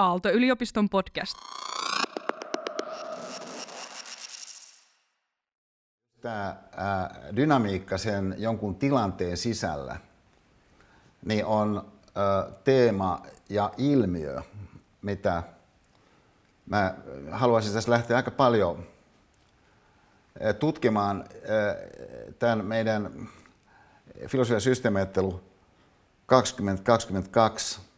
[0.00, 1.34] Aalto-yliopiston podcast.
[6.20, 6.56] Tämä
[7.36, 9.96] dynamiikka sen jonkun tilanteen sisällä
[11.24, 11.92] niin on
[12.64, 14.42] teema ja ilmiö,
[15.02, 15.42] mitä
[16.66, 16.94] mä
[17.30, 18.86] haluaisin tässä lähteä aika paljon
[20.58, 21.24] tutkimaan
[22.38, 23.28] tämän meidän
[24.26, 25.40] filosofia systeemiajattelu
[26.26, 27.89] 2022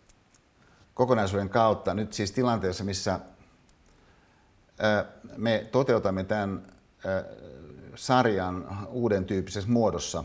[0.95, 3.21] kokonaisuuden kautta nyt siis tilanteessa, missä
[5.37, 6.67] me toteutamme tämän
[7.95, 10.25] sarjan uuden tyyppisessä muodossa.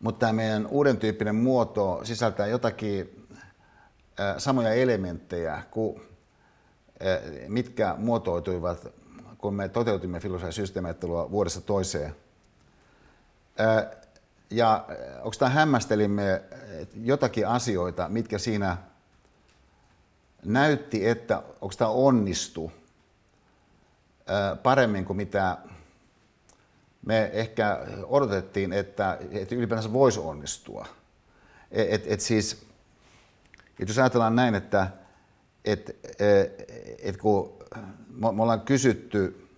[0.00, 3.26] Mutta tämä meidän uuden tyyppinen muoto sisältää jotakin
[4.38, 6.02] samoja elementtejä kuin
[7.48, 8.86] mitkä muotoituivat,
[9.38, 12.16] kun me toteutimme filosofian systeemiajattelua vuodesta toiseen.
[14.50, 14.86] Ja
[15.16, 16.42] onko tämä hämmästelimme
[17.02, 18.76] jotakin asioita, mitkä siinä
[20.44, 21.42] näytti, että
[21.78, 22.72] tämä onnistu
[24.62, 25.58] paremmin kuin mitä
[27.06, 30.86] me ehkä odotettiin, että, että ylipäänsä voisi onnistua.
[31.70, 32.66] Et, et, et siis,
[33.80, 34.90] et jos ajatellaan näin, että
[35.64, 35.96] et,
[37.02, 37.52] et kun
[38.08, 39.48] me ollaan kysytty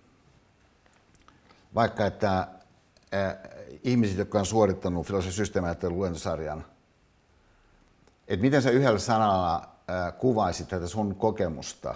[1.75, 2.47] vaikka, että
[3.83, 6.65] ihmiset, jotka on suorittanut filosofian systeemiajattelun luentosarjan,
[8.27, 9.69] että miten sä yhdellä sanalla
[10.17, 11.95] kuvaisit tätä sun kokemusta,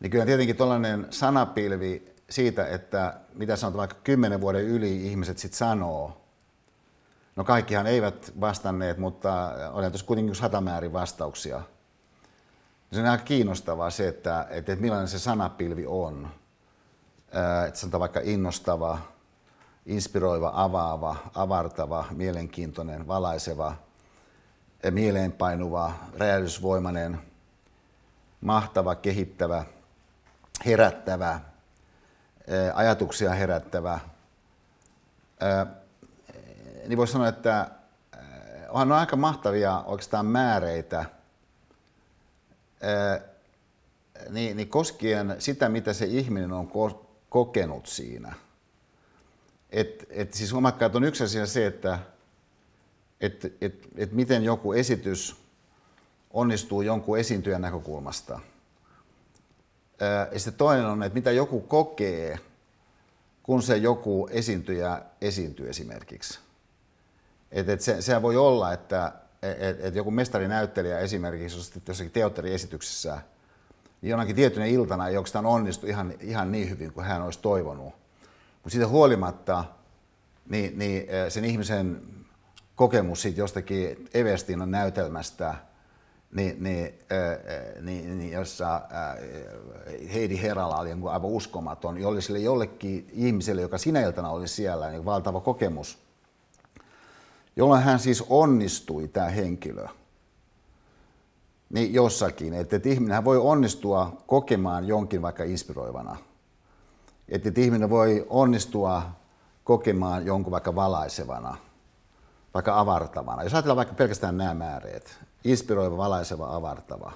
[0.00, 5.58] niin kyllä tietenkin tällainen sanapilvi siitä, että mitä sanotaan vaikka kymmenen vuoden yli ihmiset sitten
[5.58, 6.20] sanoo,
[7.40, 11.62] No kaikkihan eivät vastanneet, mutta oli tuossa kuitenkin satamäärin vastauksia.
[12.92, 16.28] Se on aika kiinnostavaa se, että, että millainen se sanapilvi on.
[17.68, 18.98] Että sanotaan vaikka innostava,
[19.86, 23.74] inspiroiva, avaava, avartava, mielenkiintoinen, valaiseva,
[24.90, 27.20] mieleenpainuva, räjähdysvoimainen,
[28.40, 29.64] mahtava, kehittävä,
[30.66, 31.40] herättävä,
[32.74, 34.00] ajatuksia herättävä.
[36.86, 37.70] Niin voisi sanoa, että
[38.68, 41.04] onhan on aika mahtavia oikeastaan määreitä
[44.30, 46.70] niin koskien sitä, mitä se ihminen on
[47.28, 48.34] kokenut siinä–
[49.72, 51.98] et, et siis huomatkaa, että on yksi asia se, että
[53.20, 55.36] et, et, et miten joku esitys
[56.30, 58.40] onnistuu jonkun esiintyjän näkökulmasta.
[60.32, 62.38] Ja sitten toinen on, että mitä joku kokee,
[63.42, 66.38] kun se joku esiintyjä esiintyy esimerkiksi.
[67.52, 73.20] Et, et se, sehän voi olla, että et, et joku mestarinäyttelijä esimerkiksi jossakin teatteriesityksessä
[74.02, 77.99] niin jonakin tietynä iltana ei oikeastaan onnistu ihan, ihan niin hyvin kuin hän olisi toivonut.
[78.62, 79.64] Mutta siitä huolimatta
[80.48, 82.02] niin, niin sen ihmisen
[82.74, 85.54] kokemus siitä jostakin Evestinon näytelmästä,
[86.32, 86.94] niin, niin,
[87.80, 88.80] niin, niin jossa
[90.12, 94.90] Heidi Herala oli niin aivan uskomaton, jolle sille jollekin ihmiselle, joka sinä iltana oli siellä,
[94.90, 95.98] niin valtava kokemus,
[97.56, 99.86] jolloin hän siis onnistui, tämä henkilö,
[101.70, 106.16] niin jossakin, että, että ihminen voi onnistua kokemaan jonkin vaikka inspiroivana–
[107.30, 109.02] että, että ihminen voi onnistua
[109.64, 111.56] kokemaan jonkun vaikka valaisevana,
[112.54, 113.42] vaikka avartavana.
[113.42, 117.12] Jos ajatellaan vaikka pelkästään nämä määreet, inspiroiva, valaiseva, avartava,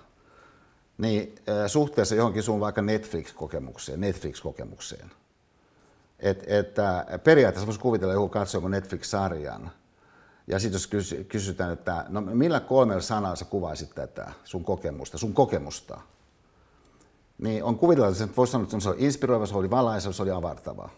[0.98, 1.34] niin
[1.66, 5.10] suhteessa johonkin sun vaikka Netflix-kokemukseen, Netflix-kokemukseen,
[6.19, 9.70] että et, periaatteessa voisi kuvitella joku katsoo Netflix-sarjan,
[10.47, 15.34] ja sitten jos kysytään, että no millä kolmella sanalla sä kuvaisit tätä sun kokemusta, sun
[15.34, 16.00] kokemusta,
[17.39, 20.31] niin on kuvitella, että voisi sanoa, että se oli inspiroiva, se oli valaisa, se oli
[20.31, 20.89] avartava.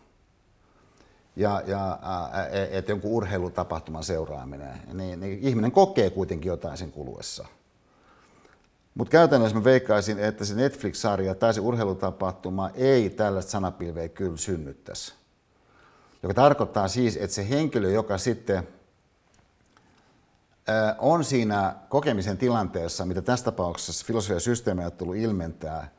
[1.36, 1.98] Ja, ja
[2.50, 7.46] e, että jonkun urheilutapahtuman seuraaminen, niin, niin ihminen kokee kuitenkin jotain sen kuluessa.
[8.94, 15.14] Mutta käytännössä mä veikkaisin, että se Netflix-sarja tai se urheilutapahtuma ei tällaista sanapilveä kyllä synnyttäisi.
[16.22, 18.68] Joka tarkoittaa siis, että se henkilö, joka sitten
[20.98, 25.95] on siinä kokemisen tilanteessa, mitä tässä tapauksessa filosofia ja systeemiajattelu ilmentää,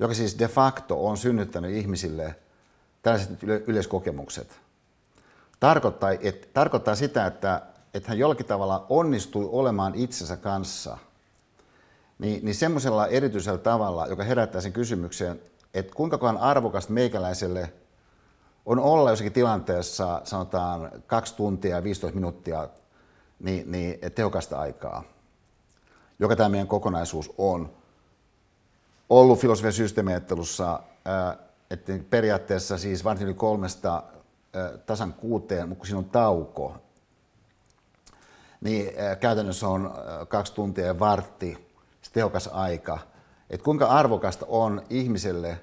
[0.00, 2.36] joka siis de facto on synnyttänyt ihmisille
[3.02, 4.60] tällaiset yleiskokemukset.
[5.60, 7.62] Tarkoittaa, et, tarkoittaa sitä, että,
[7.94, 10.98] että hän jollakin tavalla onnistui olemaan itsensä kanssa,
[12.18, 15.40] niin, niin semmoisella erityisellä tavalla, joka herättää sen kysymyksen,
[15.74, 17.72] että kuinka arvokasta meikäläiselle
[18.66, 22.68] on olla jossakin tilanteessa, sanotaan kaksi tuntia ja 15 minuuttia,
[23.40, 25.02] niin, niin tehokasta aikaa,
[26.18, 27.79] joka tämä meidän kokonaisuus on
[29.10, 30.80] ollut filosofian systeemiajattelussa,
[31.70, 34.02] että periaatteessa siis vartin yli kolmesta
[34.86, 36.76] tasan kuuteen, mutta kun siinä on tauko,
[38.60, 39.94] niin käytännössä on
[40.28, 41.70] kaksi tuntia ja vartti
[42.02, 42.98] se tehokas aika,
[43.50, 45.60] että kuinka arvokasta on ihmiselle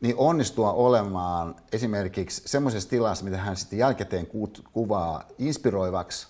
[0.00, 4.28] niin onnistua olemaan esimerkiksi semmoisessa tilassa, mitä hän sitten jälkikäteen
[4.72, 6.28] kuvaa inspiroivaksi,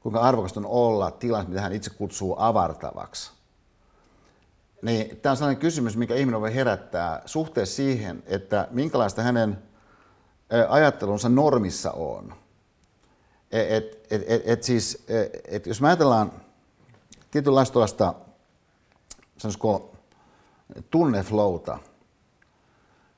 [0.00, 3.33] kuinka arvokasta on olla tilassa, mitä hän itse kutsuu avartavaksi.
[4.84, 9.58] Niin tämä on sellainen kysymys, mikä ihminen voi herättää suhteessa siihen, että minkälaista hänen
[10.68, 12.34] ajattelunsa normissa on.
[13.52, 15.04] Et, et, et, et siis,
[15.44, 16.32] et jos me ajatellaan
[17.30, 18.14] tietynlaista tuollaista,
[19.38, 19.92] sanoisiko,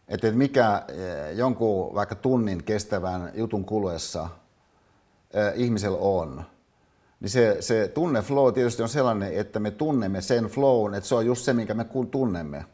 [0.09, 0.83] että mikä
[1.35, 4.29] jonkun vaikka tunnin kestävän jutun kuluessa
[5.55, 6.45] ihmisellä on,
[7.21, 11.27] niin se, se tunneflow tietysti on sellainen, että me tunnemme sen flown, että se on
[11.27, 12.65] just se, minkä me tunnemme.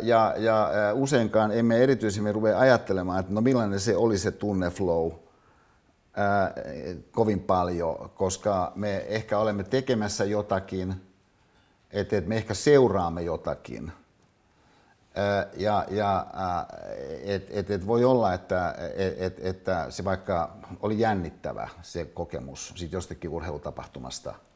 [0.00, 5.12] Ja, ja useinkaan emme erityisemmin ruvea ajattelemaan, että no millainen se oli se tunneflow
[6.16, 6.52] ää,
[7.10, 10.94] kovin paljon, koska me ehkä olemme tekemässä jotakin,
[11.90, 13.92] että me ehkä seuraamme jotakin.
[15.56, 16.26] Ja ja
[17.24, 22.72] et, et, et voi olla, että et, et, että se vaikka oli jännittävä se kokemus
[22.76, 24.34] siitä jostakin urheilutapahtumasta–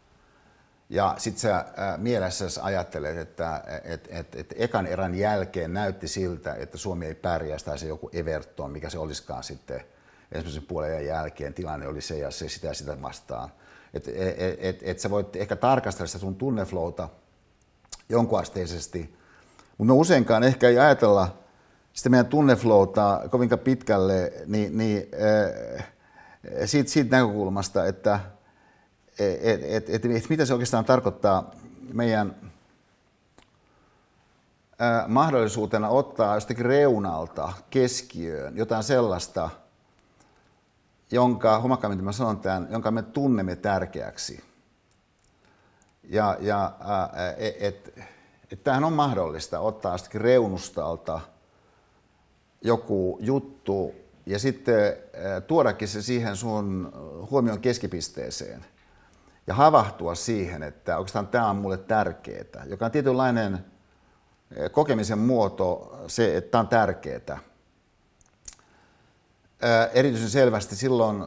[0.90, 1.64] ja sitten sä
[1.96, 7.58] mielessäsi ajattelet, että et, et, et ekan erän jälkeen näytti siltä, että Suomi ei pärjää,
[7.64, 9.80] tai se joku Everton, mikä se olisikaan sitten
[10.32, 13.52] ensimmäisen puolen jälkeen, tilanne oli se ja se sitä ja sitä vastaan.
[13.94, 17.08] Että et, et, et, et sä voit ehkä tarkastella sitä sun tunneflowta
[18.08, 19.16] jonkunasteisesti,
[19.80, 21.38] mutta me useinkaan ehkä ei ajatella
[21.92, 25.08] sitä meidän tunneflowta kovinkaan pitkälle niin, niin,
[25.78, 25.86] äh,
[26.64, 28.20] siitä, siitä näkökulmasta, että
[29.18, 31.50] et, et, et, et mitä se oikeastaan tarkoittaa
[31.92, 32.36] meidän
[34.78, 39.50] ää, mahdollisuutena ottaa jostakin reunalta keskiöön jotain sellaista,
[41.10, 44.44] jonka, huomakkaan mitä mä sanon tämän, jonka me tunnemme tärkeäksi.
[46.04, 46.72] Ja, ja
[47.16, 48.09] että et, et
[48.64, 51.20] tämähän on mahdollista ottaa jostakin reunustalta
[52.62, 53.94] joku juttu
[54.26, 54.96] ja sitten
[55.46, 56.92] tuodakin se siihen sun
[57.30, 58.66] huomion keskipisteeseen–
[59.50, 63.64] ja havahtua siihen, että oikeastaan tämä on mulle tärkeää, joka on tietynlainen
[64.72, 67.38] kokemisen muoto, se, että tämä on tärkeää.
[69.92, 71.24] Erityisen selvästi silloin,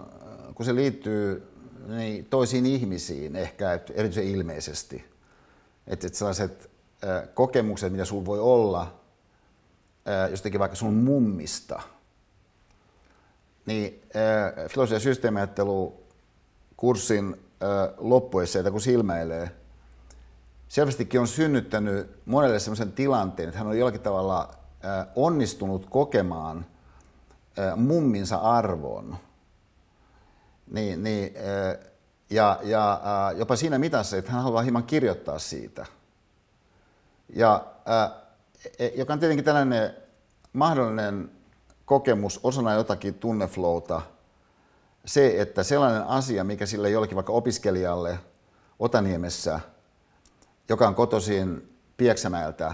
[0.56, 1.48] kun se liittyy
[1.88, 5.06] niin toisiin ihmisiin, ehkä erityisen ilmeisesti.
[5.88, 6.70] Että sellaiset
[7.34, 8.94] kokemukset, mitä sinulla voi olla
[10.32, 11.82] jostakin vaikka sun mummista,
[13.66, 14.02] niin
[14.68, 17.36] filosofia- ja systeemiajattelu-kurssin
[17.98, 19.52] loppuessa, kun silmäilee,
[20.68, 24.54] selvästikin on synnyttänyt monelle sellaisen tilanteen, että hän on jollakin tavalla
[25.16, 26.66] onnistunut kokemaan
[27.76, 29.18] mumminsa arvon.
[30.72, 31.34] Niin, niin,
[32.30, 33.02] ja, ja
[33.36, 35.86] jopa siinä mitassa, että hän haluaa hieman kirjoittaa siitä.
[37.36, 37.66] Ja,
[38.80, 39.94] e, joka on tietenkin tällainen
[40.54, 41.32] mahdollinen
[41.86, 44.02] kokemus osana jotakin tunneflowta–
[45.06, 48.20] se, että sellainen asia, mikä sille jollekin vaikka opiskelijalle
[48.80, 49.60] Otaniemessä,
[50.70, 52.74] joka on kotoisin Pieksämäeltä,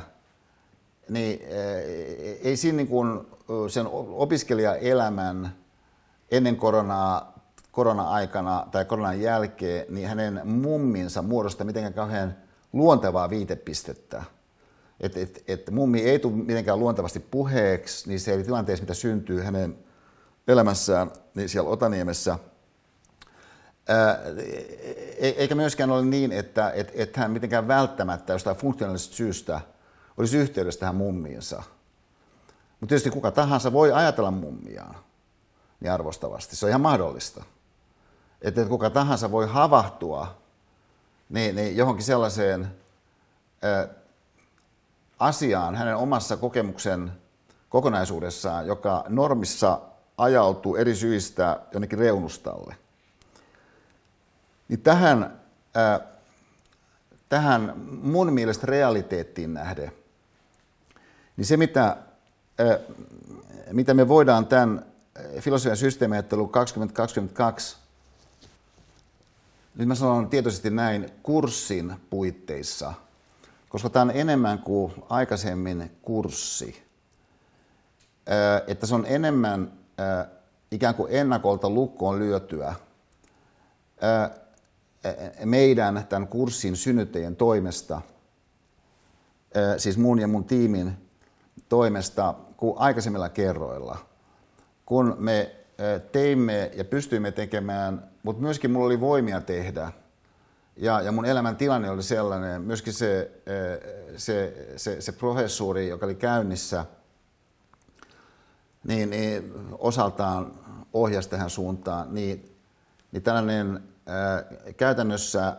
[1.10, 3.28] niin eh, ei siinä niin kuin
[3.68, 5.56] sen opiskelijaelämän
[6.32, 7.34] ennen koronaa,
[7.72, 12.36] korona-aikana tai koronan jälkeen, niin hänen mumminsa muodosta mitenkään kauhean
[12.74, 14.24] luontevaa viitepistettä.
[15.00, 19.78] Että et, et mummi ei tule mitenkään luontevasti puheeksi niissä eri tilanteissa, mitä syntyy hänen
[20.48, 22.40] elämässään niin siellä Otaniemessä.
[25.18, 29.62] eikä myöskään ole niin, että et, et hän mitenkään välttämättä jostain funktionaalisesta syystä
[30.18, 31.64] olisi yhteydessä tähän mummiinsa.
[32.80, 34.96] Mutta tietysti kuka tahansa voi ajatella mummiaan
[35.80, 36.56] niin arvostavasti.
[36.56, 37.44] Se on ihan mahdollista.
[38.42, 40.38] Että kuka tahansa voi havahtua
[41.30, 42.68] niin, niin johonkin sellaiseen
[43.64, 43.88] ä,
[45.20, 47.12] asiaan hänen omassa kokemuksen
[47.70, 49.82] kokonaisuudessaan, joka normissa
[50.18, 52.76] ajautuu eri syistä jonnekin reunustalle.
[54.68, 55.40] Niin tähän,
[55.76, 56.00] ää,
[57.30, 59.92] tähän mun mielestä realiteettiin nähden,
[61.38, 61.98] niin se mitä,
[62.58, 62.80] ää,
[63.72, 64.86] mitä me voidaan tämän
[65.40, 67.78] filosofian systeemiajattelu 2022,
[69.76, 72.94] nyt mä sanon tietoisesti näin, kurssin puitteissa,
[73.70, 76.84] koska tämä on enemmän kuin aikaisemmin kurssi,
[78.68, 79.72] että se on enemmän
[80.72, 82.76] ikään kuin ennakolta lukkoon lyötyä
[85.46, 88.02] meidän tämän kurssin synnyttäjien toimesta,
[89.78, 91.10] siis mun ja mun tiimin
[91.70, 93.98] toimesta kuin aikaisemmilla kerroilla,
[94.86, 95.56] kun me
[96.12, 99.92] teimme ja pystyimme tekemään, mutta myöskin mulla oli voimia tehdä
[100.82, 103.32] Ja, ja mun elämän tilanne oli sellainen, myöskin se,
[104.18, 106.86] se, se, se professuuri, joka oli käynnissä,
[108.84, 110.54] niin, niin osaltaan
[110.94, 112.58] ohjasi tähän suuntaan, niin,
[113.12, 114.44] niin tällainen ää,
[114.78, 115.58] käytännössä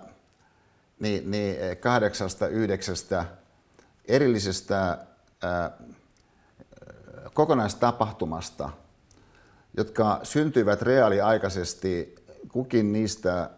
[1.01, 3.25] niin, niin kahdeksasta, yhdeksästä
[4.05, 4.99] erillisestä
[5.43, 5.71] ää,
[7.35, 8.71] kokonaistapahtumasta,
[9.77, 12.15] jotka syntyivät reaaliaikaisesti,
[12.49, 13.51] kukin niistä,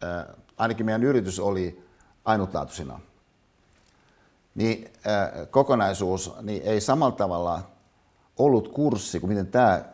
[0.00, 1.84] ää, ainakin meidän yritys oli
[2.24, 3.00] ainutlaatuisina,
[4.54, 4.92] niin
[5.50, 7.62] kokonaisuus niin ei samalla tavalla
[8.36, 9.84] ollut kurssi kuin miten tämä,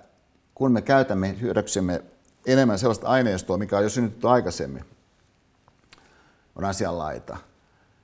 [0.54, 2.02] kun me käytämme hyödyksemme
[2.46, 4.84] enemmän sellaista aineistoa, mikä on jo synnytetty aikaisemmin,
[6.56, 7.36] on asianlaita.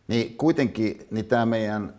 [0.09, 1.95] Niin kuitenkin niin tämä meidän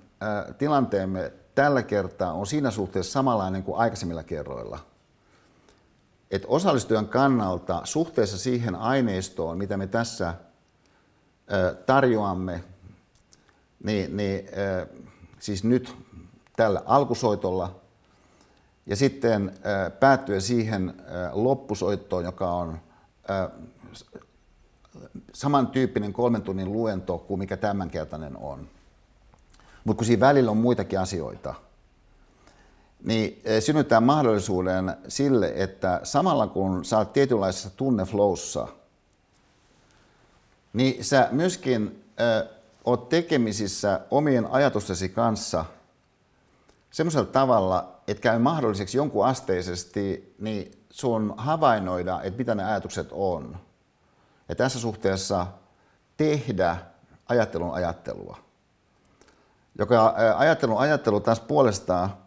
[0.58, 4.80] tilanteemme tällä kertaa on siinä suhteessa samanlainen kuin aikaisemmilla kerroilla.
[6.32, 10.34] Et osallistujan kannalta suhteessa siihen aineistoon, mitä me tässä
[11.86, 12.64] tarjoamme,
[13.84, 14.46] niin, niin
[15.40, 15.96] siis nyt
[16.56, 17.76] tällä alkusoitolla
[18.86, 20.94] ja sitten ää, päättyen siihen
[21.32, 22.80] loppusoittoon, joka on
[25.34, 28.68] samantyyppinen kolmen tunnin luento kuin mikä tämänkertainen on.
[29.84, 31.54] Mutta kun siinä välillä on muitakin asioita,
[33.04, 38.68] niin synnyttää mahdollisuuden sille, että samalla kun oot tietynlaisessa tunneflowssa,
[40.78, 42.50] niin sä myöskin äh,
[42.86, 45.66] oot tekemisissä omien ajatustesi kanssa
[46.92, 53.58] semmoisella tavalla, että käy mahdolliseksi jonkun asteisesti niin sun havainnoida, että mitä ne ajatukset on
[54.50, 55.48] ja tässä suhteessa
[56.18, 56.78] tehdä
[57.30, 58.38] ajattelun ajattelua.
[59.80, 62.18] Joka ajattelun ajattelu taas puolestaan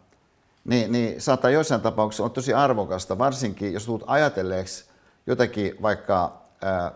[0.63, 4.85] niin, niin saattaa joissain tapauksissa olla tosi arvokasta, varsinkin jos tulet ajatelleeksi
[5.27, 6.91] jotakin vaikka ää,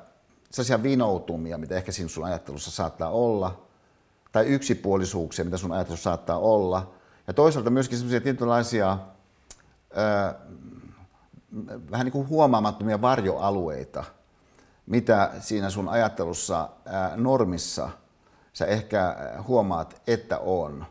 [0.51, 3.65] sellaisia vinoutumia, mitä ehkä siinä sun ajattelussa saattaa olla,
[4.31, 6.91] tai yksipuolisuuksia, mitä sun ajattelussa saattaa olla,
[7.27, 8.97] ja toisaalta myöskin sellaisia tietynlaisia
[9.95, 10.35] ää,
[11.91, 14.03] vähän niin kuin huomaamattomia varjoalueita,
[14.85, 16.69] mitä siinä sun ajattelussa
[17.15, 17.89] normissa
[18.53, 19.15] sä ehkä
[19.47, 20.85] huomaat, että on.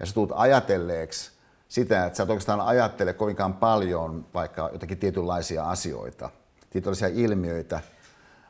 [0.00, 1.30] Ja sä tulet ajatelleeksi
[1.68, 6.30] sitä, että sä et oikeastaan ajattele kovinkaan paljon vaikka jotakin tietynlaisia asioita,
[6.70, 7.80] tietynlaisia ilmiöitä,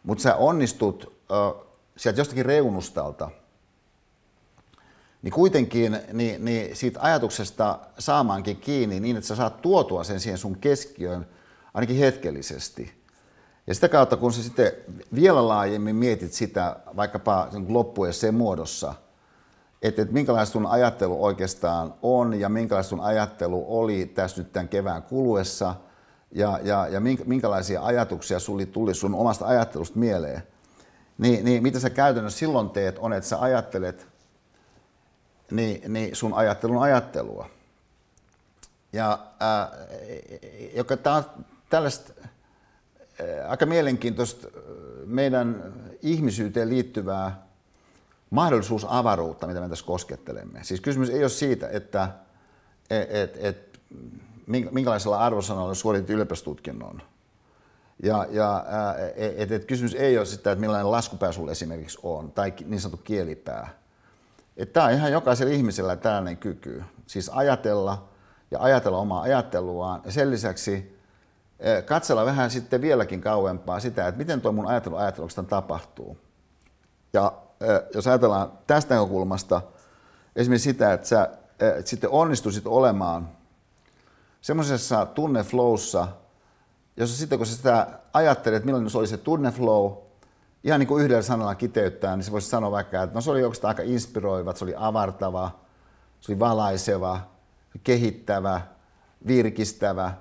[0.06, 1.64] mutta sä onnistut äh,
[1.96, 3.30] sieltä jostakin reunustalta,
[5.22, 10.38] niin kuitenkin niin, niin siitä ajatuksesta saamaankin kiinni niin, että sä saat tuotua sen siihen
[10.38, 11.26] sun keskiöön
[11.74, 12.92] ainakin hetkellisesti–
[13.66, 14.72] ja sitä kautta, kun sä sitten
[15.14, 17.48] vielä laajemmin mietit sitä vaikkapa
[18.10, 18.94] sen muodossa,
[19.82, 24.68] että, että minkälaista sun ajattelu oikeastaan on ja minkälaista sun ajattelu oli tässä nyt tämän
[24.68, 25.74] kevään kuluessa
[26.36, 30.42] ja, ja, ja minkälaisia ajatuksia sulle tuli sun omasta ajattelusta mieleen,
[31.18, 34.06] niin, niin mitä sä käytännössä silloin teet on, että sä ajattelet
[35.50, 37.50] niin, niin sun ajattelun ajattelua.
[38.92, 39.72] Ja ää,
[40.74, 41.24] joka tää on
[41.70, 42.12] tällaista
[43.20, 44.48] Äh, aika mielenkiintoista
[45.06, 47.46] meidän ihmisyyteen liittyvää
[48.30, 50.64] mahdollisuusavaruutta, mitä me tässä koskettelemme.
[50.64, 52.08] Siis kysymys ei ole siitä, että
[52.90, 53.80] et, et, et,
[54.46, 57.02] minkälaisella arvosanalla suoritit ylioppilastutkinnon.
[58.02, 58.94] Ja, ja äh,
[59.36, 63.04] et, et, kysymys ei ole sitä, että millainen laskupää sulla esimerkiksi on, tai niin sanottu
[63.04, 63.68] kielipää.
[64.72, 66.84] Tämä on ihan jokaisella ihmisellä tällainen kyky.
[67.06, 68.08] Siis ajatella
[68.50, 70.00] ja ajatella omaa ajatteluaan.
[70.04, 70.98] Ja sen lisäksi
[71.84, 76.18] katsella vähän sitten vieläkin kauempaa sitä, että miten tuo mun ajattelu ajatteluksesta tapahtuu.
[77.12, 77.32] Ja
[77.94, 79.62] jos ajatellaan tästä näkökulmasta
[80.36, 83.35] esimerkiksi sitä, että sä eh, sitten onnistuisit olemaan
[84.46, 86.08] semmoisessa tunneflowssa,
[86.96, 89.92] jossa sitten kun sä sitä ajattelet, millainen se oli se tunneflow,
[90.64, 93.42] ihan niin kuin yhdellä sanalla kiteyttää, niin se voisi sanoa vaikka, että no se oli
[93.42, 95.50] oikeastaan aika inspiroiva, se oli avartava,
[96.20, 97.20] se oli valaiseva,
[97.84, 98.60] kehittävä,
[99.26, 100.12] virkistävä–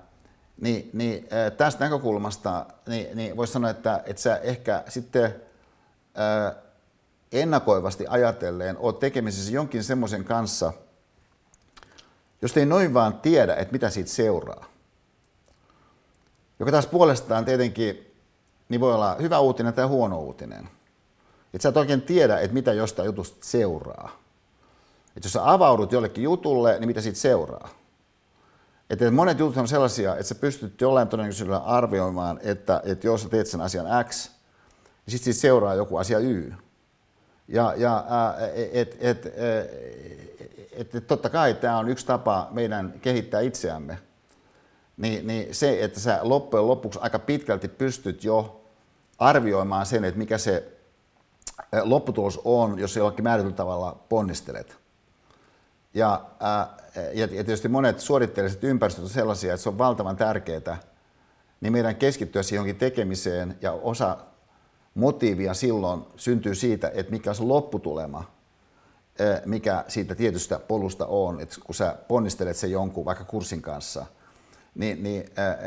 [0.61, 1.27] niin, niin
[1.57, 5.35] tästä näkökulmasta niin, niin voisi sanoa, että, että sä ehkä sitten
[6.15, 6.55] ää,
[7.31, 10.73] ennakoivasti ajatellen oot tekemisissä jonkin semmoisen kanssa,
[12.45, 14.65] jos ei noin vaan tiedä, että mitä siitä seuraa.
[16.59, 18.15] Joka taas puolestaan tietenkin
[18.69, 20.69] niin voi olla hyvä uutinen tai huono uutinen.
[21.53, 24.19] Että sä et oikein tiedä, että mitä jostain jutusta seuraa.
[25.17, 27.69] Että jos sä avaudut jollekin jutulle, niin mitä siitä seuraa.
[28.89, 33.29] Että monet jutut on sellaisia, että sä pystyt jollain todennäköisyydellä arvioimaan, että, että jos sä
[33.29, 34.29] teet sen asian X,
[35.05, 36.53] niin sitten siitä seuraa joku asia Y.
[37.47, 38.05] Ja, ja
[38.71, 39.35] et, et, et,
[40.75, 43.97] et, totta kai tämä on yksi tapa meidän kehittää itseämme.
[44.97, 48.65] Niin, niin se, että sä loppujen lopuksi aika pitkälti pystyt jo
[49.19, 50.71] arvioimaan sen, että mikä se
[51.83, 54.77] lopputulos on, jos jollakin määritellyllä tavalla ponnistelet.
[55.93, 56.25] Ja,
[57.13, 60.77] ja tietysti monet suoritteelliset ympäristöt on sellaisia, että se on valtavan tärkeää,
[61.61, 64.17] niin meidän keskittyä siihen johonkin tekemiseen ja osa
[64.95, 68.34] motiivia silloin syntyy siitä, että mikä on se lopputulema,
[69.45, 74.05] mikä siitä tietystä polusta on, että kun sä ponnistelet sen jonkun vaikka kurssin kanssa,
[74.75, 75.25] niin, niin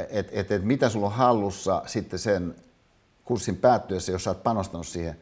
[0.09, 2.55] että et, et mitä sulla on hallussa sitten sen
[3.25, 5.17] kurssin päättyessä, jos sä oot panostanut siihen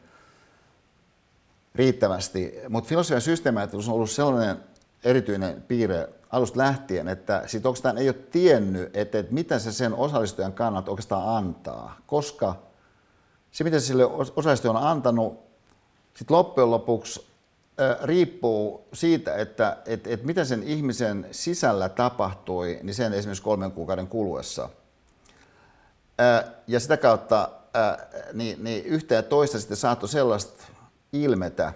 [1.75, 2.55] riittävästi.
[2.69, 4.57] Mutta filosofian systeemiajattelu on ollut sellainen
[5.03, 9.93] erityinen piirre alusta lähtien, että sit oikeastaan ei ole tiennyt, että, että mitä se sen
[9.93, 12.55] osallistujan kannat oikeastaan antaa, koska
[13.51, 14.05] se, mitä sille
[14.35, 15.39] osallistujan on antanut,
[16.15, 17.27] sitten loppujen lopuksi
[18.03, 24.07] riippuu siitä, että, että, että mitä sen ihmisen sisällä tapahtui, niin sen esimerkiksi kolmen kuukauden
[24.07, 24.69] kuluessa.
[26.67, 27.49] Ja sitä kautta
[28.33, 30.63] niin, niin yhtä ja toista sitten saattoi sellaista
[31.13, 31.73] ilmetä,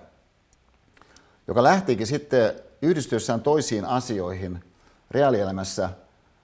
[1.47, 4.63] joka lähtikin sitten yhdistyessään toisiin asioihin
[5.11, 5.89] reaalielämässä,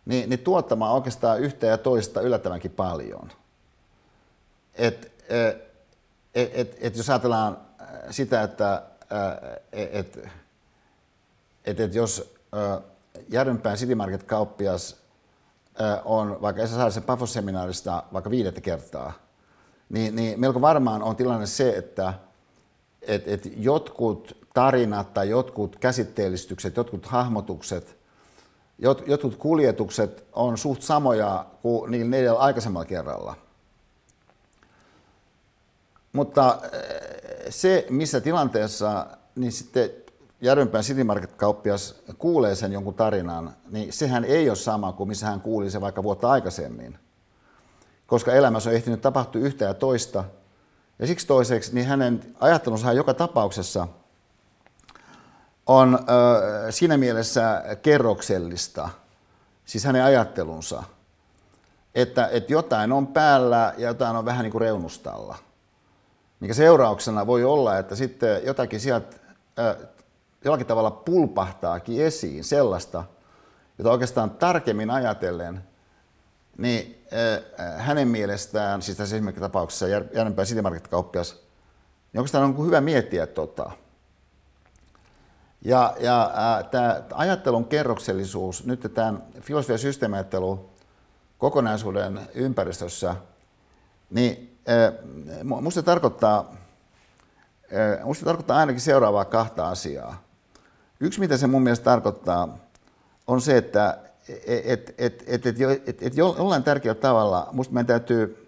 [0.05, 3.31] niin, niin tuottamaan oikeastaan yhtä ja toista yllättävänkin paljon.
[4.75, 5.11] Et,
[6.35, 7.57] et, et, et jos ajatellaan
[8.11, 8.83] sitä, että
[9.71, 10.17] et,
[11.65, 12.37] et, et jos
[13.29, 14.95] Järvenpään City Market-kauppias
[16.05, 19.13] on vaikka Saarisen Pafos-seminaarista vaikka viidettä kertaa,
[19.89, 22.13] niin, niin melko varmaan on tilanne se, että
[23.01, 27.97] et, et jotkut tarinat tai jotkut käsitteellistykset, jotkut hahmotukset,
[28.79, 33.35] jot, jotkut kuljetukset on suht samoja kuin niillä neljällä aikaisemmalla kerralla.
[36.13, 36.79] Mutta eh,
[37.49, 39.89] se, missä tilanteessa niin sitten
[40.41, 45.41] Järvenpään City Market-kauppias kuulee sen jonkun tarinan, niin sehän ei ole sama kuin missä hän
[45.41, 46.99] kuuli se vaikka vuotta aikaisemmin.
[48.07, 50.23] Koska elämässä on ehtinyt tapahtua yhtä ja toista.
[50.99, 53.87] Ja siksi toiseksi, niin hänen ajattelunsa joka tapauksessa
[55.65, 55.99] on
[56.65, 58.89] ö, siinä mielessä kerroksellista,
[59.65, 60.83] siis hänen ajattelunsa,
[61.95, 65.46] että, että jotain on päällä ja jotain on vähän niin kuin reunustalla.
[66.39, 69.17] Mikä seurauksena voi olla, että sitten jotakin sieltä
[69.59, 69.87] ö,
[70.45, 73.03] jollakin tavalla pulpahtaakin esiin sellaista,
[73.77, 75.63] jota oikeastaan tarkemmin ajatellen,
[76.57, 77.05] niin
[77.59, 81.31] äh, hänen mielestään, siis tässä esimerkiksi tapauksessa Järvenpää City Market-kauppias,
[82.13, 83.71] niin oikeastaan on hyvä miettiä tota.
[85.61, 86.23] Ja, ja
[86.57, 90.57] äh, tämä ajattelun kerroksellisuus, nyt tämän filosofia- ja
[91.37, 93.15] kokonaisuuden ympäristössä,
[94.09, 94.56] niin
[95.43, 96.55] minusta tarkoittaa,
[98.03, 100.23] musta tarkoittaa ainakin seuraavaa kahta asiaa.
[100.99, 102.57] Yksi, mitä se mun mielestä tarkoittaa,
[103.27, 103.97] on se, että
[104.29, 108.47] et, et, et, et, et, et jollain tärkeällä tavalla musta meidän täytyy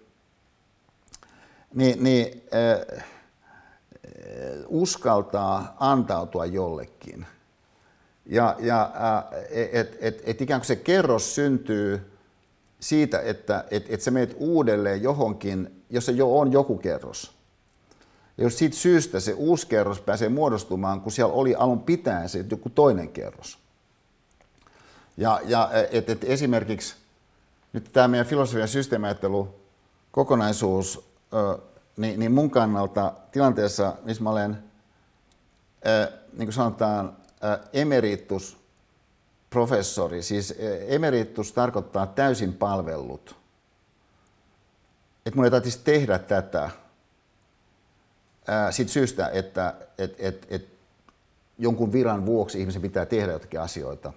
[1.73, 3.03] niin, niin, äh,
[4.67, 7.25] uskaltaa antautua jollekin.
[8.25, 12.12] Ja, ja äh, että et, et ikään kuin se kerros syntyy
[12.79, 17.32] siitä, että et, et sä meet uudelleen johonkin, jos se jo on joku kerros.
[18.38, 22.45] Ja jos siitä syystä se uusi kerros pääsee muodostumaan, kun siellä oli alun pitäen se
[22.52, 23.58] joku toinen kerros.
[25.17, 26.95] Ja, ja et, et esimerkiksi
[27.73, 29.56] nyt tämä meidän filosofian systeemiajattelu
[30.12, 31.10] kokonaisuus,
[31.97, 34.63] niin, niin mun kannalta tilanteessa, missä mä olen,
[36.34, 37.17] niin kuin sanotaan,
[37.73, 38.58] emeritus
[39.49, 40.54] professori, siis
[40.88, 43.36] emeritus tarkoittaa täysin palvellut.
[45.25, 46.69] Että mun ei tarvitsisi tehdä tätä
[48.71, 50.69] siitä syystä, että et, et, et
[51.58, 54.13] jonkun viran vuoksi ihmisen pitää tehdä jotakin asioita.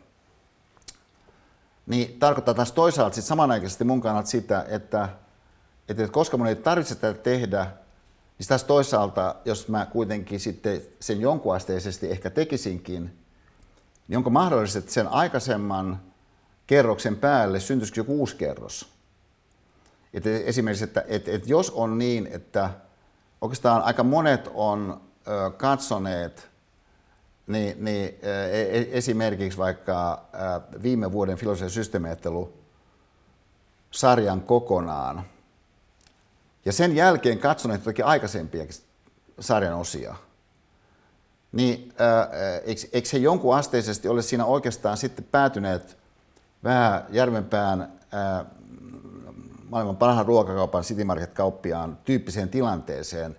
[1.86, 5.08] Niin tarkoittaa taas toisaalta sit samanaikaisesti mun kannalta sitä, että,
[5.88, 7.66] että koska mun ei tarvitse tätä tehdä,
[8.38, 13.18] niin taas toisaalta, jos mä kuitenkin sitten sen jonkunasteisesti ehkä tekisinkin,
[14.08, 16.00] niin onko mahdollista, että sen aikaisemman
[16.66, 18.91] kerroksen päälle syntyisi joku uusi kerros?
[20.14, 22.70] Että esimerkiksi, että, että, että jos on niin, että
[23.40, 26.52] oikeastaan aika monet on ö, katsoneet
[27.46, 30.24] niin, niin e, e, esimerkiksi vaikka
[30.82, 32.52] viime vuoden filosofia systeemiajattelu
[33.90, 35.22] sarjan kokonaan.
[36.64, 38.74] Ja sen jälkeen katsoneet jotakin aikaisempiakin
[39.40, 40.14] sarjan osia.
[41.52, 41.94] Niin
[42.64, 45.96] eikö, eikö he jonkun asteisesti ole siinä oikeastaan sitten päätyneet
[46.64, 47.92] vähän järvenpään
[49.72, 53.36] maailman parhaan ruokakaupan City Market-kauppiaan tyyppiseen tilanteeseen,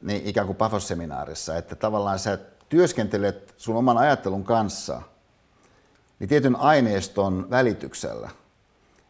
[0.00, 5.02] niin ikään kuin Pafos-seminaarissa, että tavallaan sä työskentelet sun oman ajattelun kanssa,
[6.18, 8.30] niin tietyn aineiston välityksellä,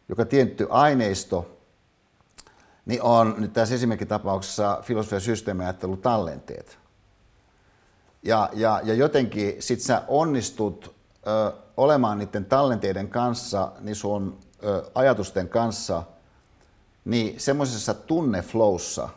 [0.08, 1.58] joka tietty aineisto,
[2.86, 6.78] niin on nyt tässä esimerkkitapauksessa filosofia systeemiajattelu tallenteet.
[8.22, 10.94] Ja, ja, ja jotenkin sit sä onnistut
[11.26, 16.02] ö, olemaan niiden tallenteiden kanssa, niin sun ö, ajatusten kanssa,
[17.06, 19.08] niin semmoisessa tunneflowssa,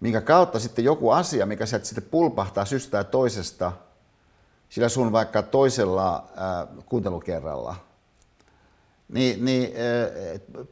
[0.00, 3.72] minkä kautta sitten joku asia, mikä sieltä sitten pulpahtaa syystä toisesta,
[4.68, 7.76] sillä sun vaikka toisella ää, kuuntelukerralla–
[9.12, 9.72] niin, niin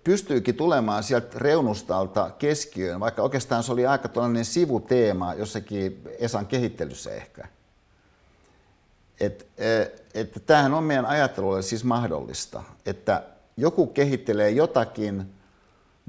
[0.04, 7.14] pystyykin tulemaan sieltä reunustalta keskiöön, vaikka oikeastaan se oli aika tällainen sivuteema jossakin Esan kehittelyssä
[7.14, 7.48] ehkä.
[9.20, 9.46] Et,
[10.14, 13.22] että tämähän on meidän ajattelulle siis mahdollista, että
[13.56, 15.34] joku kehittelee jotakin,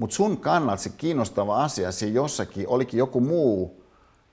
[0.00, 3.84] mutta sun kannalta se kiinnostava asia siinä jossakin olikin joku muu,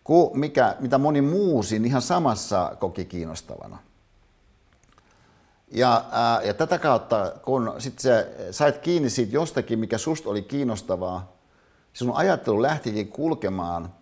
[0.03, 3.77] kuin mikä, mitä moni muu siinä ihan samassa koki kiinnostavana.
[5.71, 10.41] Ja, ää, ja tätä kautta, kun sit sä sait kiinni siitä jostakin, mikä susta oli
[10.41, 11.33] kiinnostavaa,
[11.93, 13.93] sun ajattelu lähtikin kulkemaan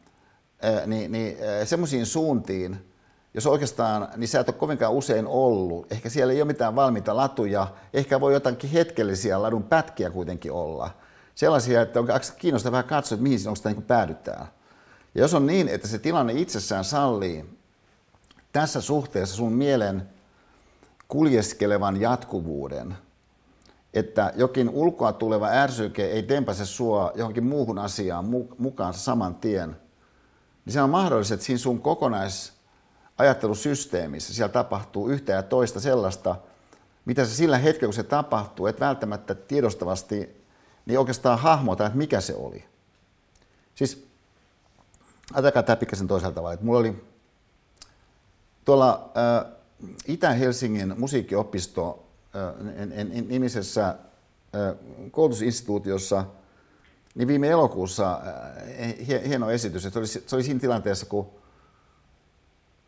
[0.61, 2.91] ää, niin, niin, semmoisiin suuntiin,
[3.33, 5.91] jos oikeastaan, niin sä et ole kovinkaan usein ollut.
[5.91, 11.04] Ehkä siellä ei ole mitään valmiita latuja, ehkä voi jotakin hetkellisiä ladun pätkiä kuitenkin olla.
[11.35, 14.47] Sellaisia, että on kiinnostavaa katsoa, että mihin sitä niin päädytään.
[15.15, 17.59] Ja jos on niin, että se tilanne itsessään sallii
[18.53, 20.09] tässä suhteessa sun mielen
[21.07, 22.97] kuljeskelevan jatkuvuuden,
[23.93, 28.25] että jokin ulkoa tuleva ärsyke ei tempaise sua johonkin muuhun asiaan
[28.57, 29.77] mukaan saman tien,
[30.65, 36.35] niin se on mahdollista, että siinä sun kokonaisajattelusysteemissä siellä tapahtuu yhtä ja toista sellaista,
[37.05, 40.44] mitä se sillä hetkellä, kun se tapahtuu, et välttämättä tiedostavasti
[40.85, 42.65] niin oikeastaan hahmota, että mikä se oli.
[43.75, 44.07] Siis
[45.33, 47.03] ajatelkaa tämä pikkasen toiselta tavalla, että mulla oli
[48.65, 49.51] tuolla äh,
[50.07, 52.01] Itä-Helsingin musiikkiopisto
[53.27, 53.95] nimisessä
[55.11, 56.25] koulutusinstituutiossa,
[57.15, 58.21] niin viime elokuussa
[59.27, 61.29] hieno esitys, että se oli, se oli siinä tilanteessa, kun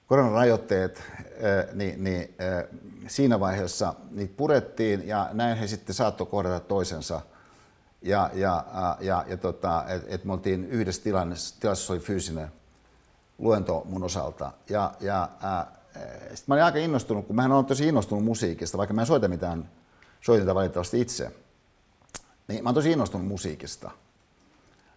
[0.07, 1.03] koronarajoitteet,
[1.73, 2.35] niin, niin
[3.07, 7.21] siinä vaiheessa niitä purettiin ja näin he sitten saattoi kohdata toisensa.
[8.01, 8.65] Ja, ja,
[8.99, 12.47] ja, ja tota, että et me oltiin yhdessä tilanteessa, tilassa oli fyysinen
[13.37, 14.51] luento mun osalta.
[14.69, 15.29] Ja, ja
[16.19, 19.27] sitten mä olin aika innostunut, kun mä olen tosi innostunut musiikista, vaikka mä en soita
[19.27, 19.69] mitään
[20.21, 21.31] soiteta valitettavasti itse.
[22.47, 23.91] Niin mä oon tosi innostunut musiikista.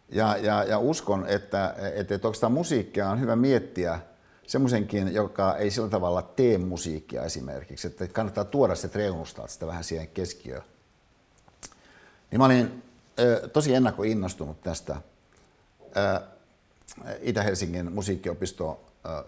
[0.08, 4.00] Ja, ja, ja uskon, että, että, että oikeastaan musiikkia on hyvä miettiä
[4.46, 9.84] semmoisenkin, joka ei sillä tavalla tee musiikkia esimerkiksi, että kannattaa tuoda se reunustaa sitä vähän
[9.84, 10.62] siihen keskiöön.
[12.30, 12.82] Niin mä olin
[13.52, 14.96] tosi ennakkoinnostunut tästä
[17.20, 18.80] Itä-Helsingin musiikkiopisto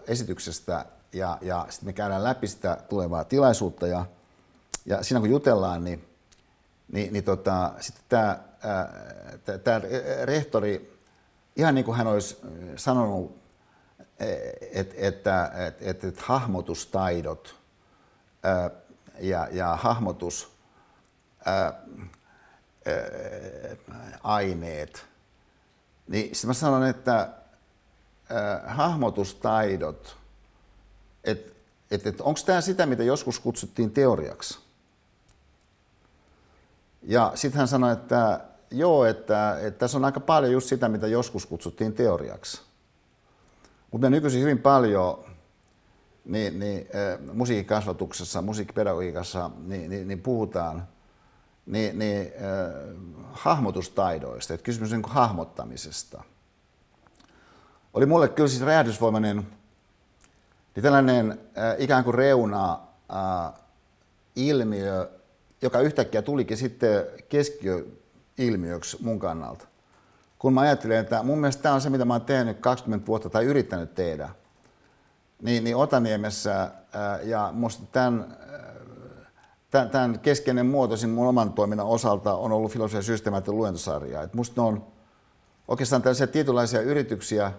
[0.07, 4.05] esityksestä ja, ja sitten me käydään läpi sitä tulevaa tilaisuutta ja,
[4.85, 6.07] ja siinä kun jutellaan, niin,
[6.91, 8.39] niin, niin tota, sitten tämä,
[9.63, 9.81] tämä
[10.23, 10.99] rehtori,
[11.55, 12.37] ihan niin kuin hän olisi
[12.75, 13.43] sanonut,
[14.71, 15.27] että et,
[15.67, 17.55] et, et, et hahmotustaidot
[19.19, 20.51] ja, ja hahmotus
[24.23, 25.05] aineet,
[26.07, 27.29] niin sitten mä sanon, että
[28.29, 30.17] ää, hahmotustaidot–
[31.23, 31.53] että
[31.91, 34.59] et, et, onko tämä sitä, mitä joskus kutsuttiin teoriaksi.
[37.03, 38.39] Ja sitten hän sanoi, että
[38.71, 42.61] joo, että, että tässä on aika paljon just sitä, mitä joskus kutsuttiin teoriaksi.
[43.91, 45.25] Mutta me nykyisin hyvin paljon
[46.25, 50.87] niin, niin, äh, musiikkikasvatuksessa, musiikkipedagogiikassa niin, niin, niin puhutaan
[51.65, 52.27] niin, niin, äh,
[53.31, 56.23] hahmotustaidoista, että kysymys on niin hahmottamisesta.
[57.93, 59.47] Oli mulle kyllä siis räjähdysvoimainen
[60.75, 61.37] niin tällainen äh,
[61.77, 65.07] ikään kuin reuna-ilmiö, äh,
[65.61, 69.67] joka yhtäkkiä tulikin sitten keskiöilmiöksi mun kannalta.
[70.39, 73.29] Kun mä ajattelen, että mun mielestä tämä on se, mitä mä oon tehnyt 20 vuotta
[73.29, 74.29] tai yrittänyt tehdä,
[75.41, 76.71] niin, niin Otaniemessä äh,
[77.23, 78.37] ja musta tämän,
[79.81, 84.21] tämän, keskeinen muotoisin mun oman toiminnan osalta on ollut filosofia systeemaattinen luentosarja.
[84.21, 84.85] Et musta ne on
[85.67, 87.51] oikeastaan tällaisia tietynlaisia yrityksiä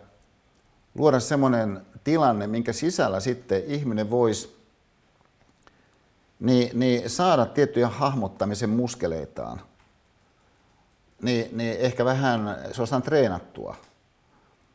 [0.95, 4.57] luoda semmoinen tilanne, minkä sisällä sitten ihminen voisi
[6.41, 9.61] niin, niin saada tiettyjä hahmottamisen muskeleitaan,
[11.23, 13.77] niin, niin ehkä vähän suorastaan treenattua.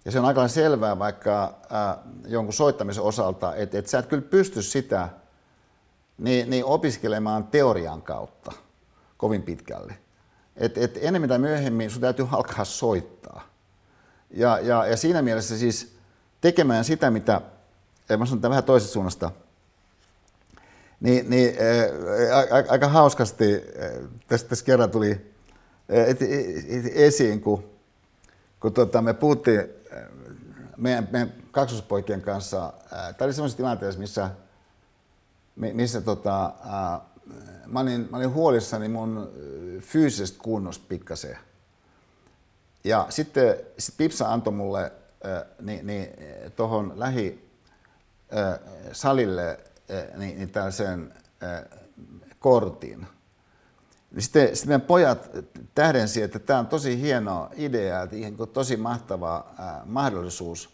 [0.05, 1.97] Ja se on aika selvää vaikka äh,
[2.27, 5.09] jonkun soittamisen osalta, että et sä et kyllä pysty sitä
[6.19, 8.51] niin, niin opiskelemaan teorian kautta
[9.17, 9.97] kovin pitkälle.
[10.57, 13.47] Et, et enemmän tai myöhemmin sun täytyy alkaa soittaa.
[14.31, 15.95] Ja, ja, ja siinä mielessä siis
[16.41, 17.41] tekemään sitä, mitä
[18.17, 19.31] mä sanon tämän vähän toisesta suunnasta,
[20.99, 21.55] niin, niin
[22.31, 23.61] ää, aika hauskasti,
[24.27, 25.29] tässä, tässä kerran tuli
[25.89, 27.63] et, et, esiin, kun,
[28.59, 29.63] kun tota, me puhuttiin
[30.77, 32.73] meidän, meidän kaksospoikien kanssa.
[32.89, 34.29] Tämä oli sellaisessa tilanteessa, missä,
[35.59, 36.53] missä tota,
[37.65, 39.31] mä, olin, mä olin huolissani mun
[39.79, 41.37] fyysisestä kunnosta pikkasen.
[42.83, 44.91] Ja sitten sit Pipsa antoi mulle
[45.61, 46.09] niin, niin,
[46.55, 47.49] tuohon lähi
[48.91, 49.59] salille
[50.17, 51.13] niin, niin tällaisen
[52.39, 53.07] kortin.
[54.11, 55.29] Niin sitten, sitten pojat
[55.75, 60.69] tähdensi, että tämä on tosi hieno idea, että ihan tosi mahtava ää, mahdollisuus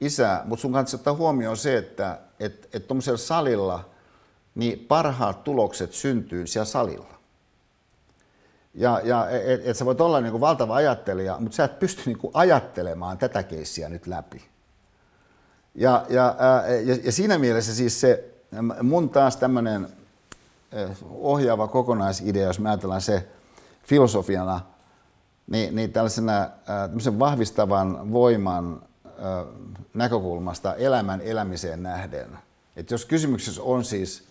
[0.00, 3.89] isä, mutta sun kanssa ottaa huomioon se, että et, et tuommoisella salilla
[4.60, 7.14] niin parhaat tulokset syntyy siellä salilla.
[8.74, 12.02] Ja, ja et, et sä voit olla niin kuin valtava ajattelija, mutta sä et pysty
[12.06, 14.44] niin kuin ajattelemaan tätä keissiä nyt läpi.
[15.74, 16.36] Ja, ja,
[16.84, 18.24] ja, ja siinä mielessä siis se
[18.82, 19.88] mun taas tämmöinen
[21.10, 23.28] ohjaava kokonaisidea, jos me ajatellaan se
[23.82, 24.60] filosofiana,
[25.46, 26.50] niin, niin tällaisena
[27.18, 28.82] vahvistavan voiman
[29.94, 32.38] näkökulmasta elämän elämiseen nähden.
[32.76, 34.29] Et jos kysymyksessä on siis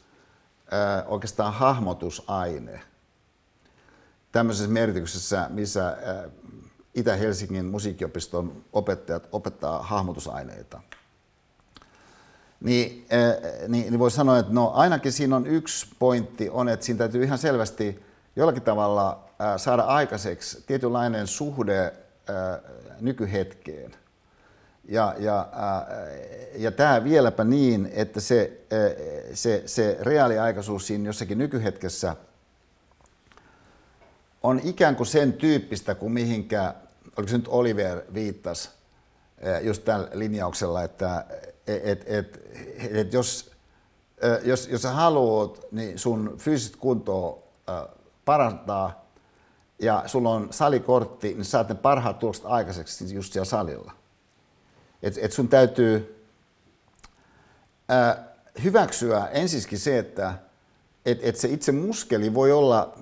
[1.06, 2.82] oikeastaan hahmotusaine,
[4.32, 5.98] tämmöisessä merkityksessä, missä
[6.96, 10.82] Itä-Helsingin musiikkiopiston opettajat opettaa hahmotusaineita,
[12.60, 13.08] niin,
[13.68, 17.24] niin, niin voi sanoa, että no ainakin siinä on yksi pointti, on, että siinä täytyy
[17.24, 18.04] ihan selvästi
[18.36, 21.94] jollakin tavalla saada aikaiseksi tietynlainen suhde
[23.00, 23.96] nykyhetkeen.
[24.90, 25.48] Ja, ja,
[26.56, 28.60] ja tämä vieläpä niin, että se,
[29.34, 32.16] se, se reaaliaikaisuus siinä jossakin nykyhetkessä
[34.44, 36.74] on ikään kuin sen tyyppistä kuin mihinkä,
[37.18, 38.70] oliko se nyt Oliver viittasi
[39.62, 41.26] just tällä linjauksella, että
[41.68, 42.40] et, et,
[42.92, 43.52] et jos,
[44.44, 47.44] jos, jos sä haluat niin sun fyysistä kuntoa
[48.26, 49.06] parantaa
[49.80, 53.99] ja sulla on salikortti, niin saat ne parhaat tulokset aikaiseksi just siellä salilla.
[55.04, 56.26] Et, et sun täytyy
[57.90, 58.30] ää,
[58.64, 60.34] hyväksyä ensiskin se, että
[61.06, 62.94] et, et se itse muskeli voi olla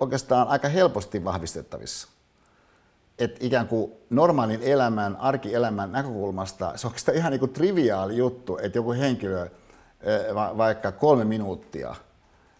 [0.00, 2.08] oikeastaan aika helposti vahvistettavissa.
[3.18, 8.58] Et ikään kuin normaalin elämän, arkielämän näkökulmasta se on oikeastaan ihan niin kuin triviaali juttu,
[8.62, 9.48] että joku henkilö
[10.56, 11.94] vaikka kolme minuuttia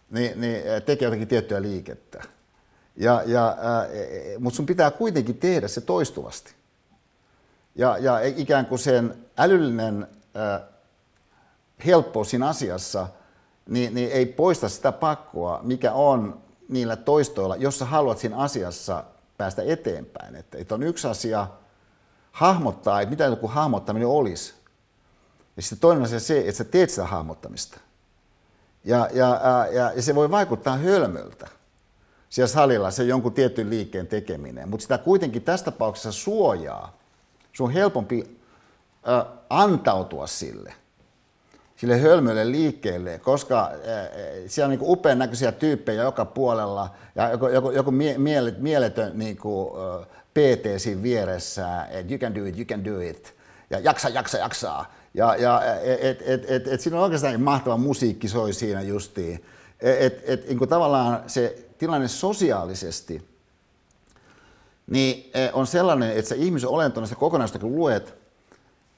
[0.09, 2.23] niin, niin tekee jotakin tiettyä liikettä.
[2.95, 3.57] Ja, ja,
[4.39, 6.53] mutta sun pitää kuitenkin tehdä se toistuvasti.
[7.75, 10.61] Ja, ja ikään kuin sen älyllinen äh,
[11.85, 13.07] helppous siinä asiassa
[13.69, 19.03] niin, niin ei poista sitä pakkoa, mikä on niillä toistoilla, jos sä haluat siinä asiassa
[19.37, 20.35] päästä eteenpäin.
[20.35, 21.47] Että, että on yksi asia
[22.31, 24.53] hahmottaa, että mitä joku hahmottaminen olisi.
[25.55, 27.79] Ja sitten toinen asia se, että sä teet sitä hahmottamista.
[28.83, 31.47] Ja, ja, ja, ja se voi vaikuttaa hölmöltä
[32.29, 34.69] siellä salilla, se jonkun tietyn liikkeen tekeminen.
[34.69, 36.97] Mutta sitä kuitenkin tässä tapauksessa suojaa
[37.55, 38.39] Sun on helpompi
[39.07, 40.73] ö, antautua sille,
[41.75, 47.47] sille hölmölle liikkeelle, koska ö, siellä on niin upean näköisiä tyyppejä joka puolella ja joku,
[47.47, 48.17] joku, joku mie,
[48.57, 49.69] mieletön niin kuin,
[50.33, 53.35] PT siinä vieressä, että you can do it, you can do it,
[53.69, 54.93] ja jaksa, jaksa, jaksaa.
[55.13, 59.45] Ja, ja et, et, et, et siinä on oikeastaan mahtava musiikki soi siinä justiin.
[59.79, 63.34] Et, et, niin kuin tavallaan se tilanne sosiaalisesti
[64.87, 68.13] niin e, on sellainen, että se ihmisen olento kokonaisuutta kun luet,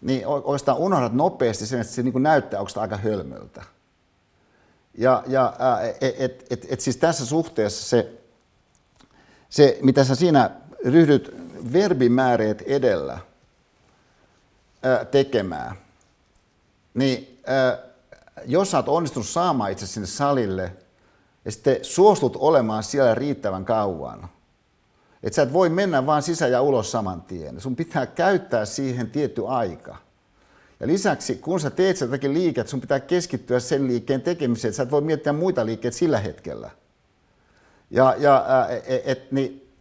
[0.02, 3.64] niin oikeastaan unohdat nopeasti sen, että se niin näyttää onko aika hölmöltä.
[4.98, 5.54] Ja, ja
[6.02, 8.12] et, et, et, et siis tässä suhteessa se,
[9.50, 10.50] se, mitä sä siinä
[10.86, 11.36] ryhdyt
[11.74, 13.20] verbimääreet edellä
[14.84, 15.76] ää, tekemään,
[16.94, 17.78] niin ää,
[18.46, 20.74] jos sä oot onnistunut saamaan itse sinne salille
[21.46, 24.30] ja sitten suostut olemaan siellä riittävän kauan–
[25.28, 27.62] että sä et voi mennä vaan sisään ja ulos saman tien.
[27.62, 29.96] Sun pitää käyttää siihen tietty aika.
[30.80, 34.84] Ja lisäksi, kun sä teet jotakin liiket, sun pitää keskittyä sen liikkeen tekemiseen, että sä
[34.84, 36.72] et voi miettiä muita liikkeitä sillä hetkellä.
[37.92, 39.72] Ja, ja e, e, et, niin,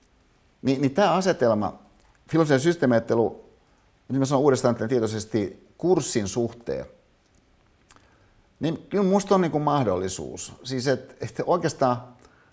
[0.63, 1.79] niin, niin tämä asetelma,
[2.29, 3.45] filosofian systeemiajattelu,
[4.09, 6.87] niin mä sanon uudestaan tietoisesti kurssin suhteen,
[8.61, 10.53] niin kyllä musta on niin mahdollisuus.
[10.65, 11.97] Siis että et oikeastaan,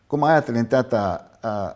[0.08, 1.76] kun mä ajattelin tätä ää,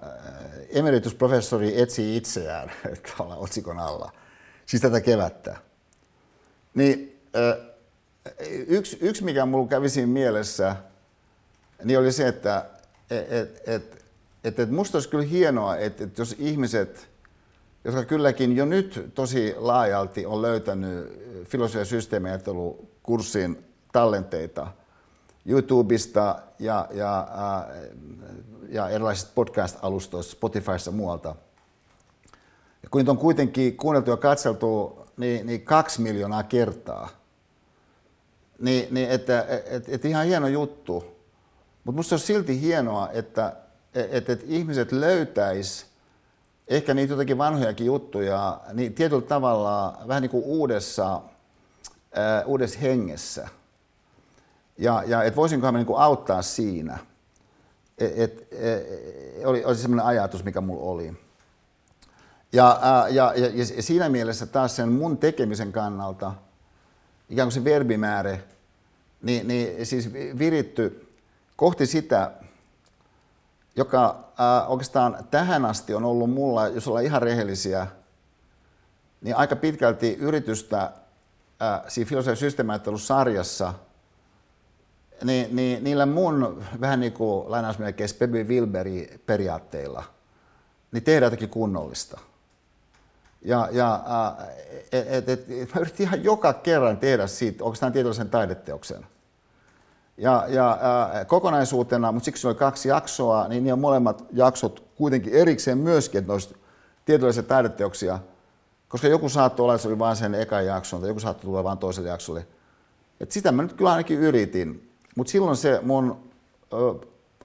[0.77, 2.71] emeritusprofessori etsii itseään
[3.17, 4.11] tuolla otsikon alla,
[4.65, 5.57] siis tätä kevättä.
[6.73, 7.19] Niin
[8.67, 10.75] yksi, yksi mikä mulla kävi siinä mielessä,
[11.83, 12.65] niin oli se, että
[13.09, 14.05] et, et, et,
[14.43, 17.09] et, et musta olisi kyllä hienoa, että et jos ihmiset,
[17.83, 24.67] jotka kylläkin jo nyt tosi laajalti on löytänyt filosofia- ja systeemiajattelukurssin tallenteita,
[25.45, 27.27] YouTubesta ja, ja,
[28.69, 31.35] ja erilaisista podcast-alustoista, Spotifyssa muualta.
[32.83, 37.09] Ja kun niitä on kuitenkin kuunneltu ja katseltu niin, niin kaksi miljoonaa kertaa,
[38.59, 41.17] niin, niin että et, et ihan hieno juttu.
[41.83, 43.55] Mutta musta on silti hienoa, että
[43.93, 45.85] et, et ihmiset löytäis
[46.67, 51.21] ehkä niitä jotakin vanhojakin juttuja niin tietyllä tavalla vähän niin kuin uudessa,
[52.15, 53.47] ää, uudessa hengessä.
[54.77, 56.97] Ja, ja että voisinkohan me niin kuin auttaa siinä.
[57.97, 61.13] Et, et, et, oli, oli semmoinen ajatus, mikä mulla oli.
[62.53, 66.33] Ja, ää, ja, ja, ja siinä mielessä taas sen mun tekemisen kannalta,
[67.29, 68.37] ikään kuin se verbimäärä,
[69.21, 71.13] niin, niin siis viritty
[71.55, 72.31] kohti sitä,
[73.75, 77.87] joka äh, oikeastaan tähän asti on ollut mulla, jos ollaan ihan rehellisiä,
[79.21, 83.73] niin aika pitkälti yritystä äh, siinä filosofian sarjassa,
[85.23, 90.03] niin, niin niillä mun vähän niin kuin lainausmerkeissä Pebi Wilberi periaatteilla,
[90.91, 92.19] niin tehdään jotakin kunnollista.
[93.41, 94.03] Ja, ja
[94.39, 94.47] äh,
[94.91, 99.05] et, et, et, mä yritin ihan joka kerran tehdä siitä oikeastaan tietynlaisen taideteoksen–
[100.17, 105.33] ja, ja äh, kokonaisuutena, mutta siksi oli kaksi jaksoa, niin ne on molemmat jaksot kuitenkin
[105.33, 106.55] erikseen myöskin, että ne olisi
[107.05, 108.19] tietynlaisia taideteoksia,
[108.87, 111.63] koska joku saattoi olla, että se oli vain sen ekan jakson, tai joku saattoi tulla
[111.63, 112.47] vain toiselle jaksolle.
[113.19, 114.86] Et sitä mä nyt kyllä ainakin yritin,
[115.17, 116.29] mutta silloin se mun
[116.73, 116.77] ö,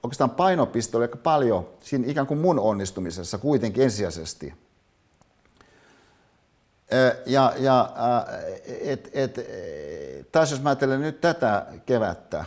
[0.03, 4.53] oikeastaan painopiste oli aika paljon siinä ikään kuin mun onnistumisessa kuitenkin ensisijaisesti.
[7.25, 7.93] Ja, ja
[8.81, 9.39] et, et,
[10.31, 12.45] taas jos mä ajattelen nyt tätä kevättä,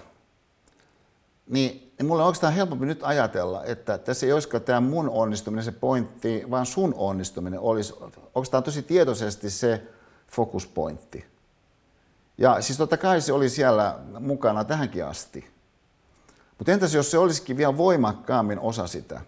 [1.48, 5.64] niin, niin mulle on oikeastaan helpompi nyt ajatella, että tässä ei olisikaan tämä mun onnistuminen
[5.64, 7.94] se pointti, vaan sun onnistuminen olisi
[8.34, 9.82] oikeastaan tosi tietoisesti se
[10.28, 11.35] fokuspointti.
[12.38, 15.50] Ja siis totta kai se oli siellä mukana tähänkin asti.
[16.58, 19.20] Mutta entäs jos se olisikin vielä voimakkaammin osa sitä,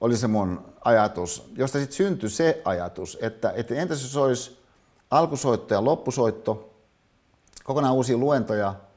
[0.00, 4.58] oli se mun ajatus, josta sitten syntyi se ajatus, että, että entäs jos olisi
[5.10, 6.74] alkusoitto ja loppusoitto,
[7.64, 8.74] kokonaan uusia luentoja–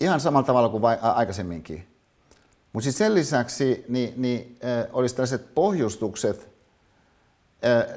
[0.00, 1.88] ihan samalla tavalla kuin vai, aikaisemminkin.
[2.72, 6.53] Mutta sitten sen lisäksi niin, niin, äh, olisi tällaiset pohjustukset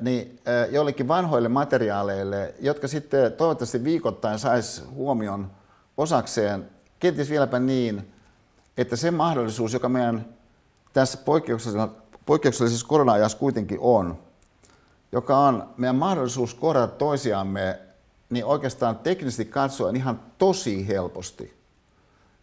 [0.01, 0.39] niin,
[0.71, 5.51] jollekin vanhoille materiaaleille, jotka sitten toivottavasti viikoittain saisi huomion
[5.97, 8.13] osakseen, kenties vieläpä niin,
[8.77, 10.25] että se mahdollisuus, joka meidän
[10.93, 11.89] tässä poikkeuksellisessa,
[12.25, 14.17] poikkeuksellisessa korona-ajassa kuitenkin on,
[15.11, 17.79] joka on meidän mahdollisuus kohdata toisiamme,
[18.29, 21.57] niin oikeastaan teknisesti katsoen ihan tosi helposti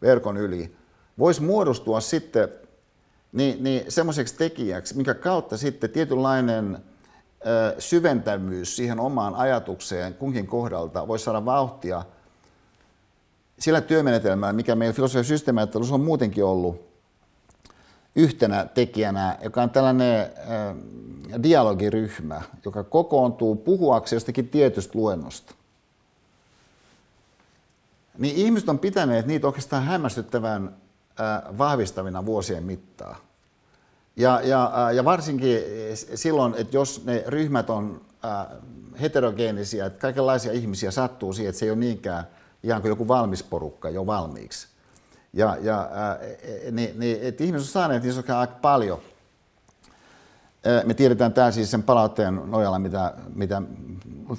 [0.02, 0.76] verkon yli,
[1.18, 2.48] voisi muodostua sitten
[3.32, 6.78] niin, niin semmoiseksi tekijäksi, minkä kautta sitten tietynlainen
[7.46, 12.04] ö, syventämyys siihen omaan ajatukseen kunkin kohdalta voisi saada vauhtia
[13.58, 16.80] sillä työmenetelmällä, mikä meillä filosofian systeemiajattelussa on muutenkin ollut
[18.16, 20.30] yhtenä tekijänä, joka on tällainen
[21.42, 25.54] dialogiryhmä, joka kokoontuu puhuakseen jostakin tietystä luennosta
[28.18, 30.76] niin ihmiset on pitäneet niitä oikeastaan hämmästyttävän
[31.58, 33.16] vahvistavina vuosien mittaan.
[34.16, 35.58] Ja, ja, ja varsinkin
[36.14, 38.00] silloin, että jos ne ryhmät on
[39.00, 42.24] heterogeenisia, että kaikenlaisia ihmisiä sattuu siihen, että se ei ole niinkään
[42.62, 44.68] ihan kuin joku valmis porukka jo valmiiksi.
[45.32, 45.90] Ja, ja
[46.70, 48.98] niin, niin, että ihmiset on saaneet niissä aika paljon.
[50.84, 53.62] Me tiedetään tämä siis sen palautteen nojalla, mitä, mitä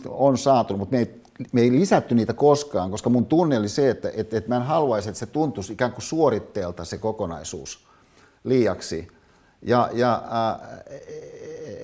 [0.08, 3.90] on saatu, mutta me ei me ei lisätty niitä koskaan, koska mun tunne oli se,
[3.90, 7.88] että, että, että mä en haluaisi, että se tuntuisi ikään kuin suoritteelta se kokonaisuus
[8.44, 9.08] liiaksi.
[9.62, 10.70] Ja, ja, äh,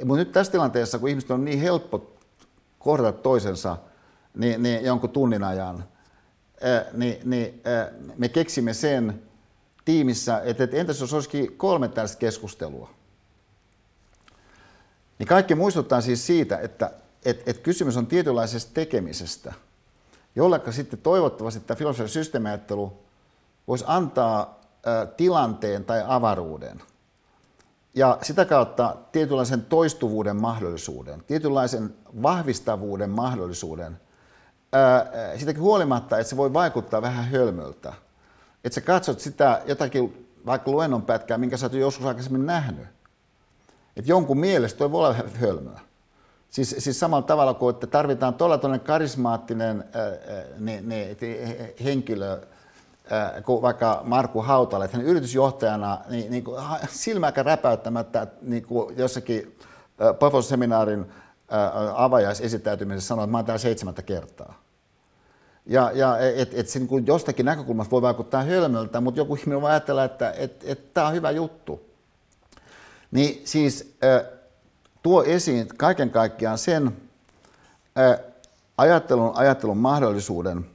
[0.06, 2.14] mutta nyt tässä tilanteessa, kun ihmiset on niin helppo
[2.80, 3.78] kohdata toisensa
[4.36, 5.84] niin, niin jonkun tunnin ajan,
[6.66, 9.22] äh, niin, niin äh, me keksimme sen
[9.86, 12.90] tiimissä, että, että entäs jos olisikin kolme tällaista keskustelua.
[15.20, 16.92] Niin kaikki muistuttaa siis siitä, että
[17.26, 19.54] että et kysymys on tietynlaisesta tekemisestä,
[20.36, 22.94] jollekka sitten toivottavasti tämä filosofinen systeemiajattelu
[23.68, 26.82] voisi antaa ä, tilanteen tai avaruuden
[27.94, 34.00] ja sitä kautta tietynlaisen toistuvuuden mahdollisuuden, tietynlaisen vahvistavuuden mahdollisuuden,
[35.38, 37.94] sitäkin huolimatta, että se voi vaikuttaa vähän hölmöltä.
[38.64, 42.88] Että sä katsot sitä jotakin vaikka luennon pätkää, minkä sä oot joskus aikaisemmin nähnyt.
[43.98, 45.80] Että jonkun mielestä toi voi olla hölmöä.
[46.50, 50.12] Siis, siis samalla tavalla kuin, että tarvitaan tuolla karismaattinen ää,
[50.60, 51.18] ne, ne,
[51.84, 52.42] henkilö,
[53.10, 58.98] ää, kuin vaikka Markku Hautala, että hän yritysjohtajana niin, niin kuin, silmäkä räpäyttämättä niin kuin
[58.98, 59.58] jossakin
[60.20, 61.06] Pafos-seminaarin
[61.96, 64.62] avajaisesittäytymisessä sanoi, että mä oon täällä seitsemättä kertaa.
[65.66, 69.62] Ja, ja et, et se niin kuin jostakin näkökulmasta voi vaikuttaa hölmöltä, mutta joku ihminen
[69.62, 71.86] voi ajatella, että et, et tämä on hyvä juttu.
[73.12, 73.98] Niin siis
[75.04, 76.98] tuo esiin kaiken kaikkiaan sen
[78.78, 80.66] ajattelun, ajattelun mahdollisuuden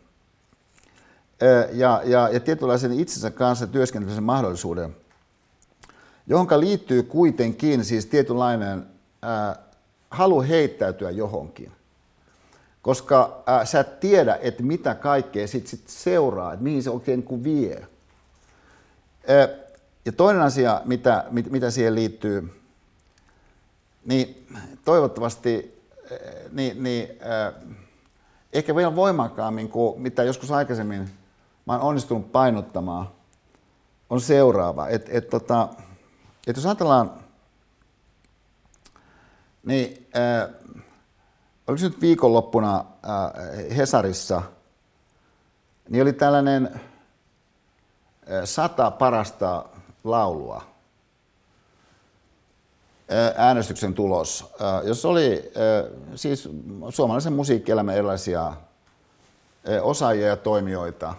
[1.72, 4.96] ja, ja, ja tietynlaisen itsensä kanssa työskentelemisen mahdollisuuden,
[6.26, 8.86] johon liittyy kuitenkin siis tietynlainen
[9.22, 9.56] ää,
[10.10, 11.72] halu heittäytyä johonkin.
[12.82, 17.24] Koska ää, sä et tiedä, että mitä kaikkea sit, sit seuraa, että mihin se oikein
[17.30, 17.86] niin vie.
[19.28, 19.48] Ää,
[20.04, 22.60] ja toinen asia, mitä, mit, mitä siihen liittyy,
[24.04, 24.46] niin
[24.84, 25.76] toivottavasti
[26.52, 27.54] niin, niin, äh,
[28.52, 31.10] ehkä vielä voimakkaammin kuin mitä joskus aikaisemmin
[31.66, 33.08] mä oon onnistunut painottamaan,
[34.10, 34.88] on seuraava.
[34.88, 35.68] Että et, tota,
[36.46, 37.10] et jos ajatellaan,
[39.64, 40.54] niin äh,
[41.66, 44.42] oliko nyt viikonloppuna äh, Hesarissa,
[45.88, 46.80] niin oli tällainen äh,
[48.44, 49.64] sata parasta
[50.04, 50.76] laulua
[53.36, 54.54] äänestyksen tulos,
[54.84, 55.52] jos oli
[56.14, 56.48] siis
[56.90, 58.52] suomalaisen musiikkielämän erilaisia
[59.82, 61.14] osaajia ja toimijoita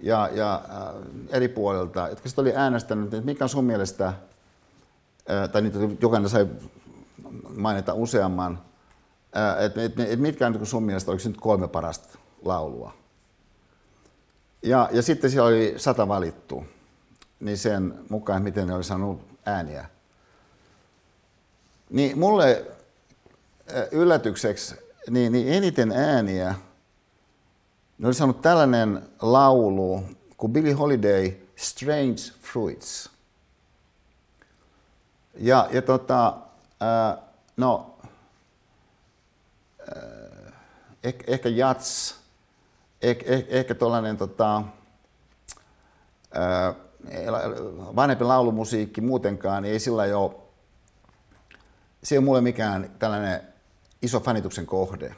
[0.00, 0.62] ja, ja
[1.28, 4.12] eri puolilta, jotka sitten oli äänestänyt, että mikä on sun mielestä,
[5.52, 6.46] tai niitä jokainen sai
[7.56, 8.62] mainita useamman,
[9.58, 12.94] että et, et mitkä on sun mielestä, oliko nyt kolme parasta laulua.
[14.62, 16.64] Ja, ja sitten siellä oli sata valittu,
[17.40, 19.84] niin sen mukaan, miten ne oli saanut ääniä.
[21.90, 22.66] Niin mulle
[23.90, 24.74] yllätykseksi
[25.10, 26.54] niin, niin eniten ääniä
[28.00, 30.02] ne oli saanut tällainen laulu
[30.36, 33.10] kuin Billie Holiday Strange Fruits.
[35.34, 36.36] Ja, ja tota,
[36.80, 37.18] ää,
[37.56, 37.98] no,
[39.96, 40.52] ää,
[41.04, 42.14] ehkä, ehkä jats,
[43.02, 44.62] ehkä, ehkä, ehkä tuollainen tota,
[46.34, 46.74] ää,
[47.96, 50.34] vanhempi laulumusiikki muutenkaan, niin ei sillä ole
[52.02, 53.40] se ei ole mulle mikään tällainen
[54.02, 55.14] iso fanituksen kohde.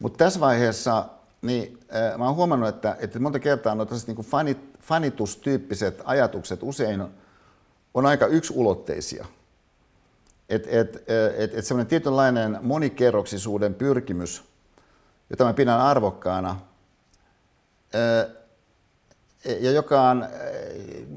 [0.00, 1.04] Mutta tässä vaiheessa
[1.42, 7.04] niin, äh, mä oon huomannut, että, että monta kertaa no, niin fanit, fanitustyyppiset ajatukset usein
[7.94, 9.26] on aika yksulotteisia.
[10.48, 11.04] Että et,
[11.36, 14.44] et, et semmoinen tietynlainen monikerroksisuuden pyrkimys,
[15.30, 16.50] jota mä pidän arvokkaana,
[17.94, 18.40] äh,
[19.60, 20.26] ja joka on,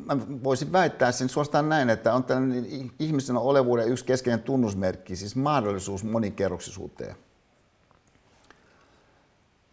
[0.05, 5.35] mä voisin väittää sen suostaan näin, että on tällainen ihmisen olevuuden yksi keskeinen tunnusmerkki, siis
[5.35, 7.15] mahdollisuus monikerroksisuuteen.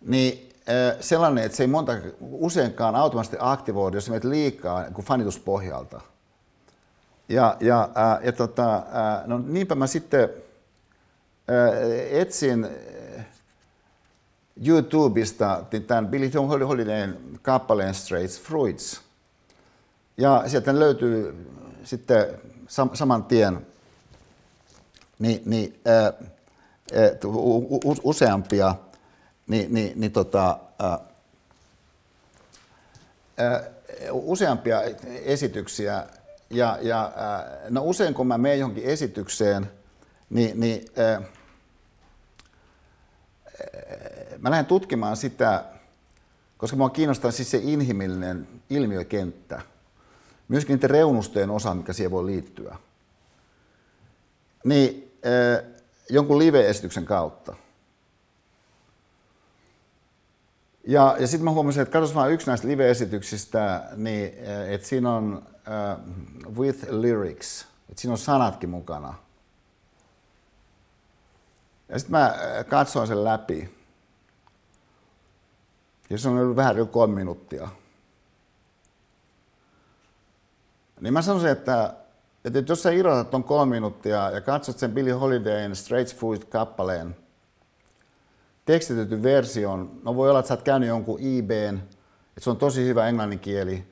[0.00, 0.50] Niin
[1.00, 6.00] sellainen, että se ei monta, useinkaan automaattisesti aktivoidu, jos menet liikaa kuin fanituspohjalta.
[7.28, 10.30] Ja, ja, ää, ja tota, ää, no niinpä mä sitten
[11.48, 11.70] ää,
[12.10, 12.68] etsin
[14.66, 16.30] YouTubesta tämän Billy
[16.66, 19.00] Holidayn kappaleen Straight Fruits.
[20.16, 21.46] Ja sieltä löytyy
[21.84, 22.26] sitten
[22.66, 23.66] sam- saman tien
[25.18, 26.12] niin, niin, ää, ää,
[28.04, 28.74] useampia
[29.50, 30.98] niin, niin, niin tota, ää,
[33.38, 33.62] ää,
[34.10, 34.82] useampia
[35.24, 36.06] esityksiä.
[36.50, 39.70] Ja, ja ää, no usein kun mä menen johonkin esitykseen,
[40.30, 41.22] niin, niin ää,
[44.38, 45.64] mä lähden tutkimaan sitä,
[46.58, 49.62] koska mua kiinnostaa siis se inhimillinen ilmiökenttä.
[50.48, 52.76] Myöskin niiden reunustojen osa, mikä siihen voi liittyä.
[54.64, 55.64] Niin äh,
[56.08, 57.56] jonkun live-esityksen kautta.
[60.86, 64.34] Ja, ja sitten mä huomasin, että katsos vaan yksi näistä live-esityksistä, niin
[64.68, 65.42] että siinä on
[66.46, 69.14] uh, with lyrics, että siinä on sanatkin mukana.
[71.88, 72.34] Ja sitten mä
[72.68, 73.80] katsoin sen läpi.
[76.10, 77.68] Ja se on ollut vähän yli kolme minuuttia.
[81.00, 81.94] Niin mä sanoisin, että,
[82.44, 87.16] että jos sä irrotat tuon kolme minuuttia ja katsot sen Billy Holidayn Straight Food-kappaleen,
[88.64, 91.78] tekstitetyn version, no voi olla, että sä oot käynyt jonkun IBn,
[92.28, 93.84] että se on tosi hyvä englanninkieli,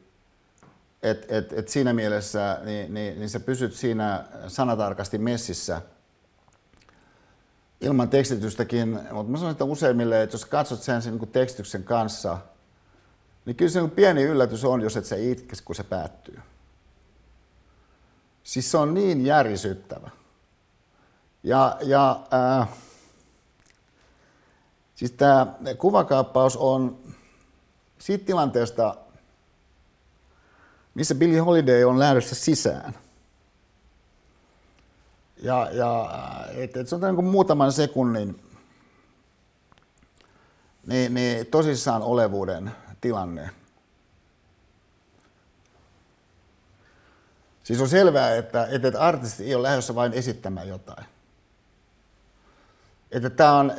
[1.02, 5.82] että et, et siinä mielessä niin, niin, niin sä pysyt siinä sanatarkasti messissä–
[7.80, 12.38] ilman tekstitystäkin, mutta mä sanoin, että useimmille, että jos katsot sen, sen niin tekstityksen kanssa,
[13.44, 16.40] niin kyllä se niin pieni yllätys on, jos et sä itke, kun se päättyy.
[18.42, 20.10] Siis se on niin järisyttävä.
[21.42, 22.20] Ja, ja
[22.60, 22.68] äh,
[24.98, 25.46] siis tämä
[25.78, 26.98] kuvakaappaus on
[27.98, 28.94] siitä tilanteesta,
[30.94, 32.94] missä Billy Holiday on lähdössä sisään–
[35.42, 36.10] ja, ja
[36.54, 38.42] et, et se on niin muutaman sekunnin
[40.86, 43.50] niin, niin tosissaan olevuuden tilanne.
[47.64, 51.04] Siis on selvää, että, että artisti ei ole lähdössä vain esittämään jotain.
[53.10, 53.72] Että tämä on,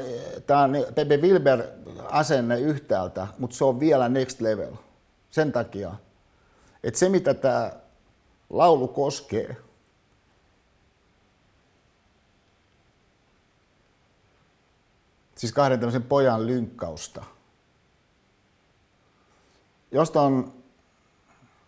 [0.48, 1.68] tämä on Pepe Wilber
[2.04, 4.74] asenne yhtäältä, mutta se on vielä next level.
[5.32, 5.96] Sen takia,
[6.84, 7.72] että se mitä tämä
[8.50, 9.58] laulu koskee,
[15.36, 17.24] siis kahden tämmöisen pojan lynkkausta,
[19.92, 20.54] josta on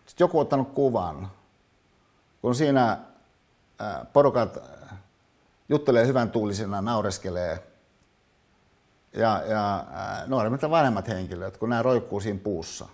[0.06, 1.30] sit joku ottanut kuvan,
[2.40, 2.98] kun siinä
[4.12, 4.58] porukat
[5.68, 7.66] juttelee hyvän tuulisena, naureskelee.
[9.12, 9.84] Ja, ja
[10.26, 12.88] nuoremmat ja vanhemmat henkilöt, kun nämä roikkuu siinä puussa.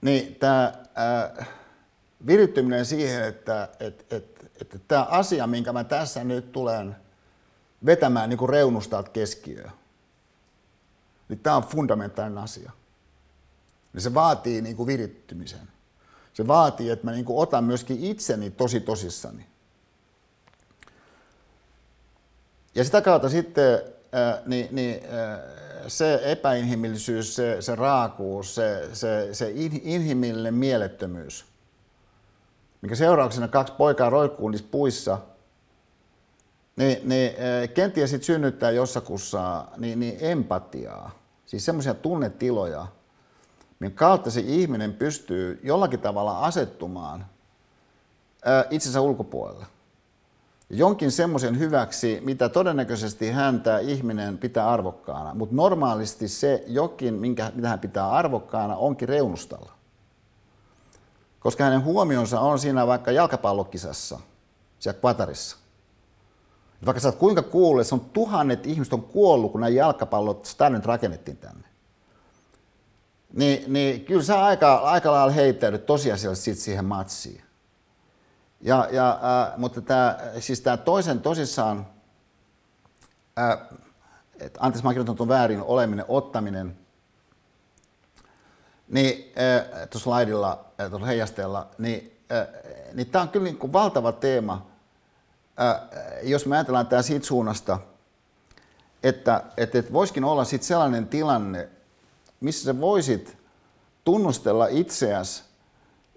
[0.00, 0.72] Niin tämä
[1.38, 1.48] äh,
[2.26, 6.96] virittyminen siihen, että et, et, et, tämä asia, minkä mä tässä nyt tulen
[7.86, 9.70] vetämään niin kuin reunustalta keskiöön,
[11.28, 12.72] niin tämä on fundamentaalinen asia.
[13.92, 15.68] Niin se vaatii niin kuin virittymisen.
[16.36, 19.46] Se vaatii, että mä niin kuin otan myöskin itseni tosi tosissani.
[22.74, 25.40] Ja sitä kautta sitten äh, niin, niin, äh,
[25.88, 31.44] se epäinhimillisyys, se, se raakuus, se, se, se inhimillinen mielettömyys,
[32.82, 35.18] mikä seurauksena kaksi poikaa roikkuu niissä puissa,
[36.76, 42.86] niin, niin äh, kenties sitten synnyttää jossakussa niin, niin empatiaa, siis semmoisia tunnetiloja,
[43.78, 47.26] minkä kautta se ihminen pystyy jollakin tavalla asettumaan
[48.70, 49.66] itsensä ulkopuolelle.
[50.70, 57.68] Jonkin semmoisen hyväksi, mitä todennäköisesti häntä ihminen pitää arvokkaana, mutta normaalisti se jokin, minkä, mitä
[57.68, 59.72] hän pitää arvokkaana, onkin reunustalla.
[61.40, 64.20] Koska hänen huomionsa on siinä vaikka jalkapallokisassa,
[64.78, 65.56] siellä Qatarissa.
[66.86, 70.46] Vaikka sä oot kuinka kuullut, että se on tuhannet ihmiset on kuollut, kun nämä jalkapallot
[70.46, 71.65] stadionit rakennettiin tänne
[73.36, 77.42] niin, niin kyllä sä aika, aika lailla heittäydyt tosiasiallisesti siihen matsiin.
[78.60, 81.86] Ja, ja, äh, mutta tämä, siis tämä toisen tosissaan,
[83.38, 83.58] äh,
[84.40, 86.78] et, anteeksi mä kirjoitan väärin, oleminen, ottaminen,
[88.88, 92.46] niin äh, tuossa slaidilla, äh, tuossa heijasteella, niin, äh,
[92.94, 94.66] niin tämä on kyllä niin kuin valtava teema,
[95.60, 95.80] äh,
[96.22, 97.78] jos me ajatellaan tämä siitä suunnasta,
[99.02, 101.68] että, että, että voisikin olla sitten sellainen tilanne,
[102.40, 103.36] missä sä voisit
[104.04, 105.42] tunnustella itseäsi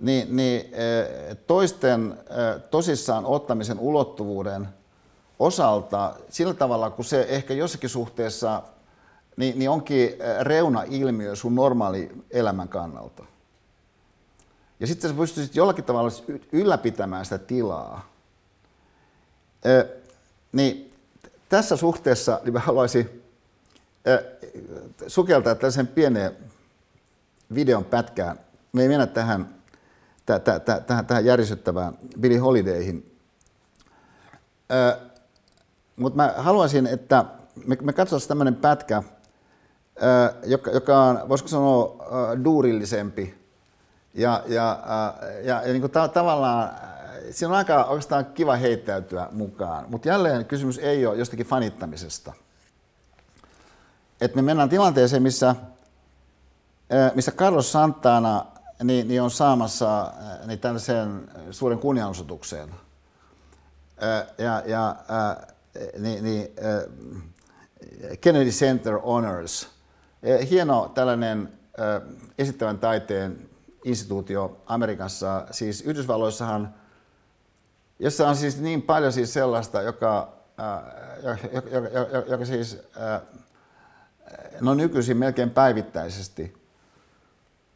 [0.02, 4.68] niin, niin eh, toisten eh, tosissaan ottamisen ulottuvuuden
[5.40, 8.64] osalta sillä tavalla, kun se ehkä jossakin suhteessa
[9.38, 13.24] niin, niin onkin eh, reuna-ilmiö sun normaali elämän kannalta.
[14.80, 16.12] Ja sitten sä pystyisit jollakin tavalla
[16.52, 18.10] ylläpitämään sitä tilaa.
[20.52, 20.94] niin
[21.50, 23.24] tässä suhteessa niin mä haluaisin
[25.08, 26.38] sukeltaa tällaisen pieneen
[27.56, 28.40] videon pätkään.
[28.74, 29.50] Me ei mennä tähän,
[30.26, 33.16] tähän, tähän, tähän järisyttävään Billy Holidayhin.
[35.96, 37.26] Mutta mä haluaisin, että
[37.66, 39.04] me, me katsotaan tämmöinen pätkä,
[40.46, 41.98] joka, joka on, voisiko sanoa,
[42.44, 43.40] duurillisempi.
[44.14, 44.80] Ja, ja,
[45.44, 46.70] ja, ja niin kuin ta- tavallaan
[47.32, 49.86] siinä on aika oikeastaan kiva heittäytyä mukaan.
[49.90, 52.34] Mutta jälleen kysymys ei ole jostakin fanittamisesta–
[54.22, 55.56] että me mennään tilanteeseen, missä,
[57.16, 58.46] missä Carlos Santana
[58.84, 60.14] niin, niin on saamassa
[60.46, 62.70] niin tällaisen suuren kunnianosoitukseen.
[64.38, 64.96] Ja, ja
[66.00, 66.48] niin, niin,
[68.22, 69.68] Kennedy Center Honors.
[70.50, 71.54] Hieno tällainen
[72.38, 73.50] esittävän taiteen
[73.86, 75.46] instituutio Amerikassa.
[75.52, 76.74] Siis Yhdysvalloissahan,
[78.00, 80.34] jossa on siis niin paljon siis sellaista, joka,
[81.24, 82.78] joka, joka, joka, joka siis
[84.62, 86.54] no nykyisin melkein päivittäisesti.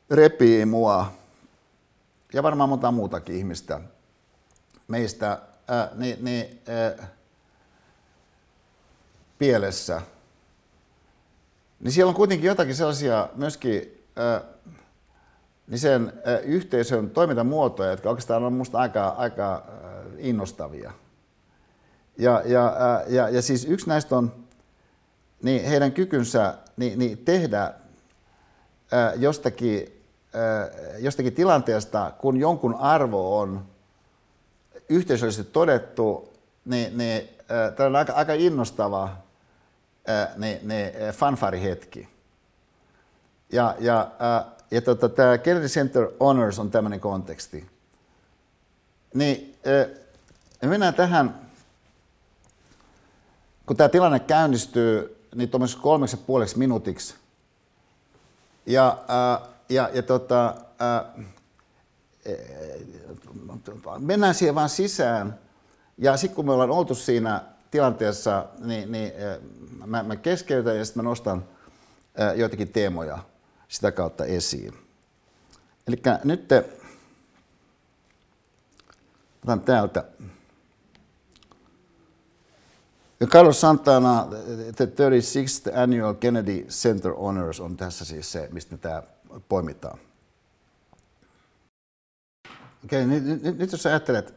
[0.09, 1.11] Repii mua.
[2.33, 3.81] Ja varmaan monta muutakin ihmistä.
[4.87, 7.07] Meistä ää, niin, niin, ää,
[9.39, 10.01] pielessä,
[11.79, 14.41] niin siellä on kuitenkin jotakin sellaisia myöskin ää,
[15.67, 20.91] niin sen ää, yhteisön toimintamuotoja, jotka oikeastaan on minusta aika, aika ää, innostavia.
[22.17, 24.42] Ja, ja, ää, ja, ja siis yksi näistä on
[25.43, 27.73] niin heidän kykynsä niin, niin tehdä
[28.91, 30.01] ää, jostakin,
[30.33, 30.69] ää,
[30.99, 33.65] jostakin tilanteesta, kun jonkun arvo on
[34.89, 36.33] yhteisöllisesti todettu,
[36.65, 37.29] niin, niin
[37.75, 39.09] tämä on aika, aika innostava
[40.07, 42.09] ää, niin, niin, fanfarihetki.
[43.51, 47.65] Ja, ja, ää, ja tota, tämä Kennedy Center Honors on tämmöinen konteksti.
[49.13, 49.85] Niin, ää,
[50.61, 51.43] me mennään tähän
[53.65, 57.15] kun tämä tilanne käynnistyy, niin tuommoisessa kolmeksi ja puoleksi minuutiksi.
[58.65, 61.13] Ja, ää, ja, ja tota, ää,
[63.99, 65.39] mennään siihen vaan sisään.
[65.97, 69.11] Ja sitten kun me ollaan oltu siinä tilanteessa, niin, niin
[69.85, 71.45] mä, mä keskeytän ja sitten mä nostan
[72.35, 73.19] joitakin teemoja
[73.67, 74.73] sitä kautta esiin.
[75.87, 76.69] Eli nyt te,
[79.43, 80.03] otan täältä.
[83.27, 84.27] Carlos Santana,
[84.75, 89.03] the 36th Annual Kennedy Center Honors on tässä siis se, mistä tämä
[89.49, 89.99] poimitaan.
[92.85, 94.33] Okei, nyt, nyt, nyt jos ajattelet,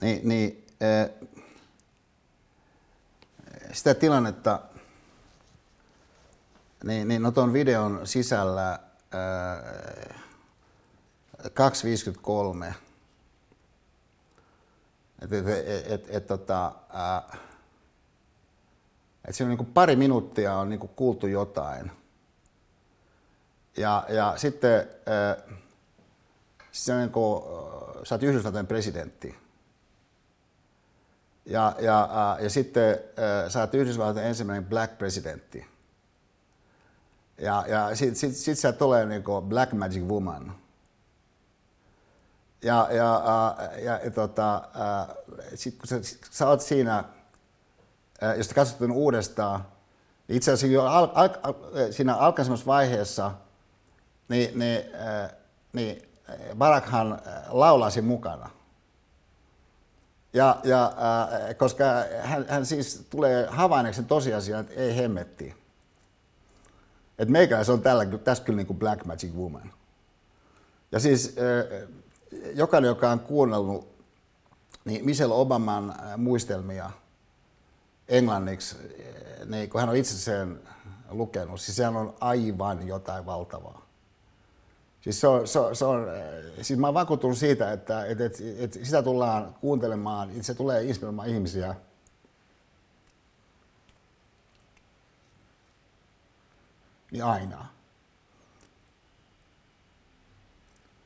[0.00, 1.28] niin, niin äh,
[3.72, 4.60] sitä tilannetta,
[6.84, 10.16] niin, niin no tuon videon sisällä äh,
[11.54, 12.74] 253,
[15.22, 17.40] et, et, et, et, tota, äh,
[19.24, 21.92] et siinä on niin pari minuuttia on niin kuultu jotain.
[23.76, 25.58] Ja, ja sitten äh,
[26.72, 27.42] se on niin kuin,
[28.04, 29.38] sä oot Yhdysvaltain presidentti.
[31.46, 35.66] Ja, ja, äh, ja sitten äh, sä oot Yhdysvaltain ensimmäinen black presidentti.
[37.38, 40.54] Ja, ja sitten sit, sit sä tulee niin Black Magic Woman.
[42.62, 45.16] Ja, ja, äh, ja, ja tota, äh,
[45.54, 45.96] sit kun sä,
[46.30, 47.04] sä oot siinä,
[48.36, 49.66] jos katsot uudestaan,
[50.28, 51.54] niin itse asiassa jo al, al, al,
[51.90, 53.30] siinä alkaisemmassa vaiheessa,
[54.28, 54.80] niin, niin,
[55.72, 56.08] niin
[56.58, 58.50] Barakhan laulasi mukana.
[60.32, 60.92] Ja, ja,
[61.56, 61.84] koska
[62.22, 65.54] hän, hän siis tulee havainneeksi tosiasian, että ei hemmetti.
[67.18, 69.72] Että meikäläis on tällä, tässä kyllä niin kuin Black Magic Woman.
[70.92, 71.36] Ja siis
[72.54, 73.88] jokainen, joka on kuunnellut
[74.84, 76.90] niin Michelle Obaman äh, muistelmia
[78.08, 80.60] englanniksi, äh, niin kun hän on itse sen
[81.10, 83.86] lukenut, siis sehän on aivan jotain valtavaa.
[85.00, 86.06] Siis, se on, se on, se on,
[86.62, 90.84] siis mä oon vakuuttunut siitä, että, että, että, että sitä tullaan kuuntelemaan, että se tulee
[90.84, 91.74] inspiroimaan ihmisiä.
[97.10, 97.75] Niin aina.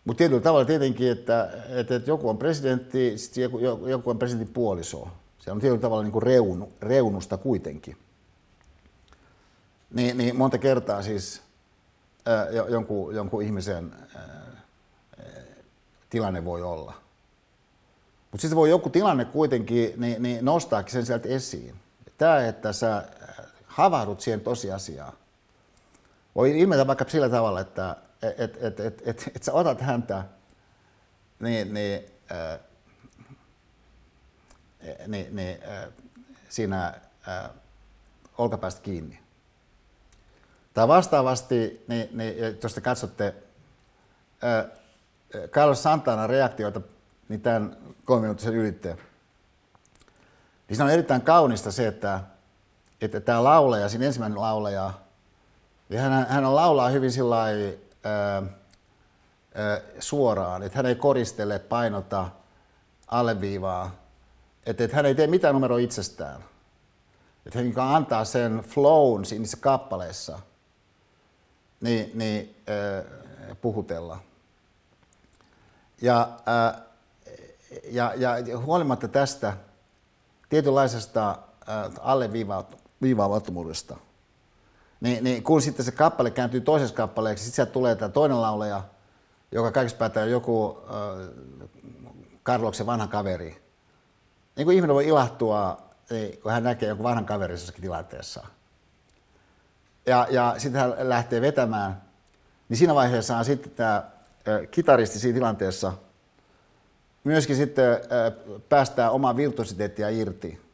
[0.05, 5.09] Mutta tietyllä tavalla tietenkin, että, että, että joku on presidentti, joku, joku on presidentin puoliso.
[5.39, 7.97] Se on tietyllä tavalla niin kuin reunu, reunusta kuitenkin.
[9.95, 11.43] Niin, niin monta kertaa siis
[12.69, 13.93] jonkun, jonkun ihmisen
[16.11, 16.95] tilanne voi olla.
[18.31, 21.75] Mutta sitten voi joku tilanne kuitenkin niin, niin nostaakin sen sieltä esiin.
[22.19, 23.05] Tämä, että sä
[23.67, 25.13] havahdut siihen tosiasiaan,
[26.35, 30.25] voi ilmetä vaikka sillä tavalla, että et, et, et, et, et, sä otat häntä
[31.41, 32.59] niin, niin, äh,
[35.07, 35.89] niin, niin, äh,
[36.49, 37.51] siinä äh,
[38.39, 39.21] olkapäästä kiinni.
[40.75, 43.35] Tai vastaavasti, niin, niin jos te katsotte
[44.43, 44.65] ää,
[45.49, 46.81] Carlos Santana reaktioita
[47.29, 48.99] niin tämän kolmiminuuttisen ylitteen,
[50.69, 52.21] niin se on erittäin kaunista se, että,
[53.01, 54.93] että tämä laulaja, siinä ensimmäinen laulaja,
[55.91, 57.45] ja hän, hän laulaa hyvin sillä
[59.99, 62.29] suoraan, että hän ei koristele, painota,
[63.07, 63.91] alleviivaa,
[64.67, 66.45] että, että hän ei tee mitään numero itsestään.
[67.47, 70.39] Että hän antaa sen flown siinä kappaleessa–
[71.81, 74.19] niin, niin äh, puhutella.
[76.03, 76.83] Ja, äh,
[77.85, 79.57] ja, ja huolimatta tästä
[80.49, 81.39] tietynlaisesta
[82.01, 83.97] alleviivaamattomuudesta,
[85.01, 88.83] niin, niin kun sitten se kappale kääntyy toisessa kappaleeksi, sitten sieltä tulee tämä toinen lauleja,
[89.53, 91.29] joka kaikista päättää joku äh,
[92.43, 93.63] Karloksen vanha kaveri.
[94.57, 98.47] Niin kuin ihminen voi ilahtua, niin, kun hän näkee jonkun vanhan kaverin jossakin tilanteessa–
[100.07, 102.03] ja, ja sitten hän lähtee vetämään,
[102.69, 104.11] niin siinä vaiheessa on sitten tämä
[104.71, 105.93] kitaristi siinä tilanteessa
[107.25, 107.85] myöskin sitten
[108.69, 110.70] päästää omaa virtuositeettia irti.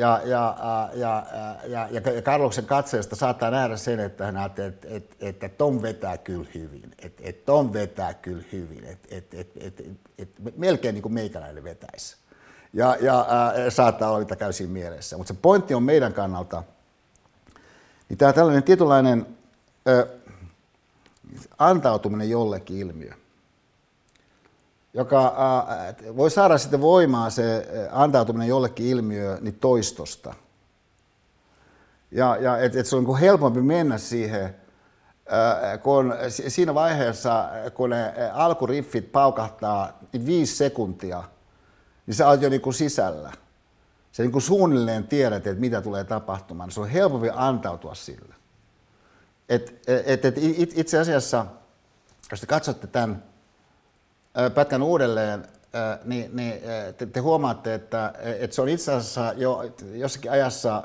[0.00, 0.56] Ja, ja,
[0.94, 1.26] ja,
[1.64, 6.18] ja, ja, ja Karloksen katseesta saattaa nähdä sen, että hän että, että, että Tom vetää
[6.18, 9.82] kyllä hyvin, että, että Tom vetää kyllä hyvin, että, että, että, että,
[10.18, 12.16] että melkein niin kuin meikäläinen vetäisi.
[12.72, 15.16] Ja, ja ää, saattaa olla, mitä käy siinä mielessä.
[15.16, 16.62] Mutta se pointti on meidän kannalta–
[18.10, 19.26] niin tämä tällainen tietynlainen
[19.88, 20.08] ö,
[21.58, 23.14] antautuminen jollekin ilmiö,
[24.94, 30.34] joka ä, voi saada sitten voimaa se antautuminen jollekin ilmiö niin toistosta.
[32.10, 34.56] Ja, ja että et se on niin helpompi mennä siihen,
[35.72, 36.14] ä, kun
[36.48, 41.24] siinä vaiheessa, kun ne alkuriffit paukahtaa niin viisi sekuntia,
[42.06, 43.32] niin sä oot jo niin kuin sisällä.
[44.12, 46.70] Sä niin kuin suunnilleen tiedät, että mitä tulee tapahtumaan.
[46.70, 48.34] Se on helpompi antautua sille.
[49.48, 50.34] Et, et, et
[50.74, 51.46] itse asiassa,
[52.30, 53.29] jos te katsotte tämän
[54.54, 55.48] pätkän uudelleen,
[56.04, 56.54] niin, niin
[56.98, 60.82] te, te huomaatte, että, että se on itse asiassa jo jossakin ajassa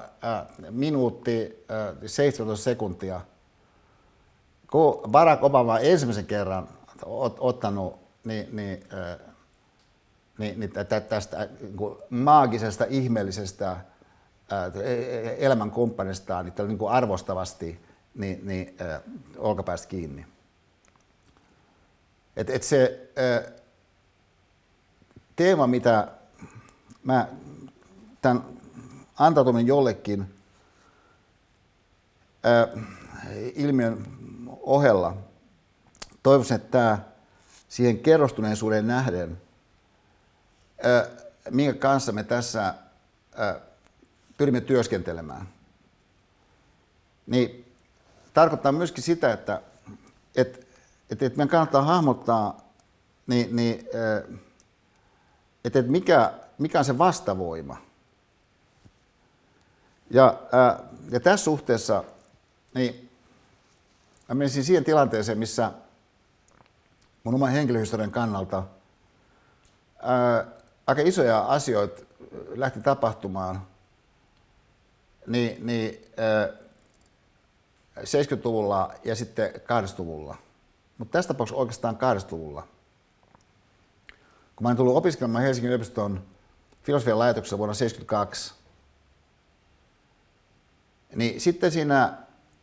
[0.69, 1.65] minuutti
[2.05, 3.21] 17 sekuntia,
[4.71, 6.67] kun Barack Obama ensimmäisen kerran
[7.39, 8.83] ottanut niin, niin,
[10.37, 10.71] niin, niin
[11.09, 13.77] tästä niin maagisesta, ihmeellisestä
[14.51, 17.79] e, e, elämänkumppanistaan niin, niin arvostavasti
[18.15, 18.77] niin, niin,
[19.37, 20.25] olkapäästä kiinni.
[22.37, 23.04] Et, et se,
[25.36, 26.07] teema, mitä
[27.03, 27.28] mä
[28.22, 28.43] tämän
[29.20, 30.36] antautuminen jollekin
[33.55, 34.05] ilmiön
[34.61, 35.18] ohella
[36.24, 36.99] toivoisin, että tämä
[37.70, 39.41] siihen kerrostuneisuuden nähden,
[41.49, 42.74] minkä kanssa me tässä
[44.38, 45.49] pyrimme työskentelemään,
[47.28, 47.74] niin
[48.34, 49.61] tarkoittaa myöskin sitä, että
[50.36, 50.68] et,
[51.09, 52.64] et, et meidän kannattaa hahmottaa
[53.28, 54.17] niin, niin, ää,
[55.65, 57.78] että, että mikä, mikä on se vastavoima.
[60.11, 62.03] Ja, ää, ja tässä suhteessa
[62.73, 63.09] niin
[64.30, 65.71] mä menisin siihen tilanteeseen, missä
[67.23, 68.63] mun oman henkilöhistorian kannalta
[70.01, 70.45] ää,
[70.88, 72.01] aika isoja asioita
[72.55, 73.67] lähti tapahtumaan
[75.28, 76.49] niin, niin ää,
[77.99, 80.36] 70-luvulla ja sitten 80-luvulla.
[80.97, 82.67] Mutta tässä tapauksessa oikeastaan 80-luvulla
[84.55, 86.23] kun mä olin tullut opiskelemaan Helsingin yliopiston
[86.83, 88.53] filosofian laitoksessa vuonna 1972,
[91.15, 92.17] niin sitten siinä,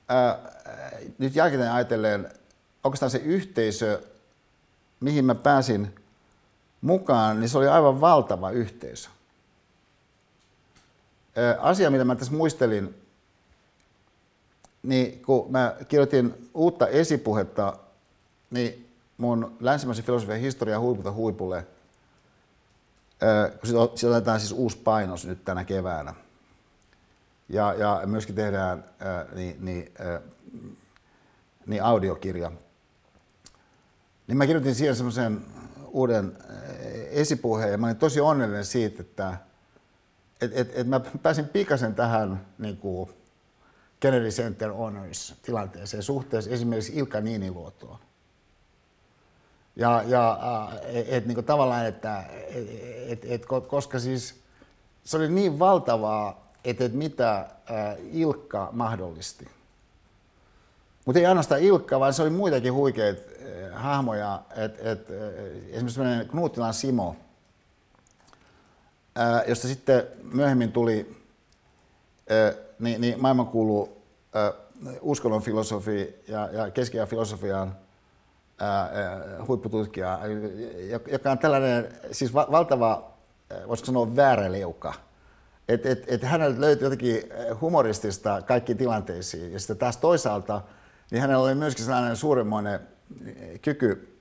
[0.08, 0.38] ää,
[1.18, 2.30] nyt jälkikäteen ajatellen,
[2.84, 4.02] oikeastaan se yhteisö,
[5.00, 5.94] mihin mä pääsin
[6.80, 9.08] mukaan, niin se oli aivan valtava yhteisö.
[11.36, 12.94] Ää, asia, mitä mä tässä muistelin,
[14.82, 17.76] niin kun mä kirjoitin uutta esipuhetta,
[18.50, 18.88] niin
[19.18, 21.66] mun länsimäisen filosofian historia huipulta huipulle–
[23.64, 26.14] sitten otetaan siis uusi painos nyt tänä keväänä.
[27.48, 29.92] Ja, ja myöskin tehdään ää, niin, niin,
[31.66, 32.52] niin audiokirja.
[34.26, 35.40] Niin mä kirjoitin siihen semmoisen
[35.86, 36.38] uuden
[37.10, 39.36] esipuheen ja mä olin tosi onnellinen siitä, että
[40.40, 43.10] et, et, et mä pääsin pikaisen tähän niin kuin
[44.00, 47.98] Kennedy Center Honors tilanteeseen suhteessa esimerkiksi Ilkka Niiniluotoon.
[49.76, 50.38] Ja, ja
[50.82, 52.24] et, et, niin tavallaan, että
[53.06, 54.34] et, et, koska siis
[55.04, 57.48] se oli niin valtavaa, että et mitä
[58.12, 59.48] Ilkka mahdollisti.
[61.04, 63.32] Mutta ei ainoastaan Ilkka, vaan se oli muitakin huikeita
[63.72, 64.42] hahmoja.
[64.56, 65.06] Et, et,
[65.70, 67.16] esimerkiksi Knutilan Simo,
[69.14, 71.22] ää, josta sitten myöhemmin tuli
[72.30, 74.02] ää, niin, niin maailmankuulu
[75.00, 77.76] uskonnon filosofi ja, ja keskiajan filosofiaan
[79.48, 80.18] huippututkija,
[81.12, 83.10] joka on tällainen siis valtava,
[83.68, 84.94] voisiko sanoa vääräleuka.
[85.68, 87.22] Että et, et hänellä löytyi jotenkin
[87.60, 89.52] humoristista kaikkiin tilanteisiin.
[89.52, 90.60] Ja sitten taas toisaalta,
[91.10, 92.80] niin hänellä oli myöskin sellainen suuremmoinen
[93.62, 94.18] kyky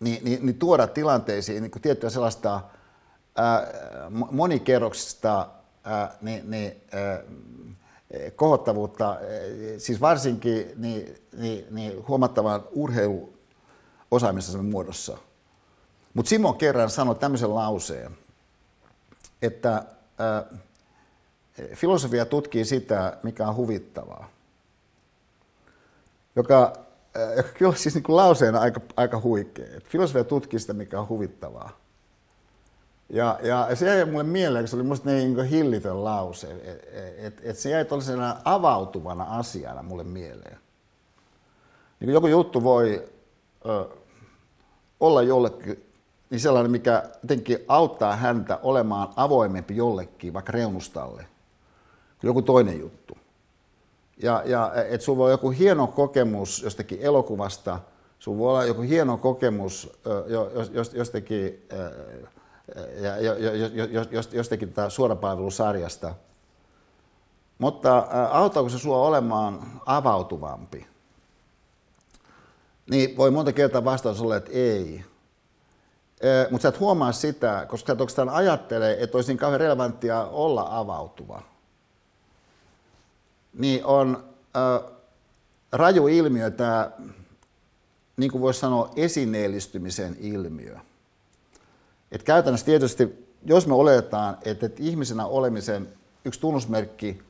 [0.00, 2.60] niin, niin, niin tuoda tilanteisiin niin tiettyä sellaista
[3.36, 3.66] ää,
[4.30, 5.48] monikerroksista
[5.84, 7.20] ää, niin, niin, ää,
[8.36, 9.16] kohottavuutta,
[9.78, 13.33] siis varsinkin niin, niin, niin huomattavan urheilu
[14.14, 15.18] osaamisensa muodossa.
[16.14, 18.16] Mutta Simon kerran sanoi tämmöisen lauseen,
[19.42, 20.60] että äh,
[21.74, 24.30] filosofia tutkii sitä, mikä on huvittavaa.
[26.36, 26.72] Joka,
[27.16, 29.76] äh, joka kyllä siis niin lauseena aika, aika huikea.
[29.76, 31.84] Et filosofia tutkii sitä, mikä on huvittavaa.
[33.10, 36.50] Ja, ja se jäi mulle mieleen, kun se oli musta niin kuin hillitön lause.
[36.52, 40.58] Että et, et se jäi tuollaisena avautuvana asiana mulle mieleen.
[42.00, 43.08] Niin joku juttu voi
[43.66, 43.86] ö,
[45.00, 45.84] olla jollekin
[46.30, 51.26] niin sellainen, mikä jotenkin auttaa häntä olemaan avoimempi jollekin, vaikka reunustalle,
[52.22, 53.18] joku toinen juttu.
[54.22, 57.80] Ja, ja että sulla voi joku hieno kokemus jostakin elokuvasta,
[58.18, 59.92] sulla voi olla joku hieno kokemus
[60.92, 61.68] jostakin,
[64.32, 66.14] jostakin suorapalvelusarjasta,
[67.58, 70.86] mutta auttaako se sua olemaan avautuvampi?
[72.90, 75.04] Niin voi monta kertaa vastaus olla, että ei.
[76.50, 80.24] Mutta sä et huomaa sitä, koska sä et oikeastaan ajattele, että olisi niin kauhean relevanttia
[80.24, 81.42] olla avautuva.
[83.54, 84.24] Niin on
[84.56, 84.90] äh,
[85.72, 86.90] raju ilmiö tämä,
[88.16, 90.76] niin kuin voisi sanoa, esineellistymisen ilmiö.
[92.12, 95.88] Et käytännössä tietysti jos me oletetaan, että, että ihmisenä olemisen
[96.24, 97.22] yksi tunnusmerkki,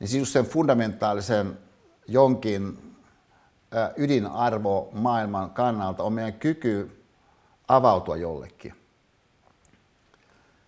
[0.00, 1.58] niin siis sen fundamentaalisen
[2.08, 2.91] jonkin
[3.96, 7.02] ydinarvo maailman kannalta on meidän kyky
[7.68, 8.74] avautua jollekin.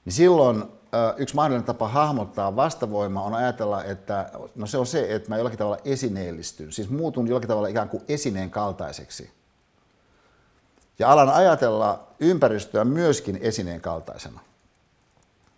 [0.05, 0.65] Niin silloin
[1.17, 5.59] yksi mahdollinen tapa hahmottaa vastavoima on ajatella, että no se on se, että mä jollakin
[5.59, 9.31] tavalla esineellistyn, siis muutun jollakin tavalla ikään kuin esineen kaltaiseksi.
[10.99, 14.41] Ja alan ajatella ympäristöä myöskin esineen kaltaisena.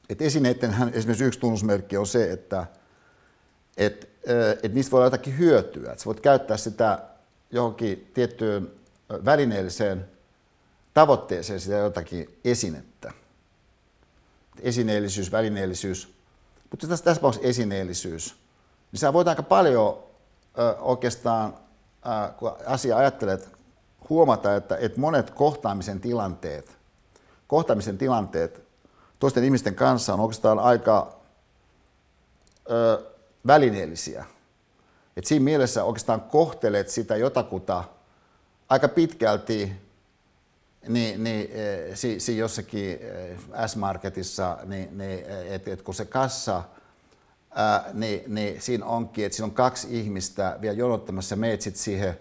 [0.09, 2.67] Et esineittenhän esimerkiksi yksi tunnusmerkki on se, että
[3.77, 4.09] et,
[4.63, 5.93] et niistä voi olla jotakin hyötyä.
[5.93, 6.99] Et sä voit käyttää sitä
[7.51, 8.71] johonkin tiettyyn
[9.25, 10.09] välineelliseen
[10.95, 13.13] tavoitteeseen sitä jotakin esinettä.
[14.61, 16.15] Esineellisyys, välineellisyys.
[16.71, 18.37] Mutta tässä, tässä tapauksessa esineellisyys.
[18.93, 19.99] Niin sä voit aika paljon
[20.59, 21.55] ö, oikeastaan,
[22.07, 23.49] ö, kun asia ajattelet,
[24.09, 26.77] huomata, että, että monet kohtaamisen tilanteet,
[27.47, 28.63] kohtaamisen tilanteet
[29.19, 31.17] toisten ihmisten kanssa on oikeastaan aika
[32.71, 33.05] ö,
[33.47, 34.25] välineellisiä.
[35.17, 37.85] Et siinä mielessä oikeastaan kohtelet sitä jotakuta
[38.69, 39.73] aika pitkälti
[40.89, 41.51] niin, niin
[41.95, 42.99] si, si jossakin
[43.67, 46.63] S-Marketissa, niin, niin, että et kun se kassa,
[47.51, 52.19] ää, niin, niin siinä onkin, että siinä on kaksi ihmistä vielä jonottamassa, meet sitten siihen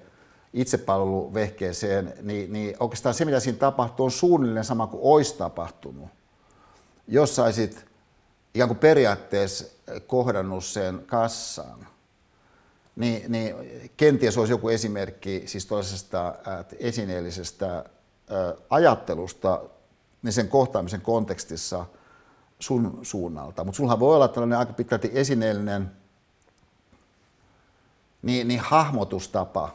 [0.54, 6.10] itsepalveluvehkeeseen, niin, niin oikeastaan se, mitä siinä tapahtuu, on suunnilleen sama kuin olisi tapahtunut.
[7.08, 7.86] Jos saisit
[8.54, 9.66] ikään kuin periaatteessa
[10.08, 11.88] kohdannut sen kassan,
[12.96, 13.56] niin, niin
[13.98, 16.36] kenties olisi joku esimerkki siis toisesta
[16.80, 17.86] esineellisestä
[18.70, 19.62] ajattelusta
[20.22, 21.86] niin sen kohtaamisen kontekstissa
[22.60, 23.64] sun suunnalta.
[23.64, 25.91] Mutta sullahan voi olla tällainen aika pitkälti esineellinen
[28.22, 29.74] niin, niin hahmotustapa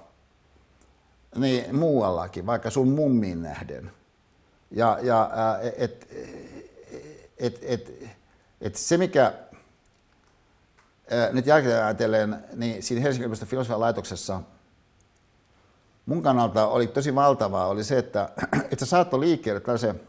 [1.37, 3.91] niin muuallakin, vaikka sun mummiin nähden.
[4.71, 5.31] Ja, ja
[5.77, 6.09] et,
[7.39, 7.95] et, et,
[8.61, 9.33] et se, mikä
[11.33, 14.41] nyt jälkeen ajatellen, niin siinä Helsingin yliopiston filosofian laitoksessa
[16.11, 18.29] mun kannalta oli tosi valtavaa, oli se, että,
[18.73, 20.01] että se saattoi liikkeelle tällaisen,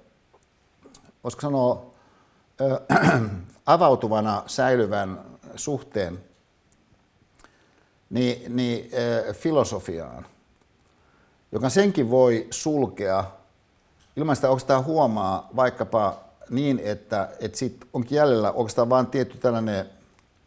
[1.23, 1.91] voisiko sanoa,
[3.65, 5.21] avautuvana säilyvän
[5.55, 6.19] suhteen
[8.09, 8.91] niin, niin,
[9.33, 10.25] filosofiaan,
[11.51, 13.23] joka senkin voi sulkea
[14.15, 19.89] ilman sitä oikeastaan huomaa vaikkapa niin, että, että sit onkin jäljellä oikeastaan vain tietty tällainen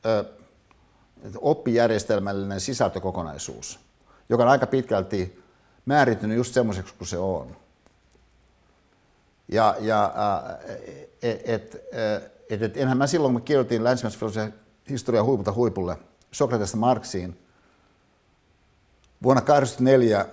[0.07, 0.25] ö,
[1.39, 3.81] oppijärjestelmällinen sisältökokonaisuus,
[4.29, 5.43] joka on aika pitkälti
[5.87, 7.57] määrittynyt just semmoiseksi kuin se on.
[9.49, 10.15] Ja, ja
[11.23, 11.77] et, et,
[12.51, 14.55] et, et, enhän mä silloin, kun mä kirjoitin länsimäisen filosofian
[14.91, 15.97] historian huipulta huipulle
[16.31, 17.39] Sokratesta Marksiin
[19.23, 20.27] vuonna 1984,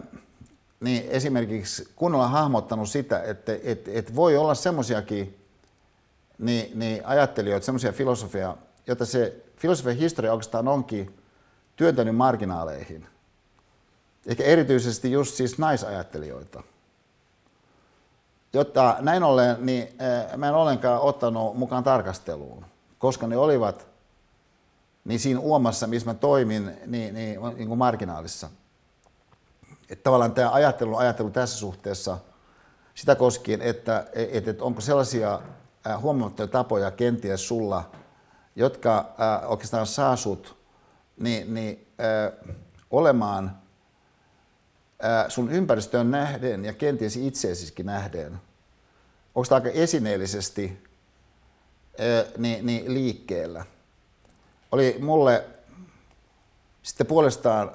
[0.79, 5.37] niin esimerkiksi kun olen hahmottanut sitä, että et, et voi olla semmoisiakin
[6.37, 11.17] niin, niin ajattelijoita, semmoisia filosofia, joita se filosofian historia oikeastaan onkin
[11.75, 13.07] työntänyt marginaaleihin.
[14.25, 16.63] Ehkä erityisesti just siis naisajattelijoita.
[18.53, 22.65] Jotta näin ollen, niin eh, mä en ollenkaan ottanut mukaan tarkasteluun,
[22.99, 23.87] koska ne olivat
[25.05, 28.49] niin siinä uomassa, missä mä toimin, niin, niin, niin kuin marginaalissa.
[29.89, 32.17] Että tavallaan tämä ajattelu, ajattelu tässä suhteessa
[32.95, 35.39] sitä koskien, että, että, että onko sellaisia
[35.85, 37.83] eh, huomattavia tapoja kenties sulla–
[38.55, 40.57] jotka äh, oikeastaan saa sut
[41.19, 42.55] niin, niin, äh,
[42.91, 43.61] olemaan
[45.05, 48.41] äh, sun ympäristöön nähden ja kenties itseesiskin nähden,
[49.35, 50.83] onko aika esineellisesti
[51.99, 53.65] äh, niin, niin liikkeellä.
[54.71, 55.45] Oli mulle
[56.83, 57.71] sitten puolestaan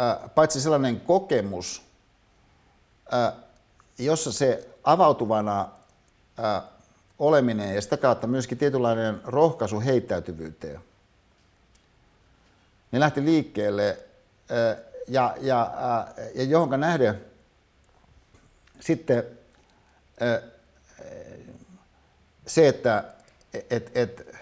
[0.00, 1.82] äh, paitsi sellainen kokemus,
[3.14, 3.32] äh,
[3.98, 5.68] jossa se avautuvana
[6.38, 6.73] äh,
[7.18, 10.80] oleminen ja sitä kautta myöskin tietynlainen rohkaisu heittäytyvyyteen.
[12.92, 13.98] Ne lähti liikkeelle
[15.08, 15.74] ja, ja,
[16.34, 17.24] ja johonka nähden
[18.80, 19.24] sitten
[22.46, 23.04] se, että
[23.70, 24.36] et, et,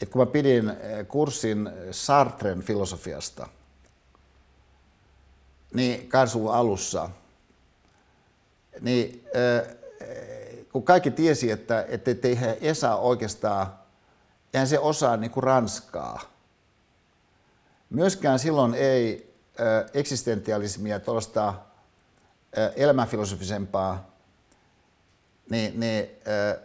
[0.00, 0.72] et kun mä pidin
[1.08, 3.48] kurssin Sartren filosofiasta,
[5.74, 7.10] niin 80 alussa,
[8.80, 9.24] niin
[10.72, 13.66] kun kaikki tiesi, että, että ei he Esa oikeastaan,
[14.54, 16.20] eihän se osaa niin kuin ranskaa.
[17.90, 21.54] Myöskään silloin ei äh, eksistentialismia, tuollaista
[22.76, 24.10] elämänfilosofisempaa,
[25.50, 26.62] niin, niin äh,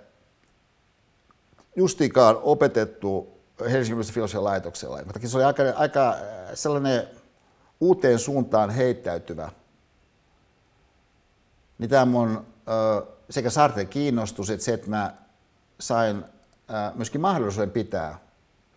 [1.76, 3.38] justikaan opetettu
[3.72, 5.02] Helsingin filosofian laitoksella.
[5.06, 6.16] Mutta se oli aika, aika
[6.54, 7.08] sellainen
[7.80, 9.52] uuteen suuntaan heittäytyvä.
[11.78, 12.46] Niin tämä mun
[13.30, 15.14] sekä Sartre kiinnostus, että se, että mä
[15.80, 16.24] sain
[16.96, 18.20] myöskin mahdollisuuden pitää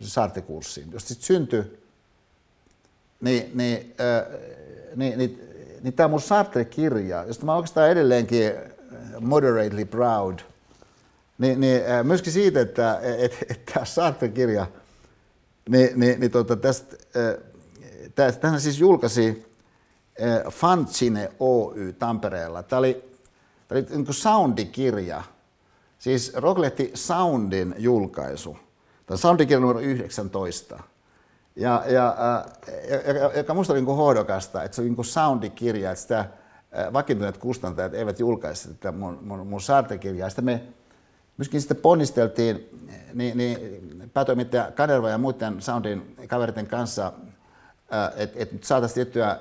[0.01, 1.81] Sartre-kurssiin, josta sitten syntyi,
[3.21, 3.95] niin, niin,
[4.97, 5.41] niin, niin,
[5.83, 8.53] niin tämä mun Sartre-kirja, josta mä oikeastaan edelleenkin
[9.21, 10.39] moderately proud,
[11.39, 14.67] niin, niin myöskin siitä, että et, et tämä Sartre-kirja,
[15.69, 16.97] niin, niin, niin tota, tästä,
[18.41, 19.51] tähän siis julkaisi
[20.51, 22.63] Fanzine Oy Tampereella.
[22.63, 23.10] Tämä oli,
[23.71, 25.23] tämä oli niin soundikirja,
[25.99, 28.57] siis Rocklehti Soundin julkaisu.
[29.07, 30.83] Tämä soundikirja numero 19.
[31.57, 32.17] Ja, ja,
[32.89, 36.25] ja, joka minusta oli niin hohdokasta, että se oli niin soundikirja, että sitä
[36.93, 40.29] vakiintuneet kustantajat eivät julkaise tätä mun, mun, mun saartekirjaa.
[40.29, 40.63] Sitten me
[41.37, 42.69] myöskin sitten ponnisteltiin
[43.15, 43.59] niin, niin
[44.15, 47.13] päätoimittaja Kanerva ja muiden soundin kaveriten kanssa,
[48.17, 49.41] että et saataisiin tiettyä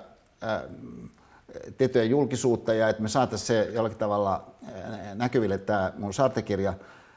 [1.78, 4.52] tiettyä julkisuutta ja että me saataisiin se jollakin tavalla
[5.14, 6.74] näkyville tämä mun saartekirja.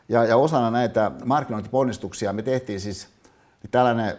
[0.09, 3.09] Ja, ja osana näitä markkinointiponnistuksia me tehtiin siis
[3.71, 4.17] tällainen,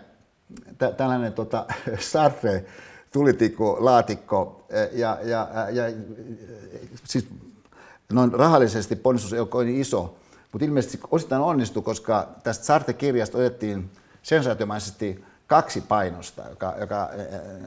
[0.78, 1.66] tä, tällainen tota,
[2.12, 2.66] Sartre
[3.12, 5.84] tulitikku, laatikko ja, ja, ja
[7.04, 7.28] siis
[8.12, 10.16] noin rahallisesti ponnistus ei ole kovin iso,
[10.52, 13.90] mutta ilmeisesti osittain onnistui, koska tästä Sartre-kirjasta otettiin
[14.24, 17.10] sensaatiomaisesti kaksi painosta, joka, joka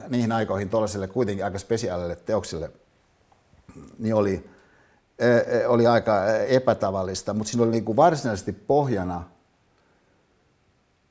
[0.09, 2.71] niihin aikoihin tuollaiselle kuitenkin aika spesiaalille teoksille
[3.99, 4.49] niin oli,
[5.67, 9.23] oli aika epätavallista, mutta siinä oli niin kuin varsinaisesti pohjana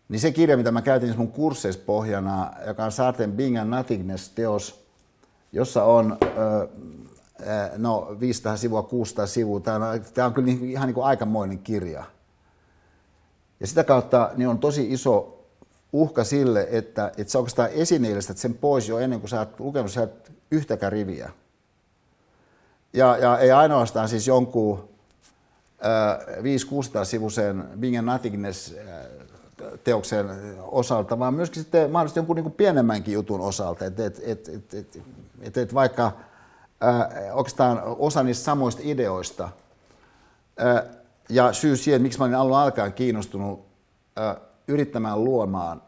[0.09, 4.87] niin se kirja, mitä mä käytin mun kursseissa pohjana, joka on Saarten Bing and Nothingness-teos,
[5.53, 6.19] jossa on
[7.77, 9.61] no 500 sivua, 600 sivua.
[9.61, 12.05] Tämä on, tämä on kyllä ihan niin kuin aikamoinen kirja.
[13.61, 15.36] Ja sitä kautta niin on tosi iso
[15.97, 19.91] uhka sille, että, että sä oikeastaan esineellistät sen pois jo ennen kuin sä oot lukenut
[19.91, 21.31] sieltä yhtäkään riviä.
[22.93, 24.89] Ja, ja ei ainoastaan siis jonkun
[25.85, 26.19] äh,
[27.03, 28.75] 500-600 sivuisen Bing and Nothingness
[29.85, 30.27] teoksen
[30.63, 33.85] osalta, vaan myöskin sitten mahdollisesti jonkun niin pienemmänkin jutun osalta.
[33.85, 34.99] Että et, et, et, et,
[35.41, 36.13] et, et vaikka
[36.85, 39.49] äh, oikeastaan osa niistä samoista ideoista
[40.61, 40.83] äh,
[41.29, 43.67] ja syy siihen, miksi mä olin alun alkaen kiinnostunut
[44.19, 44.37] äh,
[44.69, 45.83] yrittämään luomaan,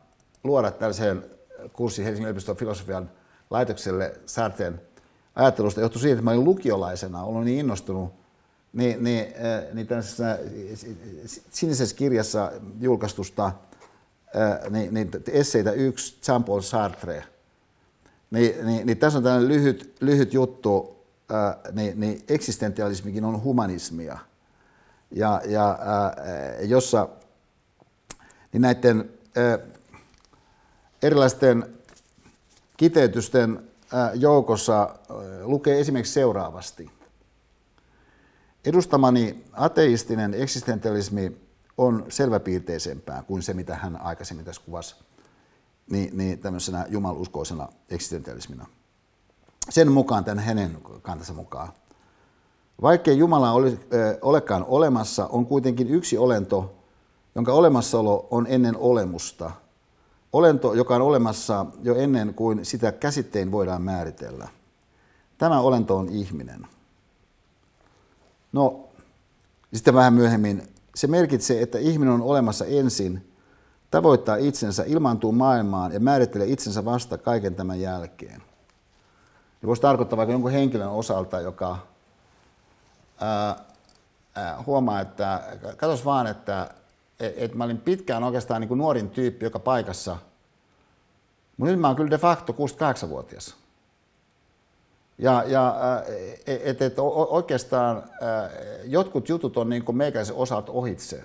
[0.45, 1.25] luoda tällaiseen
[1.73, 3.11] kurssin Helsingin yliopiston filosofian
[3.51, 4.81] laitokselle Sarteen
[5.35, 8.13] ajattelusta johtui siitä, että mä olin lukiolaisena ollut niin innostunut,
[8.73, 10.39] niin, niin, äh, niin tässä
[11.51, 17.25] sinisessä kirjassa julkaistusta äh, niin, niin esseitä yksi Jean-Paul Sartre.
[18.31, 24.19] Niin, niin, niin tässä on tällainen lyhyt, lyhyt juttu, äh, niin, niin eksistentialismikin on humanismia,
[25.11, 25.79] ja, ja
[26.63, 27.09] jossa
[28.53, 29.11] niin näiden
[31.03, 31.75] erilaisten
[32.77, 33.71] kiteytysten
[34.15, 34.99] joukossa
[35.43, 36.91] lukee esimerkiksi seuraavasti.
[38.65, 41.37] Edustamani ateistinen eksistentialismi
[41.79, 44.97] on selväpiirteisempää kuin se, mitä hän aikaisemmin tässä kuvasi
[45.91, 48.67] niin, niin tämmöisenä jumaluskoisena eksistentialismina.
[49.71, 51.69] Sen mukaan, tämän hänen kantansa mukaan.
[52.83, 53.79] Vaikkei Jumala ole,
[54.23, 56.75] olekaan olemassa, on kuitenkin yksi olento,
[57.35, 59.51] jonka olemassaolo on ennen olemusta.
[60.33, 64.49] Olento, joka on olemassa jo ennen kuin sitä käsittein voidaan määritellä.
[65.39, 66.67] Tämä olento on ihminen.
[68.53, 68.89] No,
[69.75, 70.63] sitten vähän myöhemmin.
[70.95, 73.33] Se merkitsee, että ihminen on olemassa ensin,
[73.91, 78.43] tavoittaa itsensä, ilmaantuu maailmaan ja määrittelee itsensä vasta kaiken tämän jälkeen.
[79.63, 81.79] Ja voisi tarkoittaa vaikka jonkun henkilön osalta, joka
[83.21, 83.57] ää,
[84.35, 85.43] ää, huomaa, että
[85.77, 86.75] katsos vaan, että
[87.21, 90.17] että et mä olin pitkään oikeastaan niin kuin nuorin tyyppi joka paikassa.
[91.57, 93.55] Mutta nyt mä oon kyllä de facto 68-vuotias.
[95.19, 95.77] Ja, ja
[96.47, 96.99] että et,
[97.29, 98.03] oikeastaan
[98.85, 101.25] jotkut jutut on niin kuin meikäisen osalta ohitse.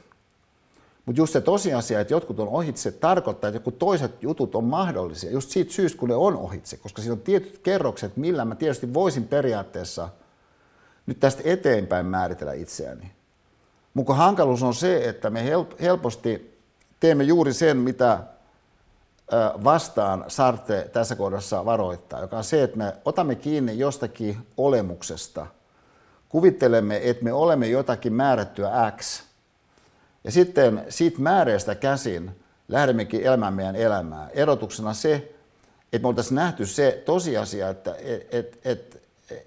[1.06, 5.32] Mutta just se tosiasia, että jotkut on ohitse, tarkoittaa, että joku toiset jutut on mahdollisia.
[5.32, 8.94] Just siitä syystä, kun ne on ohitse, koska siinä on tietyt kerrokset, millä mä tietysti
[8.94, 10.10] voisin periaatteessa
[11.06, 13.12] nyt tästä eteenpäin määritellä itseäni.
[13.94, 15.46] Mutta hankaluus on se, että me
[15.82, 16.60] helposti
[17.00, 18.20] teemme juuri sen, mitä
[19.64, 25.48] vastaan Sarte tässä kohdassa varoittaa, joka on se, että me otamme kiinni jostakin olemuksesta,
[26.30, 29.24] kuvittelemme, että me olemme jotakin määrättyä X,
[30.24, 32.32] ja sitten siitä määreestä käsin
[32.68, 34.30] lähdemmekin elämään meidän elämää.
[34.34, 35.16] Erotuksena se,
[35.94, 39.04] että me oltaisiin nähty se tosiasia, että et, et, et,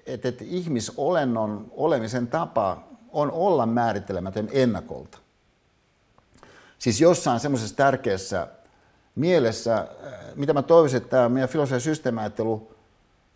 [0.06, 5.18] et, et ihmisolennon olemisen tapa on olla määrittelemätön ennakolta.
[6.78, 8.48] Siis jossain semmoisessa tärkeässä
[9.14, 9.86] mielessä, äh,
[10.34, 12.70] mitä mä toivoisin, että tämä meidän filosofian systeemiajattelu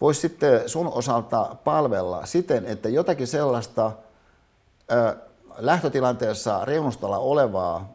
[0.01, 5.17] voisi sitten sun osalta palvella siten, että jotakin sellaista äh,
[5.59, 7.93] lähtötilanteessa reunustalla olevaa,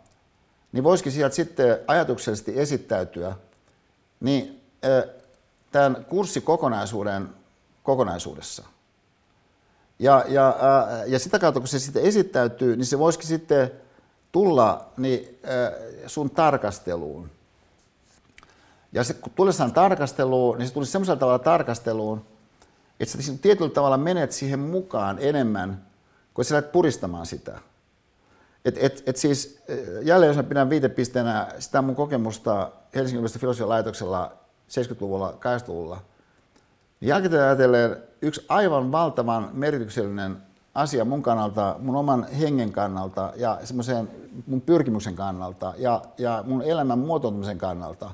[0.72, 3.36] niin voisikin sieltä sitten ajatuksellisesti esittäytyä
[4.20, 4.62] niin
[5.72, 7.30] tämän kurssikokonaisuuden
[7.84, 8.64] kokonaisuudessa.
[10.00, 10.56] Ja, ja,
[11.08, 13.72] ja sitä kautta, kun se sitten esittäytyy, niin se voisikin sitten
[14.32, 15.39] tulla niin,
[16.08, 17.30] sun tarkasteluun.
[18.91, 22.26] Ja se, kun tullessaan tarkasteluun, niin se tulisi semmoisella tavalla tarkasteluun,
[23.00, 25.86] että sä tietyllä tavalla menet siihen mukaan enemmän,
[26.34, 27.60] kun sä lähdet puristamaan sitä.
[28.66, 29.60] Et, et, et siis,
[30.04, 34.32] jälleen jos mä pidän viitepisteenä sitä mun kokemusta Helsingin yliopiston filosofian laitoksella
[34.70, 36.06] 70-luvulla, 80-luvulla, niin
[37.08, 40.38] jälkikäteen ajatellen yksi aivan valtavan merkityksellinen
[40.76, 44.10] asia mun kannalta, mun oman hengen kannalta ja semmoisen
[44.47, 48.12] mun pyrkimyksen kannalta ja, ja mun elämän muotoutumisen kannalta,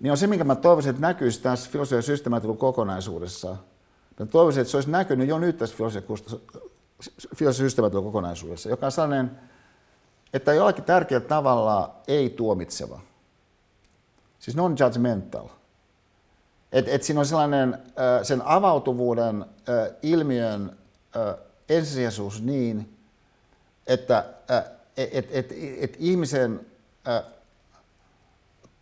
[0.00, 3.56] niin on se, minkä mä toivoisin, että näkyisi tässä filosofian systemaatikun kokonaisuudessa.
[4.20, 9.30] Mä toivoisin, että se olisi näkynyt jo nyt tässä filosofian systemaatikun kokonaisuudessa, joka on sellainen,
[10.32, 13.00] että jollakin tärkeällä tavalla ei tuomitseva.
[14.38, 15.48] Siis non-judgmental.
[16.72, 17.78] Et, et siinä on sellainen
[18.22, 19.44] sen avautuvuuden
[20.02, 20.76] ilmiön
[21.68, 22.96] ensisijaisuus niin,
[23.86, 24.24] että
[24.96, 26.60] et, et, et ihmisen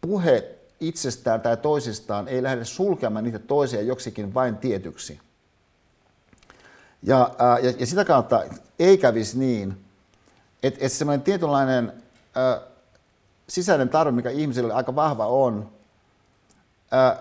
[0.01, 5.20] puhe itsestään tai toisistaan ei lähde sulkemaan niitä toisia joksikin vain tietyksi.
[7.03, 8.45] Ja, ja, ja sitä kautta
[8.78, 9.84] ei kävisi niin,
[10.62, 11.93] että, että semmoinen tietynlainen
[12.37, 12.61] ä,
[13.49, 15.70] sisäinen tarve, mikä ihmisille aika vahva on,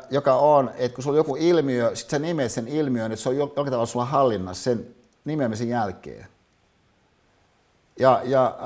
[0.10, 3.30] joka on, että kun sulla on joku ilmiö, sit sä nimeät sen ilmiön, että se
[3.30, 4.96] on jokin tavalla sulla hallinnassa sen
[5.26, 6.28] nimeämisen jälkeen.
[8.00, 8.58] Ja, ja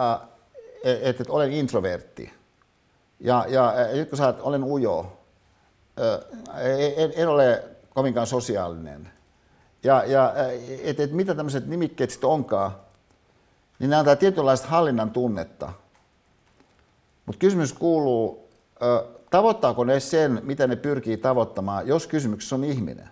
[0.83, 2.33] että et, et olen introvertti.
[3.19, 5.17] Ja, ja nyt kun sä oot, olen ujo,
[6.95, 9.11] en, en ole kovinkaan sosiaalinen.
[9.83, 10.33] Ja, ja
[10.83, 12.71] että et mitä tämmöiset nimikkeet sitten onkaan,
[13.79, 15.73] niin ne antaa tietynlaista hallinnan tunnetta.
[17.25, 18.49] Mutta kysymys kuuluu,
[19.29, 23.09] tavoittaako ne sen, mitä ne pyrkii tavoittamaan, jos kysymyksessä on ihminen?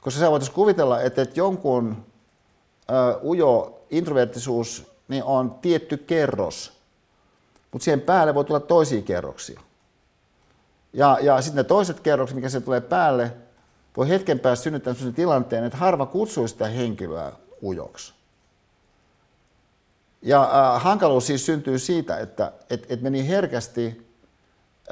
[0.00, 6.72] Koska sä voitaisiin kuvitella, että, että jonkun uh, ujo introverttisuus niin on tietty kerros,
[7.72, 9.60] mutta siihen päälle voi tulla toisia kerroksia.
[10.92, 13.32] Ja, ja sitten ne toiset kerrokset, mikä se tulee päälle,
[13.96, 17.32] voi hetken päästä synnyttää sellaisen tilanteen, että harva kutsuu sitä henkilöä
[17.62, 18.12] ujoksi.
[20.22, 24.07] Ja äh, hankaluus siis syntyy siitä, että et, et me niin herkästi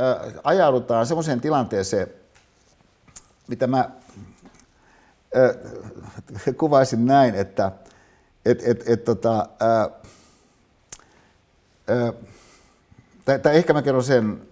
[0.01, 2.09] äh, ajaudutaan sellaiseen tilanteeseen,
[3.49, 3.91] mitä mä
[5.37, 7.73] äh, kuvaisin näin, että
[8.45, 9.83] et, et, et, tota, äh,
[11.91, 12.15] äh,
[13.43, 14.49] tai, ehkä mä kerron sen,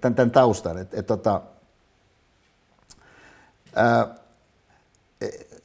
[0.00, 1.42] tämän, tämän taustan, että et, tota,
[3.78, 4.18] äh,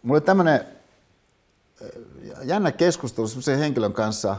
[0.02, 0.66] mulla oli tämmöinen
[2.44, 4.36] jännä keskustelu sellaisen henkilön kanssa,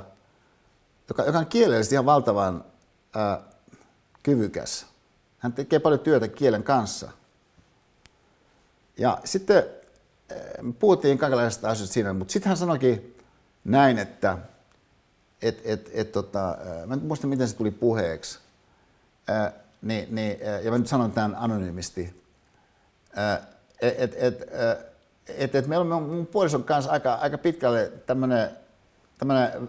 [1.09, 2.65] joka, joka on kielellisesti ihan valtavan
[3.15, 3.43] ää,
[4.25, 4.87] kyvykäs.
[5.39, 7.11] Hän tekee paljon työtä kielen kanssa.
[8.97, 9.65] Ja sitten
[10.63, 13.19] me puhuttiin kaikenlaisista asioista siinä, mutta sitten hän sanoikin
[13.65, 14.39] näin, että
[15.43, 16.57] et, et, et, tota,
[16.87, 18.39] mä en muista miten se tuli puheeksi,
[19.29, 19.53] ää,
[19.83, 22.23] niin, niin, ja mä nyt sanon tämän anonyymisti,
[23.11, 23.47] että
[23.99, 24.43] et, et,
[25.29, 28.51] että et meillä on mun puolison kanssa aika, aika pitkälle tämmöinen
[29.19, 29.69] tämmönen,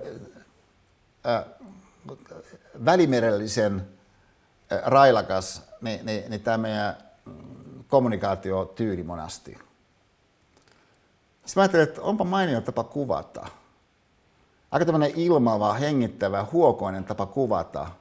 [2.86, 3.88] välimerellisen
[4.86, 6.98] railakas, niin, niin, niin tämä meidän
[7.88, 9.52] kommunikaatiotyyli monasti.
[9.52, 9.62] Sitten
[11.56, 13.46] mä ajattelin, että onpa mainio tapa kuvata.
[14.72, 17.88] Aika tämmöinen ilmava, hengittävä, huokoinen tapa kuvata–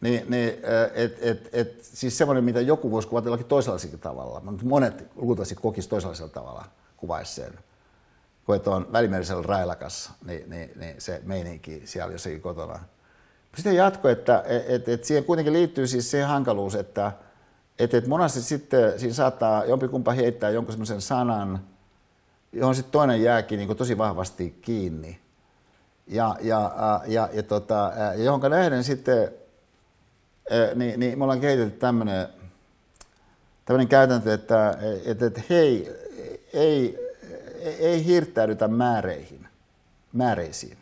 [0.00, 0.52] niin, niin
[0.94, 5.88] et, et, et, siis semmoinen, mitä joku voisi kuvata jollakin toisenlaisella tavalla, monet luultavasti kokisi
[5.88, 6.64] toisenlaisella tavalla,
[6.96, 7.58] kuvaisi sen.
[8.46, 12.80] Kun että on välimerisellä railakas, niin, niin, niin, se meininki siellä jossakin kotona.
[13.56, 17.12] Sitten jatko, että et, et, et siihen kuitenkin liittyy siis se hankaluus, että
[17.78, 21.60] et, et monesti sitten siinä saattaa jompikumpa heittää jonkun semmoisen sanan,
[22.52, 25.20] johon sitten toinen jääkin niin tosi vahvasti kiinni.
[26.06, 29.30] Ja, ja, ja, ja, ja, tota, ja johonka nähden sitten
[30.74, 32.28] niin, niin me ollaan kehitetty tämmöinen
[33.70, 35.90] tämmöinen käytäntö, että, että, että hei,
[36.52, 36.98] ei,
[37.78, 39.48] ei hirttäydytä määreihin,
[40.12, 40.79] määreisiin.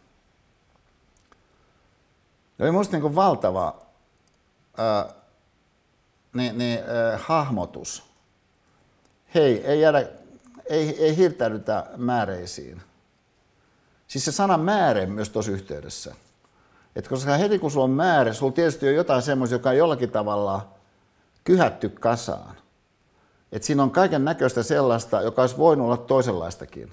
[2.58, 3.82] Se oli musta niin valtava
[4.76, 5.08] ää,
[6.34, 8.02] niin, niin, ää, hahmotus.
[9.34, 10.08] Hei, ei, jäädä,
[10.64, 12.82] ei, ei hirttäydytä määreisiin.
[14.06, 16.14] Siis se sana määrä myös tuossa yhteydessä–
[16.98, 20.10] et koska heti kun sulla on määrä, sulla tietysti on jotain semmoista, joka on jollakin
[20.10, 20.68] tavalla
[21.44, 22.56] kyhätty kasaan.
[23.52, 26.92] Et siinä on kaiken näköistä sellaista, joka olisi voinut olla toisenlaistakin.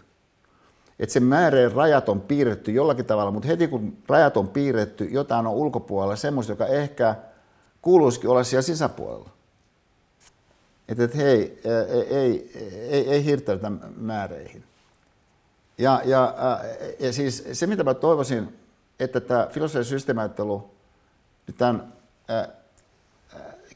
[1.00, 5.48] Että se määreen rajat on piirretty jollakin tavalla, mutta heti kun rajat on piirretty, jotain
[5.48, 7.16] on ulkopuolella, semmoista, joka ehkä
[7.82, 9.30] kuuluisikin olla siellä sisäpuolella.
[10.88, 12.52] Että et, hei, ei, ei,
[12.90, 14.64] ei, ei hirttäytä määreihin.
[15.78, 16.36] Ja, ja,
[17.00, 18.60] ja siis se, mitä mä toivoisin,
[19.00, 20.70] että tämä filosofinen systeemiajattelu
[21.48, 21.94] nyt tämän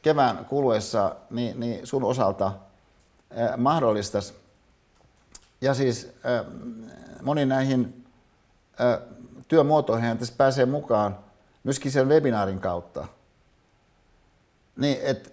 [0.02, 2.52] kevään kuluessa niin, niin sun osalta
[3.56, 4.34] mahdollistaisi.
[5.60, 6.08] Ja siis
[7.22, 8.06] moni näihin
[9.48, 11.18] työmuotoihin tässä pääsee mukaan
[11.64, 13.06] myöskin sen webinaarin kautta.
[14.76, 15.30] Niin, että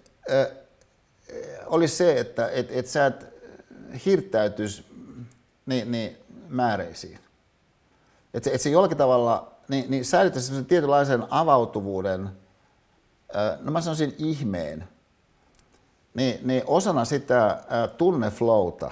[1.66, 3.26] olisi se, että et, et sä et
[4.06, 4.86] hirttäytyisi
[5.66, 6.18] niin, niin
[6.48, 7.20] määreisiin.
[8.34, 12.30] Että et se jollakin tavalla niin, niin säilyttäisi sellaisen tietynlaisen avautuvuuden,
[13.60, 14.88] no mä sanoisin ihmeen,
[16.14, 17.64] niin, niin osana sitä
[17.98, 18.92] tunneflowta.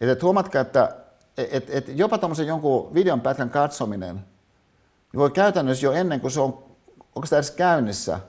[0.00, 0.96] Että et huomatkaa, että
[1.36, 6.40] et, et jopa tuommoisen jonkun videon pätkän katsominen niin voi käytännössä jo ennen kuin se
[6.40, 6.66] on
[7.16, 8.20] onko edes käynnissä,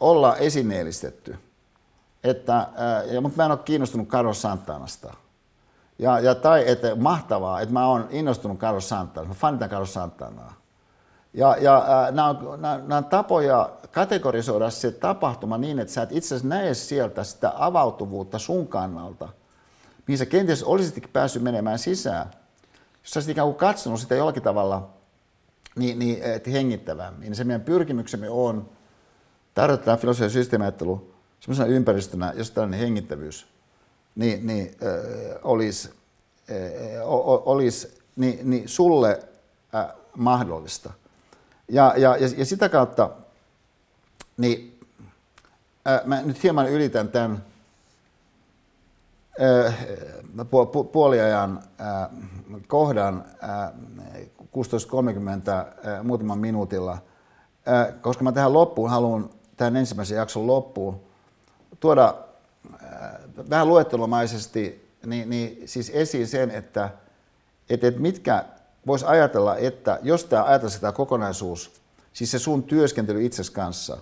[0.00, 1.38] olla esineellistetty.
[2.24, 2.66] Että,
[3.10, 5.14] ja, mutta mä en ole kiinnostunut Carlos Santanasta.
[5.98, 10.54] Ja, ja tai että mahtavaa, että mä oon innostunut Carlos Santanasta, mä fanitan Carlos Santanaa.
[11.34, 16.12] Ja, ja nämä, on, nämä, nämä on tapoja kategorisoida se tapahtuma niin, että sä et
[16.12, 19.28] itse asiassa näe sieltä sitä avautuvuutta sun kannalta,
[20.12, 22.30] mihin sä kenties olisitkin päässyt menemään sisään.
[23.02, 24.90] Jos sä olisit ikään kuin katsonut sitä jollakin tavalla
[25.76, 28.68] niin, niin että hengittävämmin, niin se meidän pyrkimyksemme on
[29.54, 33.46] tarjota tämä filosofia systeemiajattelu sellaisena ympäristönä, jos tällainen hengittävyys
[34.14, 35.90] niin, niin, äh, olisi,
[36.50, 36.56] äh,
[37.44, 39.22] olisi niin, niin sulle
[39.74, 39.86] äh,
[40.16, 40.92] mahdollista.
[41.68, 43.10] Ja, ja, ja, ja sitä kautta,
[44.36, 44.80] niin
[45.84, 47.51] ää, mä nyt hieman ylitän tämän
[50.50, 51.62] pu, puoliajan
[52.66, 53.72] kohdan ää,
[54.40, 54.48] 16.30
[55.50, 56.98] ää, muutaman minuutilla,
[58.00, 61.00] koska mä tähän loppuun haluan, tähän ensimmäisen jakson loppuun,
[61.80, 62.14] tuoda
[63.50, 66.90] vähän luettelomaisesti niin, niin siis esiin sen, että,
[67.70, 68.44] että, että mitkä
[68.86, 71.72] voisi ajatella, että jos tämä ajatellaan tämä kokonaisuus,
[72.12, 73.98] siis se sun työskentely itses kanssa,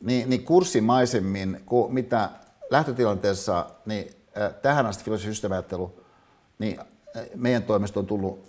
[0.00, 2.30] niin, niin kurssimaisemmin kuin mitä
[2.70, 6.00] lähtötilanteessa niin, äh, tähän asti filosofisysteemiajattelu,
[6.58, 6.80] niin
[7.34, 8.48] meidän toimesta on tullut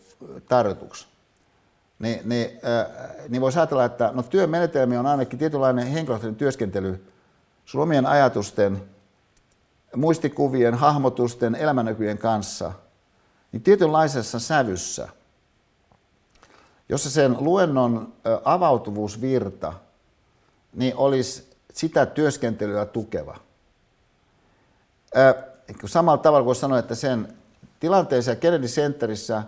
[0.49, 1.07] tarjotuksi.
[1.99, 2.49] Niin, niin,
[3.29, 7.07] niin voisi ajatella, että no työmenetelmi on ainakin tietynlainen henkilökohtainen työskentely
[7.65, 8.83] sun omien ajatusten,
[9.95, 12.71] muistikuvien, hahmotusten, elämänäkyjen kanssa–
[13.51, 15.09] niin tietynlaisessa sävyssä,
[16.89, 18.13] jossa sen luennon
[18.43, 19.73] avautuvuusvirta
[20.73, 23.37] niin olisi sitä työskentelyä tukeva.
[25.85, 27.33] Samalla tavalla voisi sanoa, että sen
[27.79, 29.43] tilanteessa Kennedy Centerissä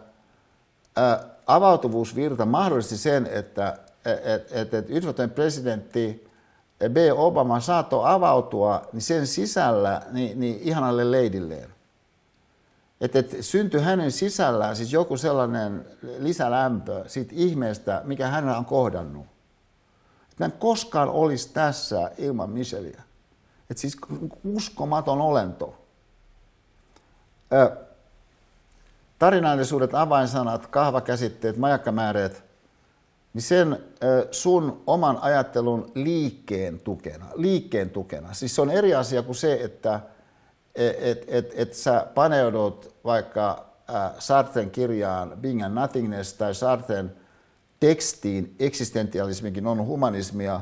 [1.48, 6.30] avautuvuusvirta mahdollisti sen, että et, et, et Yhdysvaltojen presidentti
[6.88, 6.98] B.
[7.16, 11.70] Obama saattoi avautua niin sen sisällä niin, niin ihanalle leidilleen.
[13.02, 15.86] Että, että syntyi hänen sisällään siis joku sellainen
[16.18, 19.26] lisälämpö siitä ihmeestä, mikä hän on kohdannut.
[20.32, 23.04] Että en koskaan olisi tässä ilman Micheliä.
[23.70, 23.98] Että siis
[24.44, 25.86] uskomaton olento.
[27.54, 27.78] Ö,
[29.20, 32.44] tarinallisuudet, avainsanat, kahvakäsitteet, majakkamääreet,
[33.34, 38.34] niin sen ö, sun oman ajattelun liikkeen tukena, liikkeen tukena.
[38.34, 40.00] Siis se on eri asia kuin se, että
[40.76, 47.16] että et, et sä paneudut vaikka äh, Sartren kirjaan Being and Nothingness tai Sartren
[47.80, 50.62] tekstiin Eksistentialismikin on humanismia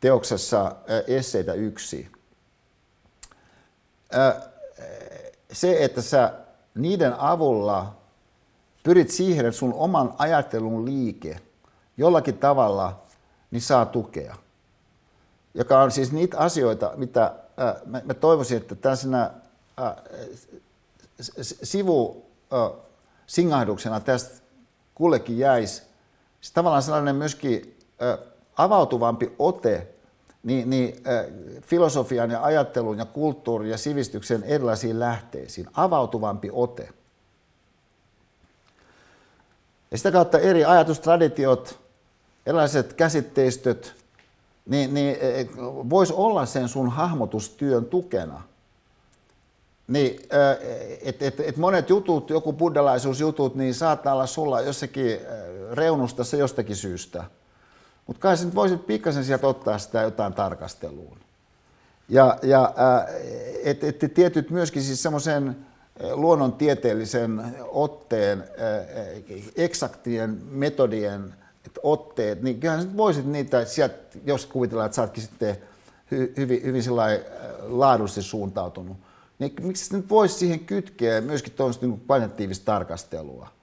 [0.00, 2.13] teoksessa Esseitä yksi.
[5.52, 6.32] Se, että sä
[6.74, 7.96] niiden avulla
[8.82, 11.40] pyrit siihen, että sun oman ajattelun liike
[11.96, 13.02] jollakin tavalla
[13.50, 14.36] niin saa tukea.
[15.54, 19.30] Joka on siis niitä asioita, mitä äh, mä, mä toivoisin, että tällaisena
[19.80, 19.94] äh,
[21.40, 22.24] sivu
[23.26, 24.40] singahduksena tästä
[24.94, 25.82] kullekin jäisi
[26.40, 28.18] siis tavallaan sellainen myöskin äh,
[28.56, 29.93] avautuvampi ote
[30.44, 31.24] niin, niin äh,
[31.62, 35.66] filosofian ja ajattelun ja kulttuurin ja sivistyksen erilaisiin lähteisiin.
[35.74, 36.88] Avautuvampi ote.
[39.90, 41.78] Ja sitä kautta eri ajatustraditiot,
[42.46, 43.94] erilaiset käsitteistöt,
[44.66, 45.46] niin, niin e,
[45.90, 48.42] voisi olla sen sun hahmotustyön tukena.
[49.88, 50.20] Niin,
[51.02, 55.18] että et, et monet jutut, joku buddhalaisuusjutut, niin saattaa olla sulla jossakin
[55.72, 57.24] reunustassa jostakin syystä.
[58.06, 61.18] Mutta kai sä nyt voisit pikkasen sieltä ottaa sitä jotain tarkasteluun.
[62.08, 62.74] Ja, ja
[63.64, 65.56] että et, tietyt myöskin siis semmoisen
[66.12, 68.44] luonnontieteellisen otteen,
[69.56, 71.34] eksaktien metodien
[71.82, 73.94] otteet, niin kyllähän sä voisit niitä, sieltä,
[74.24, 75.56] jos kuvitellaan, että sä ootkin sitten
[76.36, 76.82] hyvin, hyvin
[77.62, 78.96] laadullisesti suuntautunut,
[79.38, 83.53] niin miksi nyt voisi siihen kytkeä myöskin tuollaista niin painettiivista tarkastelua?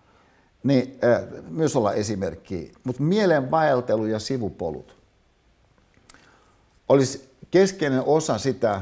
[0.64, 2.72] Niin äh, myös olla esimerkki.
[2.84, 4.96] Mutta mielenvaeltelu ja sivupolut
[6.90, 8.82] olisi keskeinen osa sitä,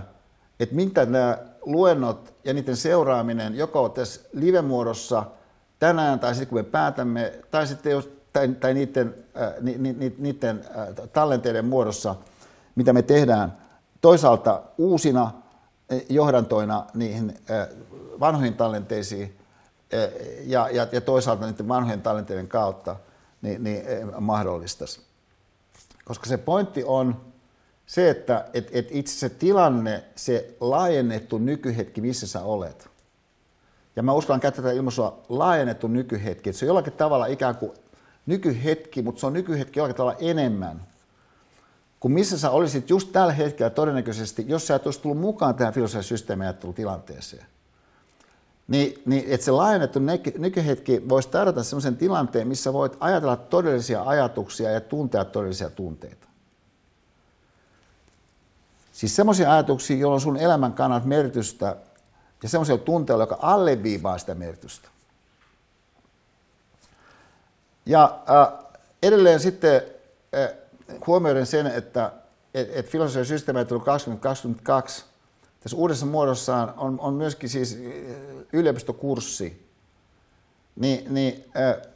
[0.60, 5.26] että mitä nämä luennot ja niiden seuraaminen joko tässä live-muodossa
[5.80, 10.16] tänään tai sitten kun me päätämme, tai sitten jos, tai, tai niiden, äh, ni, ni,
[10.18, 12.16] niiden äh, tallenteiden muodossa,
[12.76, 13.58] mitä me tehdään
[14.02, 15.32] toisaalta uusina
[15.90, 17.68] eh, johdantoina niihin äh,
[18.20, 19.39] vanhoihin tallenteisiin
[20.46, 22.96] ja, ja, ja toisaalta niiden vanhojen tallenteiden kautta
[23.42, 23.84] niin, niin
[24.20, 25.02] mahdollistaisi.
[26.06, 27.22] Koska se pointti on,
[27.86, 32.90] se, että et, et itse se tilanne, se laajennettu nykyhetki, missä sä olet,
[33.96, 37.72] ja mä uskallan käyttää tätä ilmaisua laajennettu nykyhetki, että se on jollakin tavalla ikään kuin
[38.26, 40.90] nykyhetki, mutta se on nykyhetki jollakin tavalla enemmän
[42.00, 45.74] kuin missä sä olisit just tällä hetkellä todennäköisesti, jos sä et olisi tullut mukaan tähän
[45.74, 47.46] filosofian systeemiajattelutilanteeseen.
[48.70, 50.00] Niin, niin että se laajennettu
[50.38, 56.28] nykyhetki voisi tarjota sellaisen tilanteen, missä voit ajatella todellisia ajatuksia ja tuntea todellisia tunteita.
[58.92, 61.76] Siis semmoisia ajatuksia, joilla on sun elämän kannalta merkitystä
[62.44, 64.90] ja semmoisia tunteilla, joka alleviivaa sitä merkitystä.
[67.86, 68.66] Ja äh,
[69.04, 69.82] edelleen sitten
[70.36, 70.50] äh,
[71.08, 72.12] huomioiden sen, että
[72.54, 75.06] et, et filosofia systeemiajattelu 2022
[75.60, 78.16] tässä uudessa muodossaan on, on myöskin siis äh,
[78.54, 79.70] yliopistokurssi,
[80.76, 81.88] niin, niin, äh,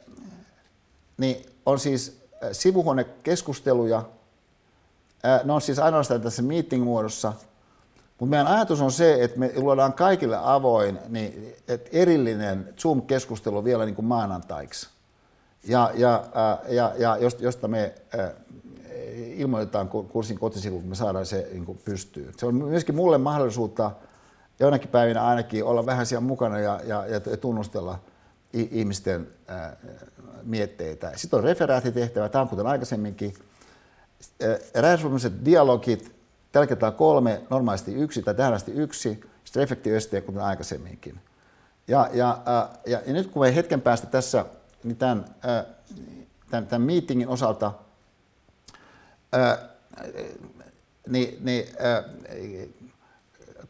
[1.16, 4.02] niin on siis äh, sivuhuonekeskusteluja–
[5.44, 7.32] ne on siis ainoastaan tässä meeting-muodossa,
[8.20, 13.84] mutta meidän ajatus on se, että me luodaan kaikille avoin niin, että erillinen Zoom-keskustelu vielä
[13.84, 14.88] niin kuin maanantaiksi,
[15.64, 16.24] ja, ja,
[16.68, 17.94] ja, ja josta me
[19.16, 22.32] ilmoitetaan kurssin kotisivulla, kun me saadaan se niin pystyyn.
[22.36, 23.90] Se on myöskin mulle mahdollisuutta
[24.60, 27.98] jonakin päivinä ainakin olla vähän siellä mukana ja, ja, ja tunnustella
[28.52, 29.76] ihmisten ää,
[30.42, 31.12] mietteitä.
[31.16, 33.34] Sitten on referaatitehtävä, tämä on kuten aikaisemminkin,
[34.74, 36.14] Rääsvoimiset dialogit,
[36.52, 41.20] tällä kertaa kolme, normaalisti yksi tai tähän asti yksi, sitten reflektiösteä kuten aikaisemminkin.
[41.88, 44.44] Ja, ja, ja, ja, nyt kun me hetken päästä tässä
[44.84, 45.24] niin tämän,
[46.50, 47.72] tämän, tämän meetingin osalta,
[51.08, 51.66] niin, niin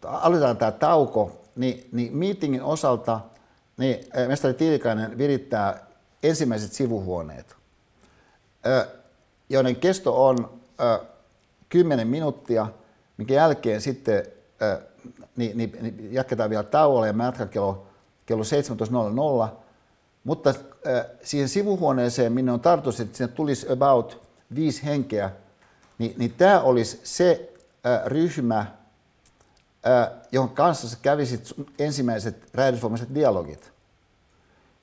[0.02, 3.20] aloitetaan tämä tauko, niin, niin meetingin osalta
[3.76, 5.86] niin mestari Tiilikainen virittää
[6.22, 7.56] ensimmäiset sivuhuoneet
[9.48, 11.00] joiden kesto on ö,
[11.68, 12.66] 10 minuuttia,
[13.16, 14.26] minkä jälkeen sitten
[14.62, 14.82] ö,
[15.36, 17.86] niin, niin, niin jatketaan vielä tauolla ja mä jatkan kello,
[18.26, 18.44] kello
[19.44, 19.48] 17.00.
[20.24, 20.54] Mutta
[20.86, 24.22] ö, siihen sivuhuoneeseen, minne on tarkoitus, että sinne tulisi about
[24.54, 25.30] viisi henkeä,
[25.98, 27.52] niin, niin tämä olisi se
[27.86, 28.66] ö, ryhmä,
[29.86, 33.72] ö, johon kanssa sä kävisit ensimmäiset räjähdysvoimaiset dialogit.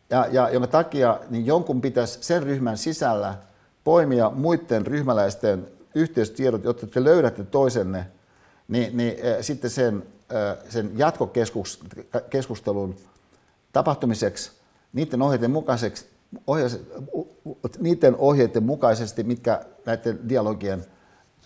[0.09, 3.35] Ja, ja jonka takia niin jonkun pitäisi sen ryhmän sisällä–
[3.83, 8.07] poimia muiden ryhmäläisten yhteistiedot, jotta te löydätte toisenne,
[8.67, 12.95] niin, niin äh, sitten sen, äh, sen jatkokeskustelun
[13.73, 14.51] tapahtumiseksi
[14.93, 16.05] niiden ohjeiden mukaiseksi,
[17.79, 20.85] niiden ohjeiden mukaisesti, mitkä näiden dialogien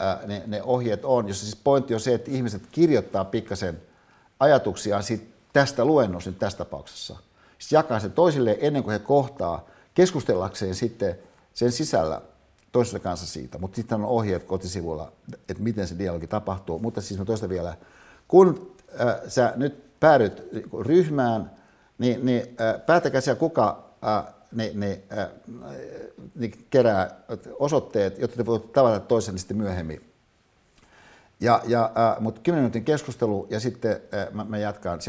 [0.02, 3.82] äh, ne, ne ohjeet on, jossa siis pointti on se, että ihmiset kirjoittaa pikkasen
[4.40, 7.16] ajatuksiaan siitä, tästä luennosta nyt tässä tapauksessa.
[7.58, 11.20] Sitten jakaa se toisille ennen kuin he kohtaa keskustellakseen sitten
[11.54, 12.22] sen sisällä
[12.72, 16.80] toisessa kanssa siitä, mutta sitten on ohjeet kotisivuilla, että miten se dialogi tapahtuu.
[16.80, 17.78] Mutta siis mä toista vielä,
[18.28, 20.44] kun äh, sä nyt päädyt
[20.80, 21.52] ryhmään,
[21.98, 25.27] niin, niin äh, päätäkää siellä kuka äh, niin, niin, äh,
[26.36, 27.19] niin kerää
[27.60, 30.11] osoitteet, jotta te voitte tavata toisen sitten myöhemmin.
[31.40, 34.99] Ja, ja, äh, mutta 10 minuutin keskustelu ja sitten äh, mä, mä jatkan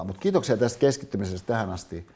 [0.00, 0.04] 17.00.
[0.04, 2.06] Mutta kiitoksia tästä keskittymisestä tähän asti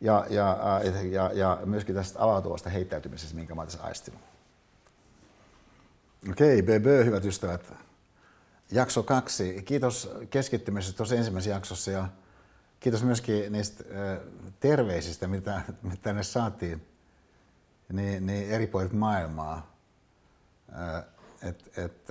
[0.00, 4.12] ja, ja, ja, ja myöskin tästä avautuvasta heittäytymisestä, minkä mä olen tässä.
[6.30, 7.72] Okei, BB, hyvät ystävät.
[8.70, 9.62] Jakso kaksi.
[9.62, 12.08] Kiitos keskittymisestä tuossa ensimmäisessä jaksossa ja
[12.84, 13.84] kiitos myöskin niistä
[14.60, 16.88] terveisistä, mitä, mitä tänne saatiin
[17.92, 19.76] niin, niin eri puolet maailmaa.
[21.42, 22.08] Et, et,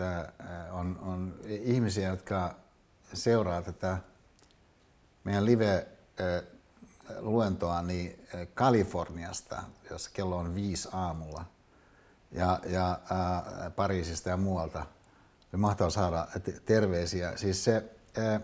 [0.71, 2.55] on, on ihmisiä, jotka
[3.13, 3.97] seuraa tätä
[5.23, 5.87] meidän live
[7.19, 11.45] luentoa niin Kaliforniasta, jossa kello on viisi aamulla,
[12.31, 14.85] ja, ja ää, Pariisista ja muualta.
[15.57, 16.27] Mahtavaa saada
[16.65, 17.37] terveisiä.
[17.37, 17.83] Siis se,
[18.17, 18.39] ää,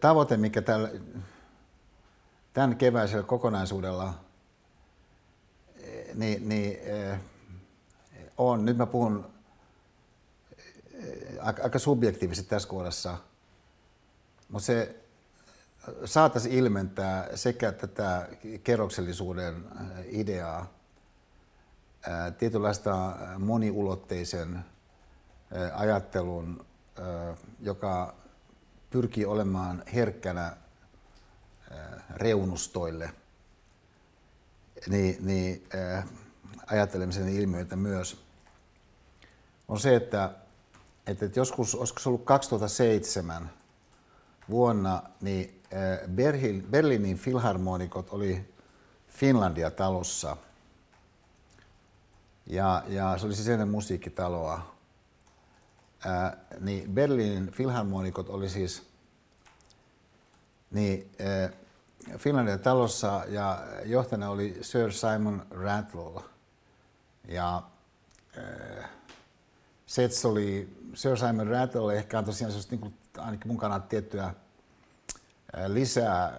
[0.00, 0.90] tavoite, mikä tällä,
[2.52, 4.14] tämän keväisellä kokonaisuudella
[6.14, 6.78] niin, niin,
[8.38, 9.32] on, nyt mä puhun
[11.40, 13.18] aika subjektiivisesti tässä kohdassa,
[14.48, 14.96] mutta se
[16.04, 18.28] saataisiin ilmentää sekä tätä
[18.64, 19.64] kerroksellisuuden
[20.04, 20.72] ideaa,
[22.38, 24.64] tietynlaista moniulotteisen
[25.74, 26.66] ajattelun,
[27.60, 28.14] joka
[28.92, 30.56] pyrkii olemaan herkkänä
[32.10, 33.10] reunustoille,
[34.88, 35.68] niin, niin
[36.66, 38.24] ajattelemisen ilmiöitä myös,
[39.68, 40.30] on se, että,
[41.06, 43.50] että joskus, olisiko se ollut 2007
[44.50, 45.62] vuonna, niin
[46.70, 48.54] Berliinin filharmonikot oli
[49.08, 50.36] Finlandia-talossa.
[52.46, 54.74] Ja, ja se oli siis ennen musiikkitaloa.
[56.04, 58.82] Ää, niin Berliinin filharmonikot oli siis
[60.70, 61.50] niin, ää,
[62.18, 66.22] Finlandia talossa ja johtajana oli Sir Simon Rattle.
[67.28, 67.62] Ja
[68.36, 68.88] ää,
[69.86, 73.86] se, että se oli Sir Simon Rattle ehkä on tosiaan niin kuin, ainakin mun kannalta
[73.86, 74.34] tiettyä
[75.66, 76.32] lisää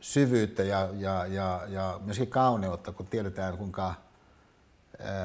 [0.00, 3.94] syvyyttä ja, ja, ja, ja myöskin kauneutta, kun tiedetään kuinka,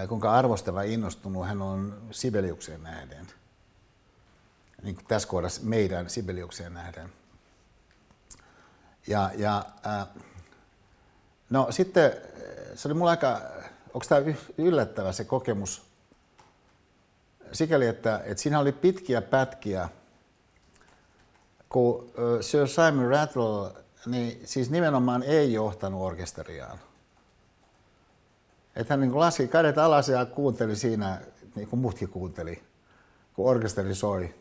[0.10, 3.28] kuinka arvostava innostunut hän on Sibeliukseen nähden.
[4.84, 7.10] Niin kuin tässä kohdassa meidän Sibeliukseen nähden.
[9.08, 9.66] Ja, ja
[11.50, 12.14] no sitten
[12.76, 13.42] se oli mulla aika,
[13.94, 14.22] onko tämä
[14.58, 15.82] yllättävä se kokemus,
[17.52, 19.90] sikäli, että, että siinä oli pitkiä pätkiä,
[21.70, 26.80] kun Sir Simon Rattle niin siis nimenomaan ei johtanut orkesteriaan.
[28.80, 31.22] Että hän niin laski kädet alas ja kuunteli siinä,
[31.56, 32.64] niin kuin muutkin kuunteli,
[33.34, 34.36] kun orkesteri soi.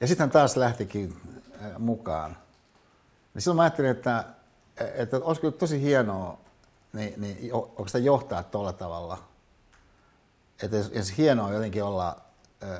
[0.00, 1.16] Ja sitten hän taas lähtikin
[1.78, 2.36] mukaan.
[3.34, 4.24] Niin silloin mä ajattelin, että,
[4.94, 6.38] että olisi kyllä tosi hienoa
[6.92, 7.36] niin, niin
[7.86, 9.18] sitä johtaa tuolla tavalla.
[10.62, 12.16] Että olisi hienoa jotenkin olla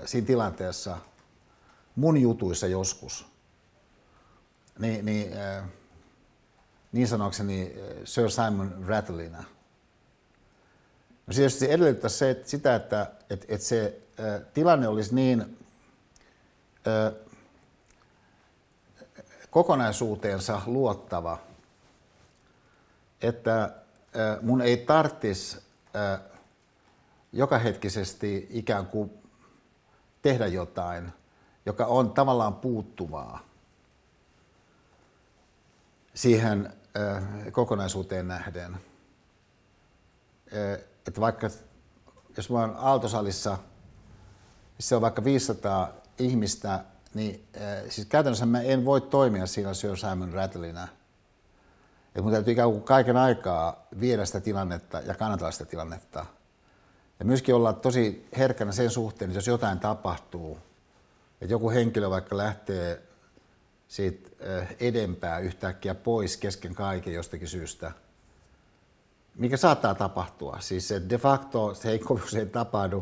[0.05, 0.97] siinä tilanteessa
[1.97, 3.27] mun jutuissa joskus–
[4.79, 5.65] niin, niin, äh,
[6.93, 9.45] niin sanokseni äh, Sir Simon Rattlina.
[11.27, 15.59] No se tietysti edellyttää se, että sitä, että, että, että se äh, tilanne olisi niin
[16.87, 17.13] äh,
[19.51, 21.39] kokonaisuuteensa luottava,
[23.23, 23.73] että äh,
[24.43, 25.59] mun ei tarttis
[25.97, 26.21] äh,
[27.33, 29.11] jokahetkisesti ikään kuin
[30.23, 31.13] tehdä jotain,
[31.67, 33.41] joka on tavallaan puuttuvaa
[36.15, 36.73] siihen
[37.53, 38.77] kokonaisuuteen nähden.
[41.09, 41.51] Että vaikka,
[42.37, 43.59] jos mä oon Aaltosalissa,
[44.79, 47.49] se on vaikka 500 ihmistä, niin
[47.89, 50.89] siis käytännössä mä en voi toimia siinä Sir Simon Rattlinä.
[52.07, 56.27] Että mun täytyy ikään kuin kaiken aikaa viedä sitä tilannetta ja kannatella sitä tilannetta.
[57.19, 60.59] Ja myöskin olla tosi herkkänä sen suhteen, että jos jotain tapahtuu,
[61.41, 63.03] että joku henkilö vaikka lähtee
[63.89, 64.31] siitä
[64.81, 67.93] edempää yhtäkkiä pois kesken kaiken jostakin syystä,
[69.35, 70.56] mikä saattaa tapahtua.
[70.61, 72.01] Siis de facto se ei
[72.52, 72.97] tapahdu,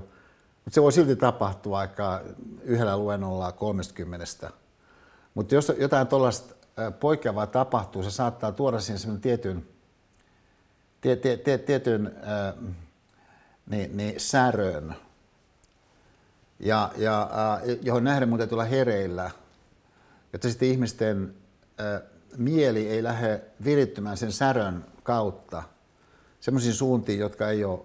[0.65, 2.21] mutta se voi silti tapahtua aika
[2.63, 4.51] yhdellä luennolla 30.
[5.35, 6.55] Mutta jos jotain tuollaista
[7.01, 9.69] poikkeavaa tapahtuu, se saattaa tuoda siihen semmoinen tietyn,
[11.01, 12.73] tie, tie, tie, tietyn äh,
[13.67, 14.95] niin, niin, särön,
[16.61, 19.31] ja, ja, äh, johon nähden mun täytyy olla hereillä–
[20.33, 21.35] jotta sitten ihmisten
[22.37, 25.63] mieli ei lähde virittymään sen särön kautta
[26.43, 27.81] semmoisiin suuntiin, jotka ei ole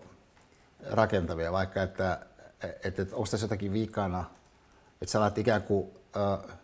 [0.90, 2.26] rakentavia, vaikka että,
[2.64, 4.26] että, että onko tässä jotakin vikana,
[5.02, 6.56] että sä alat ikään kuin äh,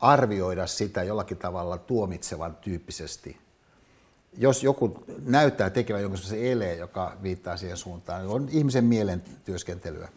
[0.00, 3.38] arvioida sitä jollakin tavalla tuomitsevan tyyppisesti.
[4.36, 9.22] Jos joku näyttää tekevän jonkun sellaisen eleen, joka viittaa siihen suuntaan, niin on ihmisen mielen
[9.44, 10.08] työskentelyä.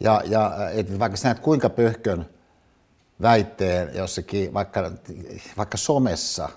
[0.00, 2.26] Ja, ja että vaikka sä näet kuinka pöhkön
[3.22, 4.92] väitteen jossakin, vaikka,
[5.56, 6.48] vaikka somessa,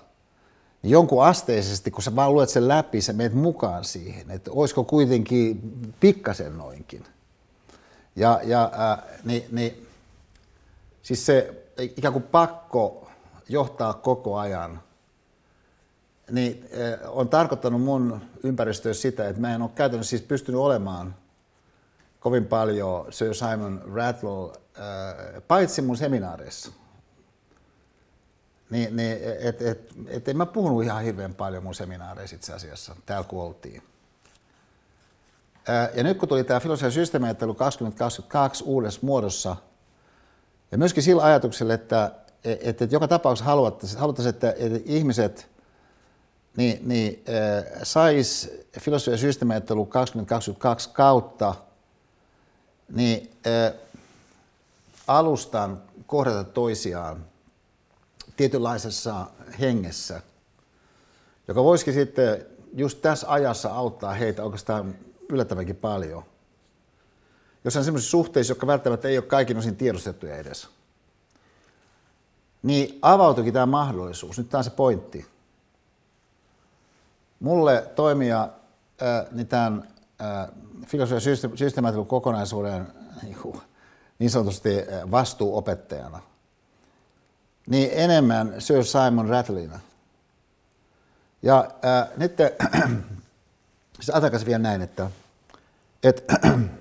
[0.90, 5.72] jonkun asteisesti, kun sä vaan luet sen läpi, sä menet mukaan siihen, että olisiko kuitenkin
[6.00, 7.04] pikkasen noinkin.
[8.16, 9.88] Ja, ja äh, niin, niin,
[11.02, 13.10] siis se ikään kuin pakko
[13.48, 14.82] johtaa koko ajan,
[16.30, 21.14] niin äh, on tarkoittanut mun ympäristössä sitä, että mä en ole käytännössä siis pystynyt olemaan
[22.20, 26.72] kovin paljon Sir Simon Rattle Äh, paitsi mun seminaareissa.
[28.70, 32.96] Niin, niin et, et, et en mä puhunut ihan hirveän paljon mun seminaareissa itse asiassa,
[33.06, 33.82] täällä kun oltiin.
[35.94, 39.56] Ja nyt kun tuli tämä filosofia systeemiajattelu 2022 uudessa muodossa,
[40.72, 42.12] Ja myöskin sillä ajatuksella, että,
[42.44, 45.50] että, että joka tapauksessa haluattaisiin, haluattaisiin että, että ihmiset
[46.56, 47.24] niin, niin,
[47.82, 48.50] sais
[48.80, 51.54] filosofia- ja systeemiajattelu 2022 kautta
[52.88, 53.30] niin,
[55.06, 57.24] alustan kohdata toisiaan
[58.36, 59.26] tietynlaisessa
[59.60, 60.20] hengessä,
[61.48, 64.94] joka voisikin sitten just tässä ajassa auttaa heitä oikeastaan
[65.28, 66.24] yllättävänkin paljon.
[67.64, 70.68] Jos on sellaisissa suhteissa, jotka välttämättä ei ole kaikin osin tiedostettuja edes,
[72.62, 74.38] niin avautuikin tämä mahdollisuus.
[74.38, 75.26] Nyt tämä on se pointti.
[77.40, 79.88] Mulle toimia äh, niin tämän
[80.20, 80.48] äh,
[80.86, 82.86] filosofian systemaattisen kokonaisuuden
[84.18, 84.70] niin, sanotusti
[85.10, 86.20] vastuuopettajana,
[87.66, 89.80] niin enemmän Sir Simon Rattlina.
[91.42, 92.32] Ja äh, nyt
[93.96, 95.10] siis ajatelkaa vielä näin, että
[96.02, 96.24] et,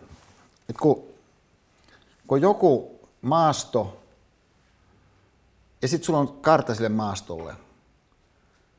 [0.69, 1.03] et kun,
[2.27, 4.03] kun joku maasto
[5.81, 7.55] ja sitten sulla on kartta sille maastolle,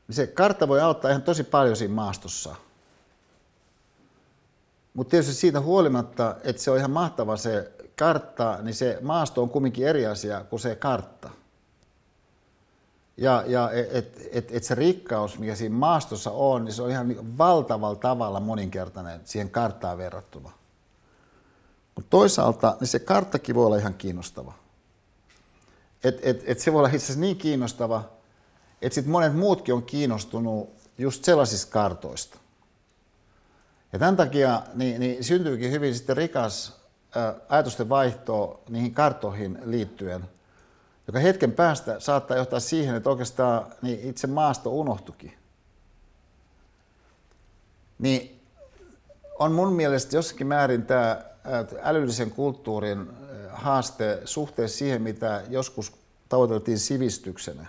[0.07, 2.55] niin se kartta voi auttaa ihan tosi paljon siinä maastossa.
[4.93, 9.49] Mutta tietysti siitä huolimatta, että se on ihan mahtava se kartta, niin se maasto on
[9.49, 11.29] kumminkin eri asia kuin se kartta.
[13.17, 17.37] Ja, ja että et, et, se rikkaus, mikä siinä maastossa on, niin se on ihan
[17.37, 20.51] valtavalla tavalla moninkertainen siihen karttaan verrattuna.
[21.95, 24.53] Mutta toisaalta niin se karttakin voi olla ihan kiinnostava.
[26.03, 28.03] Et, et, et se voi olla itse niin kiinnostava,
[28.81, 32.37] että sitten monet muutkin on kiinnostunut just sellaisista kartoista.
[33.93, 36.79] Ja tämän takia niin, niin syntyykin hyvin sitten rikas
[37.49, 40.29] ajatusten vaihto niihin karttoihin liittyen,
[41.07, 45.33] joka hetken päästä saattaa johtaa siihen, että oikeastaan niin itse maasto unohtukin.
[47.99, 48.41] Niin
[49.39, 51.21] on mun mielestä jossakin määrin tämä
[51.81, 53.09] älyllisen kulttuurin
[53.49, 55.91] haaste suhteessa siihen, mitä joskus
[56.29, 57.67] tavoiteltiin sivistyksenä.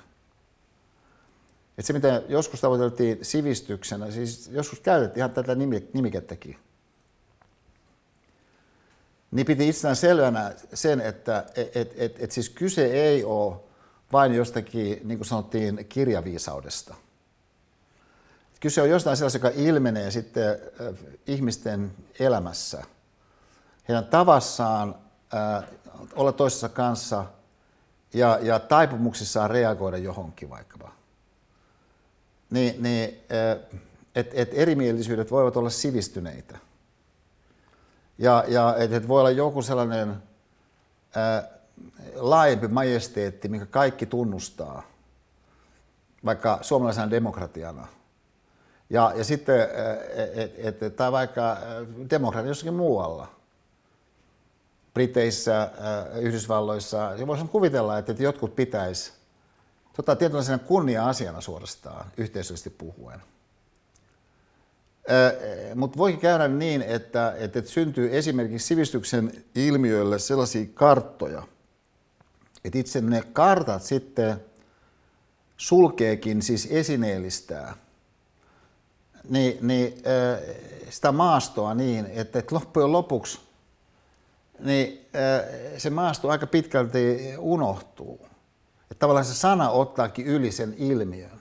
[1.78, 5.54] Että se, mitä joskus tavoiteltiin sivistyksenä, siis joskus käytettiin ihan tätä
[5.92, 6.56] nimikettäkin,
[9.36, 13.56] niin piti itsestään selvänä sen, että et, et, et, et siis kyse ei ole
[14.12, 16.94] vain jostakin, niin kuin sanottiin, kirjaviisaudesta.
[18.60, 20.94] Kyse on jostain sellaisesta, joka ilmenee sitten äh,
[21.26, 22.82] ihmisten elämässä,
[23.88, 24.94] heidän tavassaan
[25.34, 25.64] äh,
[26.14, 27.24] olla toisessa kanssa
[28.14, 30.92] ja, ja taipumuksissaan reagoida johonkin vaikkapa.
[32.50, 33.80] Niin, niin äh,
[34.14, 36.58] että et erimielisyydet voivat olla sivistyneitä.
[38.18, 40.22] Ja, ja että et voi olla joku sellainen
[41.14, 41.48] ää,
[42.14, 44.82] laajempi majesteetti, minkä kaikki tunnustaa,
[46.24, 47.88] vaikka suomalaisena demokratiana.
[48.90, 49.68] Ja, ja sitten,
[50.56, 51.56] et, et, tai vaikka
[52.10, 53.28] demokratia jossakin muualla.
[54.94, 55.70] Briteissä,
[56.20, 59.12] Yhdysvalloissa, ja voisi kuvitella, että, että jotkut pitäisi
[59.96, 63.22] tota, tietynlaisena kunnia-asiana suorastaan, yhteisöllisesti puhuen.
[65.74, 71.42] Mutta voi käydä niin, että, että syntyy esimerkiksi sivistyksen ilmiöille sellaisia karttoja,
[72.64, 74.40] että itse ne kartat sitten
[75.56, 77.76] sulkeekin, siis esineellistää
[79.28, 80.02] niin, niin,
[80.90, 83.40] sitä maastoa niin, että, että loppujen lopuksi
[84.58, 85.06] niin,
[85.78, 88.20] se maasto aika pitkälti unohtuu.
[88.90, 91.35] Että tavallaan se sana ottaakin yli sen ilmiön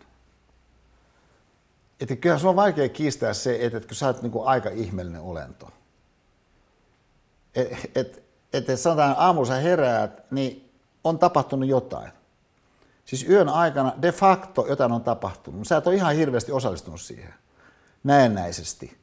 [2.00, 5.22] että kyllä se on vaikea kiistää se, että, että kun sä oot niin aika ihmeellinen
[5.22, 5.70] olento.
[7.56, 8.24] Että et,
[8.54, 10.72] et, et sanotaan aamulla sä heräät, niin
[11.04, 12.12] on tapahtunut jotain.
[13.06, 15.68] Siis yön aikana de facto jotain on tapahtunut.
[15.68, 17.34] Sä et ole ihan hirveästi osallistunut siihen
[18.04, 18.98] näennäisesti.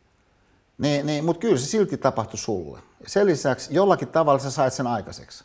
[0.79, 2.79] Niin, niin, mutta kyllä se silti tapahtui sulle.
[3.07, 5.45] Sen lisäksi jollakin tavalla sä sait sen aikaiseksi.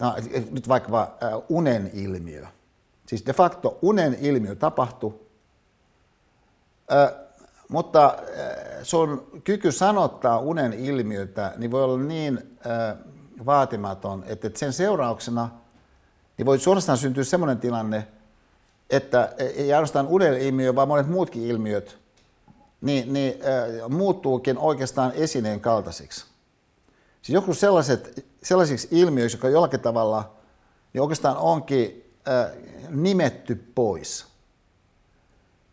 [0.00, 0.14] No,
[0.50, 1.16] nyt vaikka
[1.48, 2.46] unen ilmiö.
[3.06, 5.27] Siis de facto unen ilmiö tapahtui,
[7.68, 8.16] mutta
[8.82, 12.58] sun kyky sanottaa unen ilmiötä niin voi olla niin
[13.46, 15.48] vaatimaton, että sen seurauksena
[16.38, 18.06] niin voi suorastaan syntyä sellainen tilanne,
[18.90, 21.98] että ei ainoastaan unen ilmiö, vaan monet muutkin ilmiöt
[22.80, 26.24] niin, niin äh, muuttuukin oikeastaan esineen kaltaisiksi.
[27.22, 30.32] Siis joku sellaiset, sellaisiksi ilmiöiksi, jotka jollakin tavalla
[30.92, 32.50] niin oikeastaan onkin äh,
[32.90, 34.26] nimetty pois.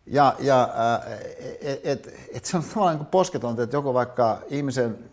[0.06, 0.68] Ja, ja
[1.60, 5.10] et, et, et se on tavallaan niin posketonta, että joko vaikka ihmisen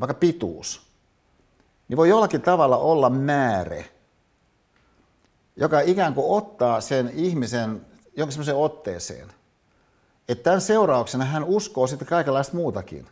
[0.00, 0.82] vaikka pituus,
[1.88, 3.84] niin voi jollakin tavalla olla määrä,
[5.56, 9.32] joka ikään kuin ottaa sen ihmisen jonkin semmoisen otteeseen.
[10.28, 13.08] Että tämän seurauksena hän uskoo sitten kaikenlaista muutakin.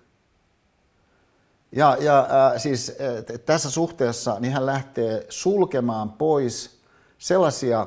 [1.72, 6.80] Ja, ja äh, siis äh, tässä suhteessa niin hän lähtee sulkemaan pois
[7.18, 7.86] sellaisia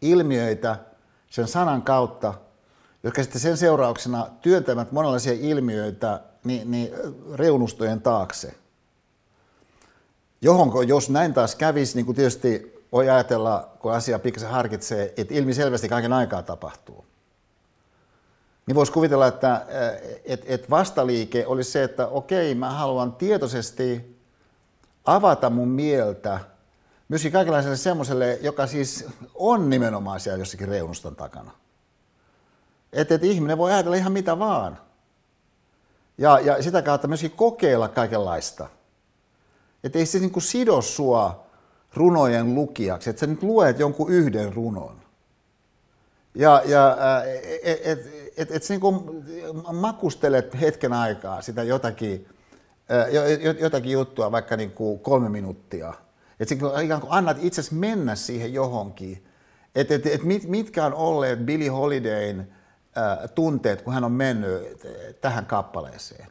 [0.00, 0.76] ilmiöitä
[1.30, 2.34] sen sanan kautta,
[3.02, 6.90] jotka sitten sen seurauksena työntävät monenlaisia ilmiöitä niin, niin
[7.34, 8.54] reunustojen taakse.
[10.40, 15.34] Johonko, jos näin taas kävisi, niin kuin tietysti voi ajatella, kun asia pikkasen harkitsee, että
[15.34, 17.04] ilmiselvästi kaiken aikaa tapahtuu.
[18.66, 19.66] Niin voisi kuvitella, että
[20.24, 24.16] et, et vastaliike olisi se, että okei, mä haluan tietoisesti
[25.04, 26.40] avata mun mieltä
[27.10, 29.04] myöskin kaikenlaiselle semmoiselle, joka siis
[29.34, 31.50] on nimenomaan siellä jossakin reunuston takana.
[32.92, 34.78] Että et ihminen voi ajatella ihan mitä vaan.
[36.18, 38.68] Ja, ja sitä kautta myöskin kokeilla kaikenlaista.
[39.84, 41.46] Että ei se niin kuin sido sua
[41.94, 45.00] runojen lukijaksi, että sä nyt luet jonkun yhden runon.
[46.34, 46.96] Ja, ja
[47.62, 49.24] että et, et, et sä niin kuin
[49.72, 52.28] makustelet hetken aikaa sitä jotakin,
[53.60, 55.94] jotakin juttua, vaikka niin kuin kolme minuuttia.
[56.40, 59.26] Että sä ikään kuin annat itse mennä siihen johonkin.
[59.74, 62.52] Että et, et mit, mitkä on olleet Billy Holidayn
[63.34, 64.80] tunteet, kun hän on mennyt
[65.20, 66.26] tähän kappaleeseen.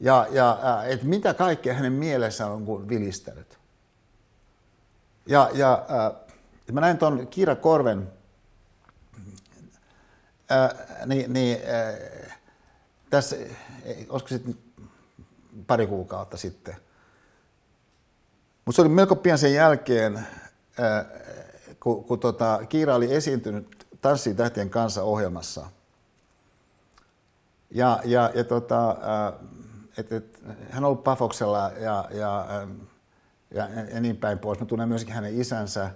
[0.00, 3.58] Ja, ja että mitä kaikkea hänen mielessään on vilistänyt.
[5.26, 8.12] Ja, ja äh, mä näin tuon Kiira Korven,
[10.52, 10.70] äh,
[11.06, 12.38] niin, niin äh,
[13.10, 13.36] tässä,
[14.08, 14.58] olisiko sitten
[15.66, 16.76] pari kuukautta sitten.
[18.64, 21.06] Mutta se oli melko pian sen jälkeen, äh,
[21.80, 25.66] kun, kun tota, Kiira oli esiintynyt Tanssii tähtien kanssa ohjelmassa.
[27.70, 29.48] Ja, ja, ja tota, äh,
[29.96, 32.68] et, et, hän on ollut Pafoksella ja, ja äh,
[33.54, 34.60] ja, ja niin päin pois.
[34.60, 35.90] Mä tunnen myöskin hänen isänsä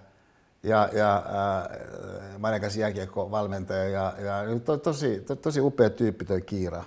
[0.62, 6.84] ja, ja äh, Manekas jääkiekko-valmentaja ja, ja to, tosi, to, tosi upea tyyppi toi Kiira.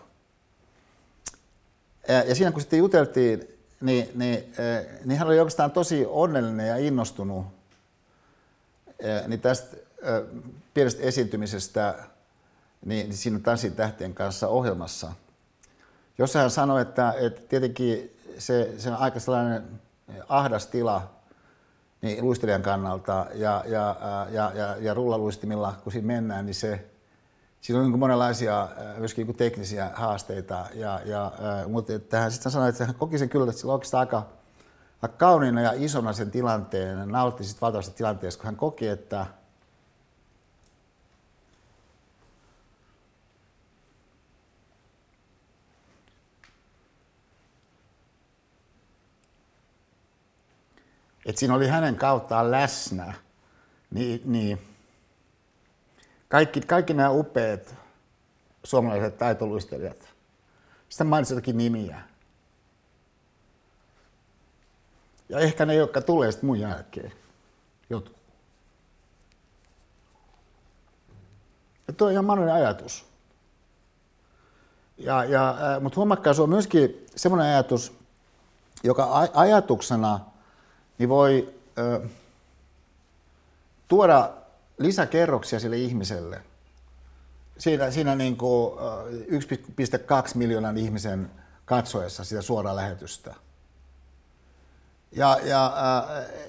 [2.07, 6.67] Ja, ja siinä kun sitten juteltiin, niin, niin, äh, niin hän oli oikeastaan tosi onnellinen
[6.67, 7.45] ja innostunut
[9.05, 9.77] äh, niin tästä
[10.07, 10.41] äh,
[10.73, 11.95] pienestä esiintymisestä
[12.85, 15.13] niin, niin siinä Tanssin tähtien kanssa ohjelmassa,
[16.17, 19.63] jossa hän sanoi, että, että tietenkin se, se on aika sellainen
[20.29, 21.09] ahdas tila
[22.01, 23.95] niin luistelijan kannalta ja, ja,
[24.31, 26.85] ja, ja, ja rullaluistimilla, kun siinä mennään, niin se,
[27.61, 28.67] siinä on niin monenlaisia
[28.97, 30.65] myöskin niin teknisiä haasteita.
[30.73, 31.31] Ja, ja,
[31.67, 34.25] mutta hän sitten sanoi, että hän koki sen kyllä, että sillä oikeastaan aika,
[35.01, 36.97] aika kauniina ja isona sen tilanteen.
[36.97, 39.25] Hän nautti sitten valtavasti tilanteesta, kun hän koki, että–
[51.29, 53.13] että siinä oli hänen kauttaan läsnä,
[53.91, 54.68] niin, niin
[56.29, 57.75] kaikki, kaikki nämä upeat
[58.63, 60.09] suomalaiset taitoluistelijat,
[60.89, 62.01] sitten mainitsin jotakin nimiä.
[65.29, 67.11] Ja ehkä ne, jotka tulee sitten mun jälkeen.
[67.89, 68.17] Jotkut.
[71.87, 73.05] Ja tuo on ihan mahdollinen ajatus.
[74.97, 77.93] Ja, ja, mutta huomakkaa, se on myöskin semmoinen ajatus,
[78.83, 80.19] joka ajatuksena–
[80.99, 82.01] niin voi ö,
[83.87, 84.31] tuoda
[84.79, 86.41] lisäkerroksia sille ihmiselle.
[87.57, 88.77] Siinä, siinä niin kuin 1,2
[90.35, 91.31] miljoonan ihmisen
[91.65, 93.35] katsoessa sitä suoraa lähetystä.
[95.11, 95.73] Ja, ja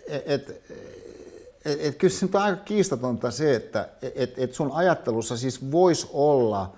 [0.06, 0.48] et, et,
[1.64, 6.08] et, et kyllä se on aika kiistatonta se, että et, et sun ajattelussa siis voisi
[6.12, 6.72] olla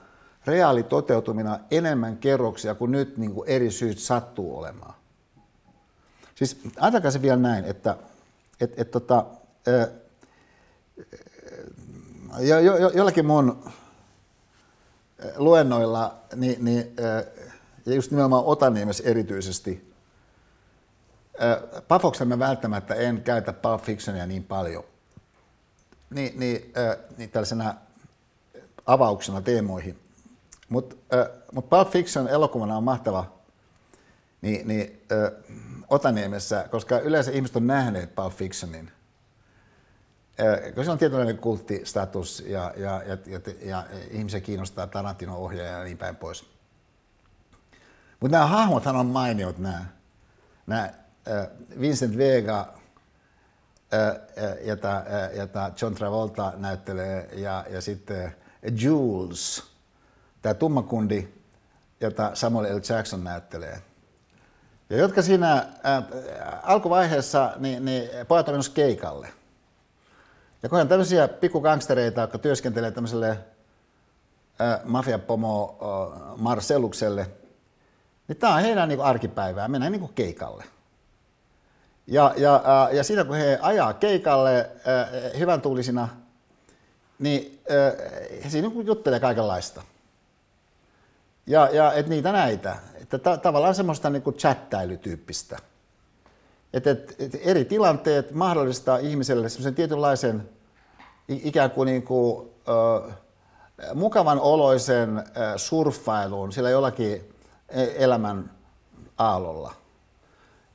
[0.47, 4.95] reaali toteutumina enemmän kerroksia kuin nyt niin kuin eri syyt sattuu olemaan.
[6.35, 7.97] Siis ajatelkaa se vielä näin, että
[8.61, 9.24] et, et, tota,
[12.41, 13.71] jo, jo, jo, jollakin mun
[15.37, 16.97] luennoilla, niin, niin,
[17.87, 19.93] ja just nimenomaan Otaniemessä erityisesti,
[21.89, 24.85] Pafoksen mä välttämättä en käytä Pulp Fictionia niin paljon,
[26.11, 26.73] niin, niin,
[27.17, 27.75] niin tällaisena
[28.87, 29.99] avauksena teemoihin.
[30.69, 30.97] Mutta
[31.53, 33.33] mut Pulp Fiction elokuvana on mahtava,
[34.43, 35.03] niin, niin
[35.89, 38.91] Otaniemessä, koska yleensä ihmiset on nähneet Pulp Fictionin,
[40.65, 45.99] koska se on tietynlainen kulttistatus ja, ja, ja, ja, ja ihmisiä kiinnostaa Tarantino-ohjaaja ja niin
[45.99, 46.45] päin pois.
[48.21, 49.87] Mutta nämä hahmothan on mainiot nämä.
[50.67, 50.91] nämä
[51.81, 52.75] Vincent Vega,
[54.65, 55.03] jota,
[55.37, 58.37] jota John Travolta näyttelee, ja, ja sitten
[58.83, 59.63] Jules,
[60.43, 61.29] tämä tummakundi,
[62.01, 62.81] jota Samuel L.
[62.89, 63.83] Jackson näyttelee–
[64.93, 66.05] ja jotka siinä äh,
[66.63, 69.29] alkuvaiheessa, niin, niin pojat on keikalle.
[70.63, 77.31] Ja kun on tämmöisiä pikkugangstereita, jotka työskentelee tämmöiselle äh, mafiapomo äh, Marcellukselle,
[78.29, 80.65] niin tämä on heidän niin arkipäivää, mennään niin keikalle.
[82.07, 84.71] Ja, ja, ja siinä kun he ajaa keikalle
[85.39, 86.09] hyvän tuulisina,
[87.19, 87.61] niin
[88.45, 89.83] he siinä niin juttelee kaikenlaista.
[91.47, 95.59] Ja, ja et niitä näitä, että ta, tavallaan semmoista niin kuin chattailytyyppistä.
[96.73, 100.49] Että et, et eri tilanteet mahdollistaa ihmiselle semmoisen tietynlaisen
[101.28, 103.12] ikään kuin, niin kuin ö,
[103.94, 105.23] mukavan oloisen ö,
[105.57, 107.35] surffailun sillä jollakin
[107.69, 108.51] e, elämän
[109.19, 109.74] aallolla.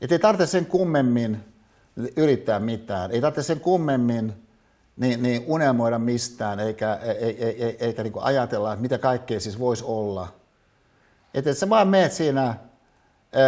[0.01, 1.43] Että ei tarvitse sen kummemmin
[2.15, 4.47] yrittää mitään, ei tarvitse sen kummemmin
[4.97, 10.27] niin, niin unelmoida mistään, eikä, eikä, eikä, eikä niin ajatella, mitä kaikkea siis voisi olla.
[11.33, 12.55] Että et sä vaan meet siinä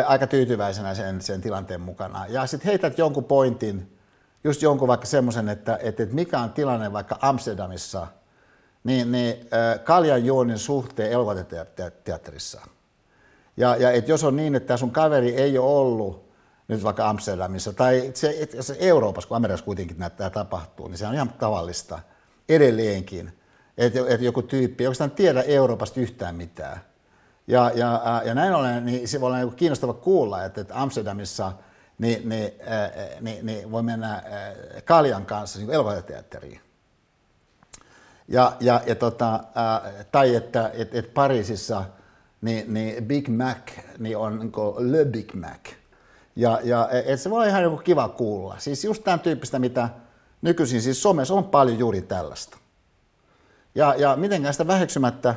[0.08, 2.26] aika tyytyväisenä sen, sen tilanteen mukana.
[2.28, 3.98] Ja sitten heität jonkun pointin,
[4.44, 8.08] just jonkun vaikka semmoisen, että, että, että mikä on tilanne vaikka Amsterdamissa,
[8.84, 12.62] niin, niin äh, kaljan juonin suhteen elokuvateatterissa.
[13.58, 16.30] Ja, ja et jos on niin, että sun kaveri ei ole ollut
[16.68, 21.14] nyt vaikka Amsterdamissa tai se, se Euroopassa, kun Amerikassa kuitenkin näyttää tapahtuu, niin se on
[21.14, 22.00] ihan tavallista
[22.50, 23.32] edelleenkin,
[23.78, 26.82] että, että joku tyyppi oikeastaan tiedä Euroopasta yhtään mitään.
[27.50, 31.52] Ja, ja, ja näin ollen niin se voi olla niin kiinnostava kuulla, että, että Amsterdamissa
[31.98, 34.24] niin, niin, äh, niin, niin voi mennä äh,
[34.86, 36.62] Kaljan kanssa niin elokuvateatteriin.
[38.28, 41.84] Ja, ja, ja tota, äh, tai että et, et Pariisissa
[42.42, 43.58] niin, niin Big Mac
[44.00, 45.60] niin on niin Le Big Mac–
[46.40, 48.56] ja, ja et se voi ihan joku kiva kuulla.
[48.58, 49.90] Siis just tämän tyyppistä, mitä
[50.42, 52.58] nykyisin siis somessa on paljon juuri tällaista.
[53.76, 55.36] Ja, ja mitenkään sitä väheksymättä,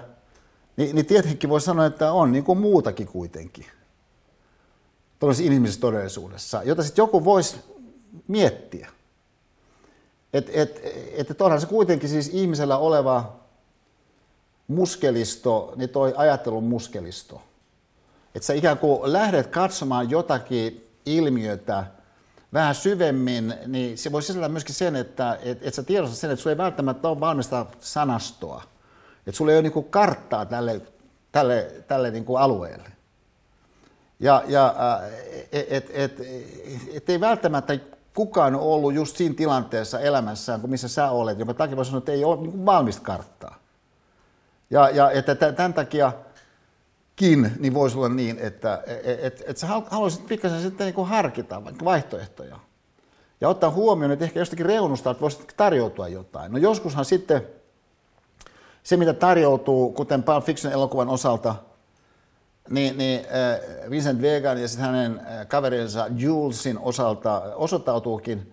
[0.77, 3.67] niin, niin tietenkin voi sanoa, että on niin kuin muutakin kuitenkin.
[5.19, 7.57] Tuollaisessa inhimillisessä todellisuudessa, jota sitten joku voisi
[8.29, 8.89] miettiä.
[10.33, 10.81] Että et,
[11.17, 13.33] et, et onhan se kuitenkin siis ihmisellä oleva
[14.69, 17.43] muskelisto, niin toi ajattelun muskelisto.
[18.35, 21.85] Että sä ikään kuin lähdet katsomaan jotakin ilmiötä
[22.53, 26.43] vähän syvemmin, niin se voi sisällä myöskin sen, että et, et sä tiedostat sen, että
[26.43, 28.63] sulla ei välttämättä ole valmista sanastoa.
[29.27, 30.81] Että sulla ei ole niin kuin karttaa tälle,
[31.33, 32.93] tälle, tälle niin kuin alueelle.
[34.21, 34.75] Ja, ja
[35.53, 36.21] et, et, et,
[36.95, 37.79] et ei välttämättä
[38.15, 41.99] kukaan ole ollut just siinä tilanteessa elämässään, kuin missä sä olet, jonka takia voi sanoa,
[41.99, 43.57] että ei ole niin valmista karttaa.
[44.71, 46.13] Ja, ja että tämän takia
[47.59, 51.63] niin voisi olla niin, että et, et, et sä haluaisit pikkasen sitten niin kuin harkita
[51.85, 52.59] vaihtoehtoja.
[53.41, 56.53] Ja ottaa huomioon, että ehkä jostakin reunusta että voisi tarjoutua jotain.
[56.53, 57.47] No joskushan sitten
[58.83, 61.55] se, mitä tarjoutuu, kuten Pulp Fiction-elokuvan osalta,
[62.71, 68.53] niin, niin äh, Vincent Vegan ja sitten hänen äh, kaverinsa Julesin osalta osoittautuukin,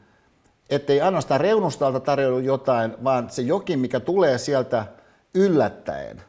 [0.69, 4.85] ettei ainoastaan reunustalta tarjoudu jotain, vaan se jokin, mikä tulee sieltä
[5.34, 6.22] yllättäen,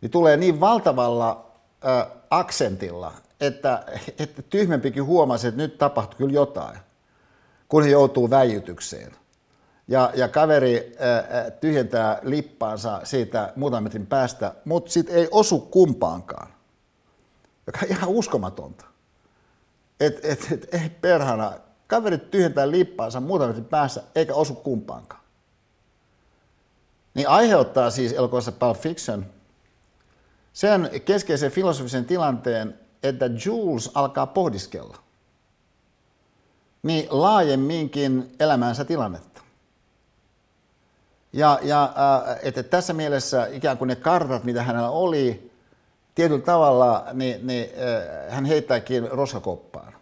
[0.00, 1.46] niin tulee niin valtavalla
[1.84, 3.84] ö, aksentilla, että,
[4.18, 6.78] että tyhmempikin huomasi, että nyt tapahtui kyllä jotain,
[7.68, 9.12] kun he joutuu väijytykseen.
[9.88, 10.96] Ja, ja kaveri
[11.46, 16.48] ö, tyhjentää lippaansa siitä muutaman metrin päästä, mutta sitten ei osu kumpaankaan,
[17.66, 18.84] joka on ihan uskomatonta.
[20.00, 21.52] Että et, et, ei perhana,
[21.86, 25.22] kaveri tyhjentää lippaansa muutaman metrin päässä eikä osu kumpaankaan.
[27.14, 29.26] Niin aiheuttaa siis elokuvassa Pulp Fiction–
[30.58, 34.96] sen keskeisen filosofisen tilanteen, että Jules alkaa pohdiskella
[36.82, 39.37] niin laajemminkin elämänsä tilannetta.
[41.32, 45.52] Ja, ja äh, että tässä mielessä ikään kuin ne kartat, mitä hänellä oli,
[46.14, 49.92] tietyllä tavalla niin, niin, äh, hän heittääkin roskakoppaan.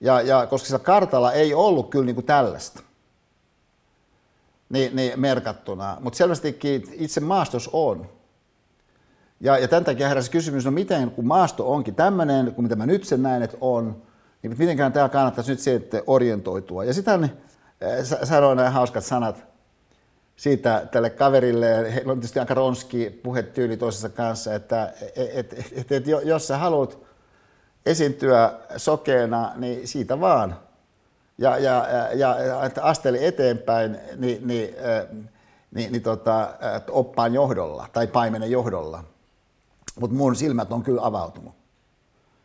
[0.00, 2.82] Ja, ja koska sillä kartalla ei ollut kyllä niin kuin tällaista
[4.72, 8.08] niin, niin merkattuna, mutta selvästikin itse maastos on.
[9.40, 12.86] Ja, ja tämän takia heräsi kysymys, no miten, kun maasto onkin tämmöinen, kun mitä mä
[12.86, 14.02] nyt sen näen, että on,
[14.42, 16.84] niin mitenkään täällä kannattaisi nyt se, että orientoitua.
[16.84, 19.51] Ja sitten hän äh, sanoi nämä hauskat sanat
[20.42, 25.92] siitä tälle kaverille, heillä on tietysti aika ronski puhetyyli toisessa kanssa, että et, et, et,
[25.92, 26.98] et, jos sä haluat
[27.86, 30.56] esiintyä sokeena, niin siitä vaan.
[31.38, 35.30] Ja, ja, ja, ja asteli eteenpäin, niin, niin, niin,
[35.74, 36.48] niin, niin tota,
[36.90, 39.04] oppaan johdolla tai paimenen johdolla
[40.00, 41.54] mutta mun silmät on kyllä avautunut.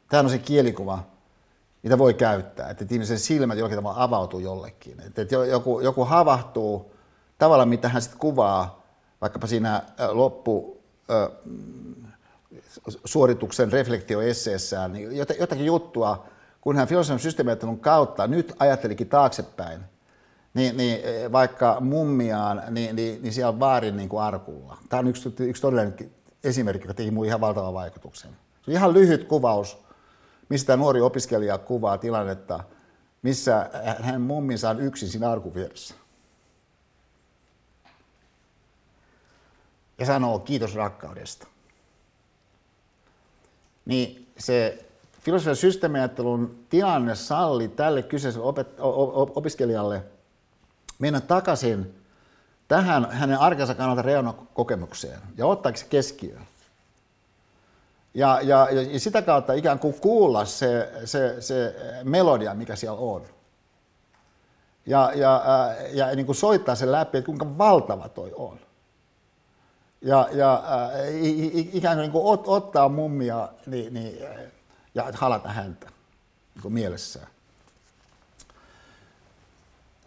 [0.09, 1.03] Tämä on se kielikuva,
[1.83, 5.01] mitä voi käyttää, että ihmisen silmät jollakin tavalla avautuu jollekin.
[5.01, 6.96] Että joku, joku havahtuu
[7.37, 8.83] tavalla, mitä hän sitten kuvaa,
[9.21, 9.81] vaikkapa siinä
[10.11, 10.81] loppu
[13.05, 16.25] suorituksen reflektioesseessään, niin jotakin juttua,
[16.61, 19.79] kun hän filosofian systeemiajattelun kautta nyt ajattelikin taaksepäin,
[20.53, 21.01] niin, niin
[21.31, 24.77] vaikka mummiaan, niin, niin, niin siellä on vaarin niin kuin arkulla.
[24.89, 26.11] Tämä on yksi, yksi todellinen
[26.43, 28.31] esimerkki, joka teki ihan valtavan vaikutuksen.
[28.31, 29.77] Se on ihan lyhyt kuvaus,
[30.49, 32.59] mistä nuori opiskelija kuvaa tilannetta,
[33.21, 33.69] missä
[33.99, 35.95] hänen mumminsa on yksin siinä arkuvieressä.
[39.97, 41.47] Ja sanoo kiitos rakkaudesta.
[43.85, 44.85] Niin se
[45.21, 48.81] filosofian systeemiajattelun tilanne salli tälle kyseiselle opet-
[49.35, 50.03] opiskelijalle
[50.99, 51.95] mennä takaisin
[52.67, 56.47] tähän hänen arkensa kannalta reunakokemukseen ja ottaa se keskiöön.
[58.13, 63.23] Ja, ja, ja sitä kautta ikään kuin kuulla se, se, se melodia, mikä siellä on.
[64.85, 65.43] Ja, ja,
[65.93, 68.59] ja niin kuin soittaa sen läpi, että kuinka valtava toi on.
[70.01, 70.63] Ja, ja
[71.73, 74.19] ikään kuin, niin kuin ot, ottaa mummia niin, niin,
[74.95, 75.85] ja halata häntä
[76.55, 77.27] niin kuin mielessään.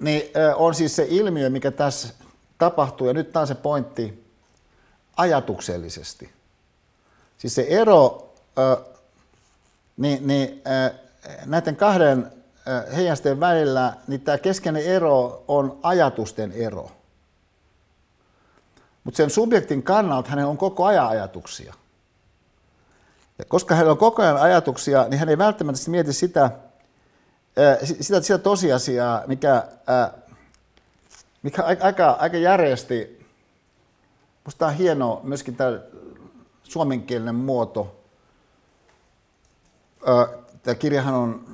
[0.01, 0.23] Niin
[0.57, 2.09] on siis se ilmiö, mikä tässä
[2.59, 4.25] tapahtuu, ja nyt tämä on se pointti,
[5.17, 6.33] ajatuksellisesti.
[7.39, 8.33] Siis se ero
[9.97, 10.63] niin, niin,
[11.47, 12.33] näiden kahden
[12.97, 16.91] heijasteen välillä, niin tämä keskeinen ero on ajatusten ero.
[19.05, 21.75] Mutta sen subjektin kannalta hänellä on koko ajan ajatuksia.
[23.39, 26.51] Ja koska hänellä on koko ajan ajatuksia, niin hän ei välttämättä mieti sitä,
[27.93, 29.65] sitä, sitä tosiasiaa, mikä,
[31.43, 33.27] mikä aika, aika järjesti,
[34.45, 35.81] minusta on hieno myöskin tämä
[36.63, 38.01] suomenkielinen muoto.
[40.63, 41.45] Tämä kirjahan on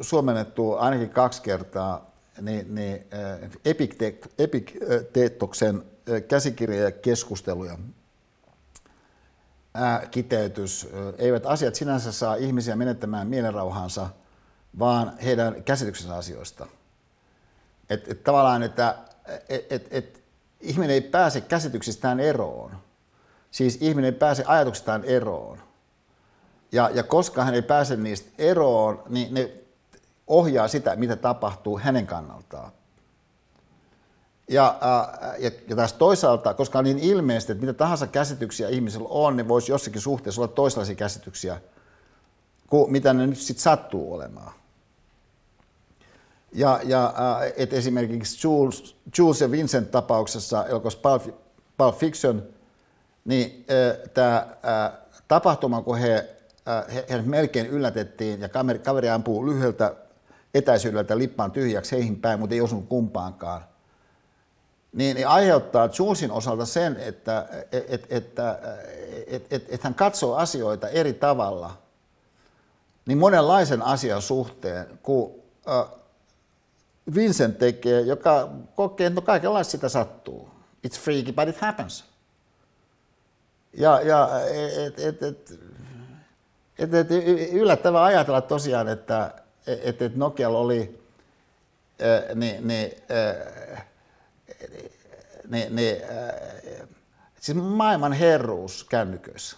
[0.00, 2.10] suomennettu ainakin kaksi kertaa,
[2.40, 3.06] niin, niin
[4.38, 5.91] Epikteettoksen
[6.28, 7.78] käsikirja ja keskusteluja
[10.10, 10.88] kiteytys.
[11.18, 14.08] Eivät asiat sinänsä saa ihmisiä menettämään mielenrauhansa,
[14.78, 16.66] vaan heidän käsityksensä asioista.
[17.90, 18.98] Et, et tavallaan, että
[19.48, 20.22] et, et, et,
[20.60, 22.76] ihminen ei pääse käsityksistään eroon.
[23.50, 25.58] Siis ihminen ei pääse ajatuksistaan eroon.
[26.72, 29.50] Ja, ja koska hän ei pääse niistä eroon, niin ne
[30.26, 32.72] ohjaa sitä, mitä tapahtuu hänen kannaltaan.
[34.48, 34.78] Ja,
[35.38, 39.48] ja, ja taas toisaalta, koska on niin ilmeistä, että mitä tahansa käsityksiä ihmisellä on, niin
[39.48, 41.60] voisi jossakin suhteessa olla toisenlaisia käsityksiä
[42.72, 44.52] kuin mitä ne nyt sitten sattuu olemaan.
[46.52, 47.14] Ja, ja
[47.56, 51.34] et esimerkiksi Jules, Jules ja Vincent tapauksessa, elokuvassa Pulp,
[51.76, 52.42] Pulp Fiction,
[53.24, 53.66] niin
[54.14, 54.46] tämä
[55.28, 56.28] tapahtuma, kun he,
[56.94, 59.94] he, he melkein yllätettiin ja kaveri, kaveri ampuu lyhyeltä
[60.54, 63.64] etäisyydeltä lippaan tyhjäksi heihin päin, mutta ei osunut kumpaankaan,
[64.92, 68.06] niin, niin aiheuttaa Julesin osalta sen, että et, et,
[69.26, 71.78] et, et, et, hän katsoo asioita eri tavalla,
[73.06, 75.42] niin monenlaisen asian suhteen, kun
[77.14, 80.48] Vincent tekee, joka kokee, että no kaikenlaista sitä sattuu.
[80.86, 82.04] It's freaky, but it happens.
[83.72, 84.28] Ja, ja
[84.86, 85.58] et, et, et,
[86.78, 87.06] et, et,
[87.52, 89.34] yllättävää ajatella tosiaan, että
[89.66, 91.02] et, et Nokialla oli
[92.34, 92.92] niin, niin,
[95.48, 95.96] niin, niin,
[97.40, 99.56] siis maailman herruus kännyköissä.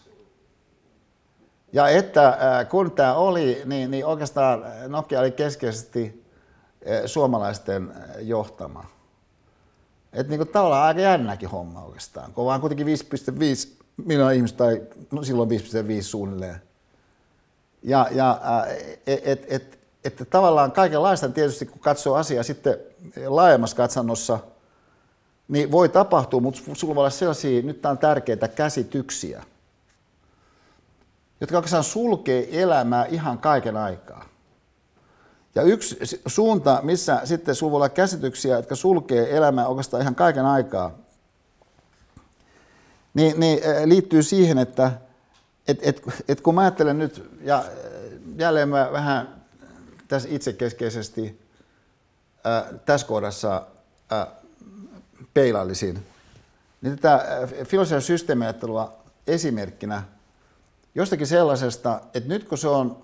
[1.72, 2.39] Ja että
[2.70, 6.24] kun tämä oli, niin, niin oikeastaan Nokia oli keskeisesti
[7.06, 8.85] suomalaisten johtama.
[10.12, 15.22] Että niin tavallaan aika jännäkin homma oikeastaan, kun vaan kuitenkin 5,5 miljoonaa ihmistä, tai no
[15.22, 15.56] silloin 5,5
[16.01, 16.62] suunnilleen.
[17.82, 18.40] Ja, ja
[19.06, 22.78] että et, et, et, tavallaan kaikenlaista tietysti, kun katsoo asiaa sitten
[23.26, 24.39] laajemmassa katsannossa,
[25.49, 29.45] niin voi tapahtua, mutta sulla voi olla sellaisia, nyt tämä on tärkeitä käsityksiä,
[31.41, 34.29] jotka oikeastaan sulkee elämää ihan kaiken aikaa.
[35.55, 40.45] Ja yksi suunta, missä sitten sinulla voi olla käsityksiä, jotka sulkee elämää oikeastaan ihan kaiken
[40.45, 40.99] aikaa,
[43.15, 44.93] niin, niin liittyy siihen, että
[45.69, 47.65] et, et, et kun mä ajattelen nyt, ja
[48.37, 49.45] jälleen mä vähän
[50.09, 51.41] tässä itsekeskeisesti
[52.45, 53.66] ää, tässä kohdassa
[55.35, 56.06] ää, peilallisin,
[56.82, 57.27] niin tätä
[57.65, 58.97] filosofian systeemiajattelua
[59.27, 60.02] esimerkkinä
[60.94, 63.02] jostakin sellaisesta, että nyt kun se on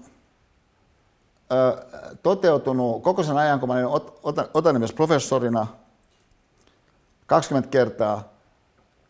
[2.22, 5.66] toteutunut koko sen ajan, kun mä olin otan myös professorina
[7.26, 8.28] 20 kertaa.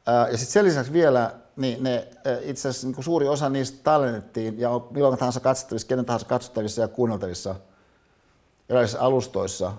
[0.07, 2.09] Ja sitten sen lisäksi vielä, niin ne
[2.43, 6.81] itse asiassa niin suuri osa niistä tallennettiin ja on milloin tahansa katsottavissa, kenen tahansa katsottavissa
[6.81, 7.55] ja kuunneltavissa
[8.69, 9.73] erilaisissa alustoissa.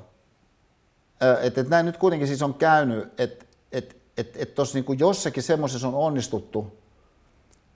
[1.42, 5.44] Että et näin nyt kuitenkin siis on käynyt, että et, et, et tuossa niin jossakin
[5.44, 6.78] semmoisessa on onnistuttu,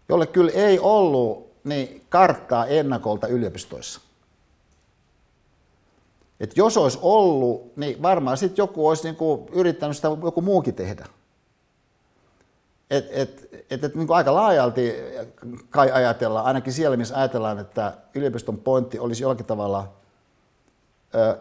[0.09, 4.01] jolle kyllä ei ollut niin karttaa ennakolta yliopistoissa.
[6.39, 11.05] Et jos olisi ollut, niin varmaan sitten joku olisi niinku yrittänyt sitä joku muukin tehdä.
[12.89, 14.95] et, et, et, et, niin kuin aika laajalti
[15.69, 19.93] kai ajatellaan, ainakin siellä, missä ajatellaan, että yliopiston pointti olisi jollakin tavalla
[21.15, 21.37] ö,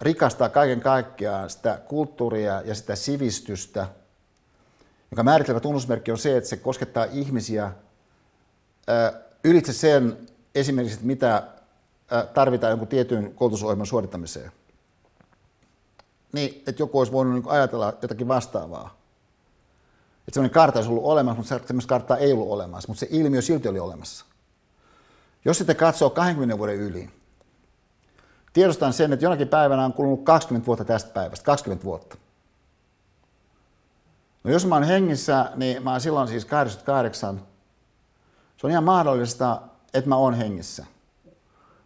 [0.00, 3.88] rikastaa kaiken kaikkiaan sitä kulttuuria ja sitä sivistystä,
[5.10, 7.72] joka määrittelevä tunnusmerkki on se, että se koskettaa ihmisiä
[9.44, 10.18] ylitse sen
[10.54, 11.42] esimerkiksi, että mitä
[12.34, 14.52] tarvitaan jonkun tietyn koulutusohjelman suorittamiseen.
[16.32, 19.04] Niin, että joku olisi voinut niin ajatella jotakin vastaavaa
[20.28, 23.42] että sellainen kartta olisi ollut olemassa, mutta sellaista karttaa ei ollut olemassa, mutta se ilmiö
[23.42, 24.24] silti oli olemassa.
[25.44, 27.10] Jos sitten katsoo 20 vuoden yli,
[28.54, 32.16] tiedostan sen, että jonakin päivänä on kulunut 20 vuotta tästä päivästä, 20 vuotta.
[34.44, 37.42] No jos mä oon hengissä, niin mä oon silloin siis 88.
[38.56, 39.62] Se on ihan mahdollista,
[39.94, 40.86] että mä oon hengissä.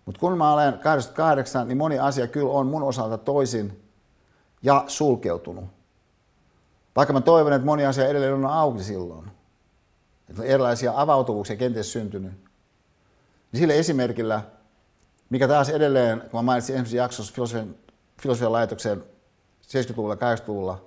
[0.07, 3.82] Mutta kun mä olen 88, niin moni asia kyllä on mun osalta toisin
[4.62, 5.65] ja sulkeutunut.
[6.97, 9.31] Vaikka mä toivon, että moni asia edelleen on auki silloin,
[10.28, 12.32] että on erilaisia avautuvuuksia kenties syntynyt,
[13.53, 14.43] niin sillä esimerkillä,
[15.31, 17.75] mikä taas edelleen, kun mä mainitsin ensimmäisessä jaksossa filosofian,
[18.23, 19.05] filosofian laitoksen
[19.63, 20.85] 70-luvulla, 80-luvulla,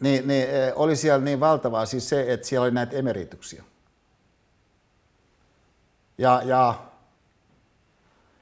[0.00, 3.64] niin, niin e, oli siellä niin valtavaa siis se, että siellä oli näitä emerituksia.
[6.18, 6.74] Ja, ja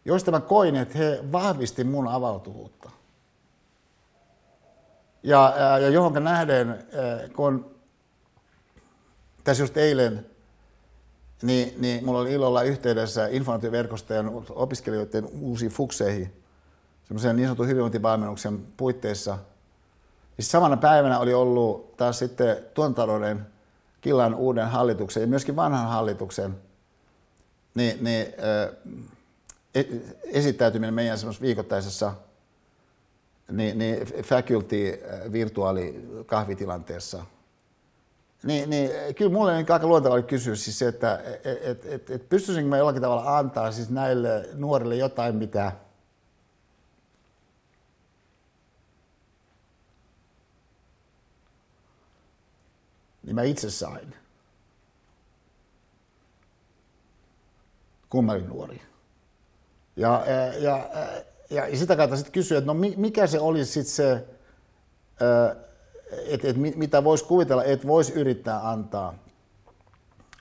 [0.05, 2.91] joista mä koin, että he vahvisti mun avautuvuutta.
[5.23, 6.85] Ja, ja johonka nähden,
[7.37, 7.75] kun
[9.45, 10.30] tässä just eilen,
[11.43, 16.33] niin, niin mulla oli ilolla yhteydessä informaatioverkostojen opiskelijoiden uusiin fukseihin,
[17.05, 19.39] semmoisen niin sanotun hyvinvointivalmennuksen puitteissa.
[20.37, 23.47] Siis samana päivänä oli ollut taas sitten tuontalouden
[24.01, 26.57] Killan uuden hallituksen ja myöskin vanhan hallituksen
[27.75, 28.77] niin, niin, äh,
[30.25, 32.13] esittäytyminen meidän semmoisessa viikoittaisessa
[33.51, 35.03] niin, niin faculty
[35.33, 37.25] virtuaalikahvitilanteessa.
[38.43, 42.11] Niin, niin, kyllä mulle niin aika luonteva oli kysyä siis se, että et, et, et,
[42.11, 45.73] et pystyisinkö mä jollakin tavalla antaa siis näille nuorille jotain, mitä
[53.23, 54.15] niin mä itse sain.
[58.11, 58.83] Kun mä olin nuori.
[59.97, 64.25] Ja, ja, ja ja sitä kautta sitten kysyä, että no mikä se olisi sitten se,
[66.27, 69.15] että et mitä voisi kuvitella, että voisi yrittää antaa,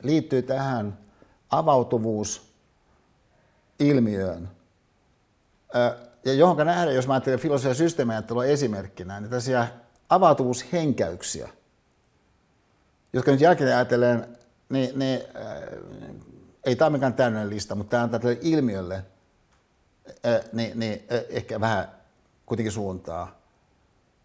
[0.03, 0.97] liittyy tähän
[1.49, 2.53] avautuvuus
[3.79, 4.49] ilmiöön.
[6.25, 9.67] Ja johonka nähdään, jos mä ajattelen filosofia systeemiajattelua esimerkkinä, niin tällaisia
[10.09, 11.49] avautuvuushenkäyksiä,
[13.13, 14.37] jotka nyt jälkeen ajatellen,
[14.69, 15.63] niin, niin äh,
[16.63, 19.05] ei tämä ole mikään täydellinen lista, mutta tämä antaa tälle ilmiölle
[20.53, 21.91] niin, niin ehkä vähän
[22.45, 23.38] kuitenkin suuntaa.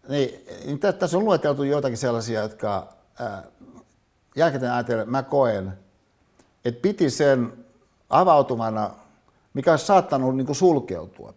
[0.07, 2.93] Niin, niin tässä on lueteltu joitakin sellaisia, jotka
[4.35, 5.77] jälkeen ajatellen mä koen,
[6.65, 7.53] että piti sen
[8.09, 8.91] avautumana,
[9.53, 11.33] mikä olisi saattanut niin kuin sulkeutua.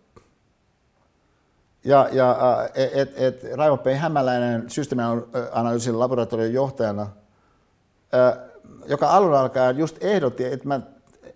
[1.85, 2.37] Ja, ja
[2.75, 3.87] et, et, Raivo P.
[3.97, 7.07] Hämäläinen systeemianalyysin laboratorion johtajana,
[8.87, 10.81] joka alun alkaen just ehdotti, että, mä,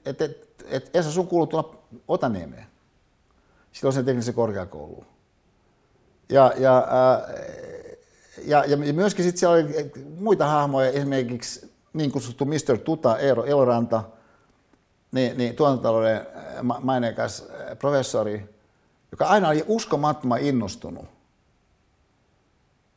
[0.05, 1.75] että, että, että Esa sun kuuluu tulla
[2.09, 2.67] Otaniemeen
[3.73, 5.12] silloisen teknisen korkeakouluun.
[6.33, 7.29] Ja, ja, ää,
[8.45, 12.79] ja, ja myöskin sitten siellä oli muita hahmoja, esimerkiksi niin kutsuttu Mr.
[12.85, 14.05] Tuta, Eero Eloranta,
[15.13, 16.27] niin, niin tuotantotalouden
[16.81, 17.47] maineikas
[17.79, 18.55] professori,
[19.11, 21.05] joka aina oli uskomattoman innostunut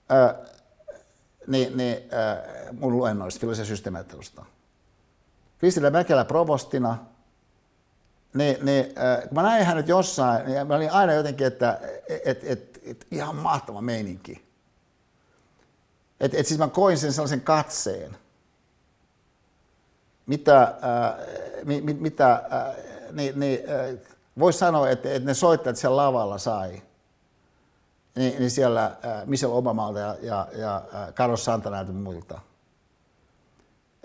[0.09, 0.35] ää,
[1.47, 4.45] niin, niin, ää, mun luennoista, filosofian systeemiajattelusta.
[5.59, 6.97] Kristillä Mäkelä provostina–
[8.35, 11.79] niin, niin äh, kun mä näin hänet jossain, niin mä olin aina jotenkin, että
[12.25, 14.45] et, et, et, ihan mahtava meininki.
[16.19, 18.17] Et, et siis mä koin sen sellaisen katseen,
[20.25, 20.73] mitä, äh,
[21.63, 22.75] mi, mi, mitä äh,
[23.11, 26.81] niin, niin, äh, voisi sanoa, että, että ne soittajat siellä lavalla sai.
[28.15, 32.41] Niin, niin siellä äh, Michelle Obamalta ja, ja, ja äh, Carlos Santanalta muilta.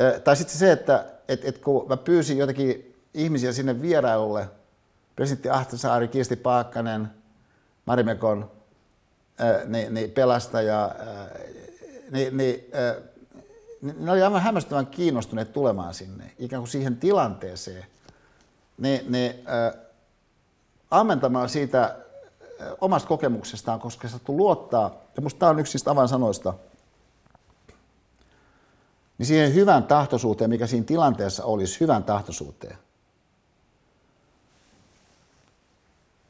[0.01, 4.49] Äh, tai sitten se, että et, et kun mä pyysin jotenkin ihmisiä sinne vierailulle.
[5.17, 7.11] Presidentti Ahtisaari, Kirsti Paakkanen,
[7.87, 8.51] Marimekon
[9.41, 11.29] ää, niin, niin pelastaja, ää,
[12.11, 12.95] niin, niin, ää,
[13.99, 17.87] ne oli aivan hämmästyvän kiinnostuneet tulemaan sinne, ikään kuin siihen tilanteeseen.
[18.79, 19.73] Ne, ne ää,
[20.91, 21.97] ammentamaan siitä ää,
[22.81, 26.55] omasta kokemuksestaan, koska se luottaa, ja minusta tämä on yksi niistä avainsanoista,
[29.19, 32.79] niin siihen hyvän tahtoisuuteen, mikä siinä tilanteessa olisi, hyvän tahtoisuuteen–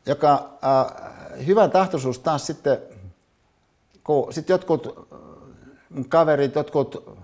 [0.07, 2.79] joka äh, hyvän tahtoisuus taas sitten,
[4.11, 7.19] kun sit jotkut äh, kaverit, jotkut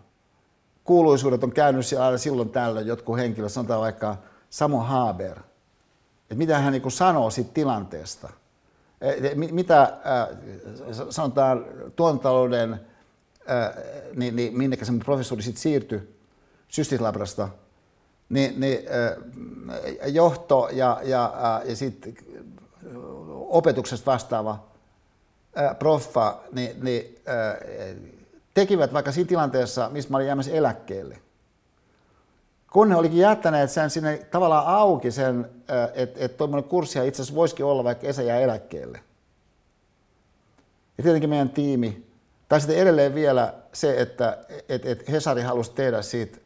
[0.85, 4.17] kuuluisuudet on käynyt aina silloin tällöin, jotkut henkilöt, sanotaan vaikka
[4.51, 5.39] Samu Haber,
[6.23, 8.29] että mitä hän niin sanoo siitä tilanteesta.
[9.35, 10.29] Mitä äh,
[11.11, 11.65] sanotaan
[11.97, 12.81] tuontalouden,
[13.51, 13.85] äh,
[14.17, 16.17] niin, niin minnekä se professori sitten siirtyi
[16.69, 17.49] Systislabrasta,
[18.29, 22.15] niin, niin äh, johto ja, ja, äh, ja sitten
[23.31, 24.76] opetuksesta vastaava
[25.59, 27.97] äh, proffa, niin, niin äh,
[28.55, 31.19] tekivät vaikka siinä tilanteessa, missä mä olin jäämässä eläkkeelle.
[32.73, 35.51] Kun ne olikin jättäneet sen sinne tavallaan auki sen,
[35.95, 39.01] että et tuommoinen kurssi itse asiassa voisikin olla, vaikka Esa jää eläkkeelle.
[40.99, 42.07] Ja tietenkin meidän tiimi,
[42.49, 44.39] tai sitten edelleen vielä se, että
[44.69, 46.39] et, et Hesari halusi tehdä siitä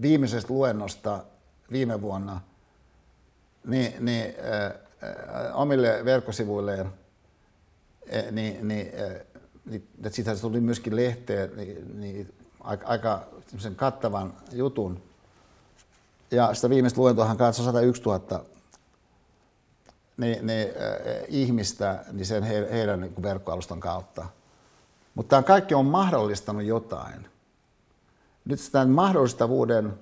[0.00, 1.24] viimeisestä luennosta
[1.72, 2.40] viime vuonna
[3.66, 6.92] niin, niin äh, omille verkkosivuilleen, äh,
[8.30, 9.26] niin, niin äh,
[9.64, 13.26] niin, siitä tuli myöskin lehteen niin, niin aika, aika
[13.76, 15.02] kattavan jutun.
[16.30, 18.44] Ja sitä viimeistä luentoahan katsoi 101 000
[20.16, 24.26] niin, niin, äh, ihmistä niin sen he, heidän niin verkkoalustan kautta.
[25.14, 27.28] Mutta tämä kaikki on mahdollistanut jotain.
[28.44, 29.94] Nyt tämän mahdollistavuuden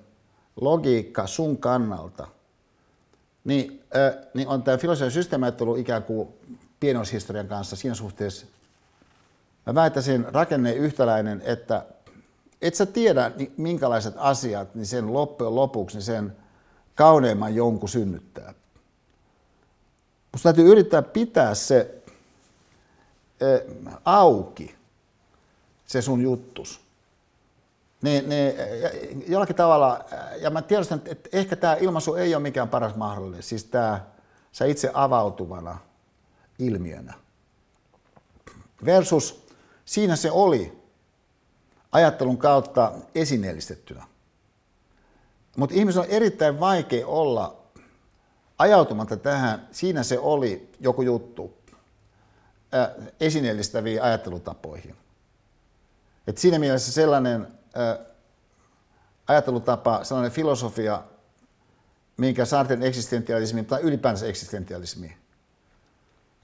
[0.61, 2.27] logiikka sun kannalta,
[3.43, 6.29] niin, äh, niin on tämä filosofian systeemiajattelu ikään kuin
[6.85, 8.45] pienoishistorian kanssa siinä suhteessa
[9.65, 11.85] Mä väittäisin rakenne yhtäläinen, että
[12.61, 16.35] et sä tiedä minkälaiset asiat, niin sen loppujen lopuksi niin sen
[16.95, 18.53] kauneimman jonkun synnyttää.
[20.31, 22.03] Musta täytyy yrittää pitää se
[24.05, 24.75] auki,
[25.85, 26.79] se sun juttus.
[28.01, 28.53] Niin, niin,
[29.27, 30.05] jollakin tavalla,
[30.41, 34.05] ja mä tiedostan, että ehkä tämä ilmaisu ei ole mikään paras mahdollinen, siis tämä
[34.51, 35.77] sä itse avautuvana
[36.59, 37.13] ilmiönä.
[38.85, 39.45] Versus
[39.85, 40.83] Siinä se oli
[41.91, 44.07] ajattelun kautta esineellistettynä.
[45.57, 47.61] Mutta ihmisen on erittäin vaikea olla
[48.57, 51.57] ajautumatta tähän, siinä se oli joku juttu,
[52.71, 54.95] ää, esineellistäviin ajattelutapoihin.
[56.27, 57.99] Et siinä mielessä sellainen ää,
[59.27, 61.03] ajattelutapa, sellainen filosofia,
[62.17, 65.17] minkä Sarten eksistentialismi tai ylipäänsä eksistentialismi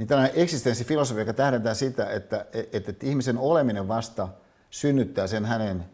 [0.01, 4.27] niin tällainen eksistenssifilosofia, joka tähdentää sitä, että, että, että ihmisen oleminen vasta
[4.69, 5.85] synnyttää sen hänen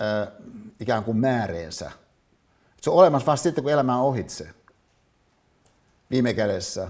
[0.00, 0.32] ö,
[0.80, 1.90] ikään kuin määreensä.
[2.80, 4.48] Se on olemassa vasta sitten, kun elämä on ohitse
[6.10, 6.88] viime kädessä.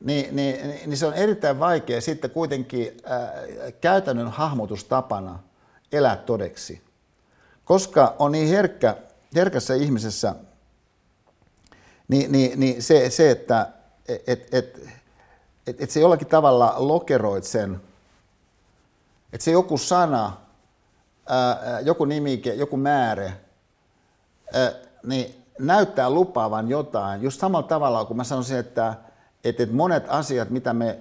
[0.00, 3.32] Niin, niin, niin se on erittäin vaikea sitten kuitenkin ää,
[3.80, 5.38] käytännön hahmotustapana
[5.92, 6.82] elää todeksi.
[7.64, 8.96] Koska on niin herkkä,
[9.34, 10.34] herkässä ihmisessä
[12.08, 13.68] niin, niin, niin se, se, että
[14.26, 15.01] et, et,
[15.66, 17.80] että et se jollakin tavalla lokeroit sen,
[19.32, 20.32] että se joku sana,
[21.28, 23.32] ää, joku nimike, joku määrä,
[24.52, 24.72] ää,
[25.02, 27.22] niin näyttää lupaavan jotain.
[27.22, 28.94] Just samalla tavalla, kun mä sanoisin, että,
[29.44, 30.98] että monet asiat, mitä me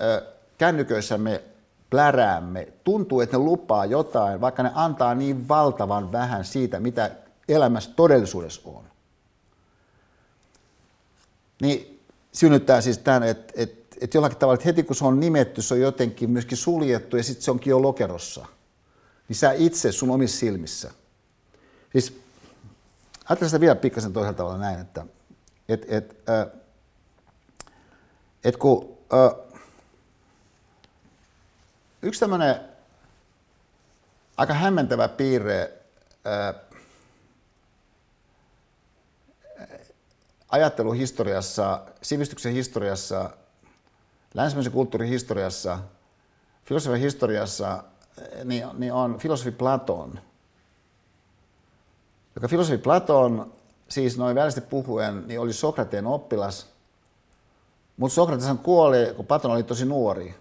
[0.00, 0.22] ää,
[0.58, 1.42] kännyköissämme
[1.90, 7.10] pläräämme, tuntuu, että ne lupaa jotain, vaikka ne antaa niin valtavan vähän siitä, mitä
[7.48, 8.84] elämässä todellisuudessa on.
[11.60, 11.91] Niin
[12.32, 15.74] synnyttää siis tämän, että, että, että jollakin tavalla, että heti kun se on nimetty, se
[15.74, 18.46] on jotenkin myöskin suljettu ja sitten se onkin jo lokerossa.
[19.28, 20.90] Niin sä itse sun omissa silmissä.
[21.92, 22.20] Siis
[23.24, 25.06] ajattelen sitä vielä pikkasen toisella tavalla näin, että
[25.68, 26.60] et, et, äh,
[28.44, 29.52] et kun äh,
[32.02, 32.60] yksi tämmöinen
[34.36, 35.72] aika hämmentävä piirre
[36.26, 36.71] äh,
[40.52, 43.30] ajatteluhistoriassa, sivistyksen historiassa,
[44.34, 45.78] länsimäisen kulttuurin historiassa,
[46.64, 47.84] filosofian historiassa,
[48.44, 50.20] niin, niin on filosofi Platon,
[52.34, 53.52] joka filosofi Platon,
[53.88, 56.66] siis noin välisesti puhuen, niin oli Sokrateen oppilas,
[57.96, 60.34] mutta Sokrates kuoli, kun Platon oli tosi nuori.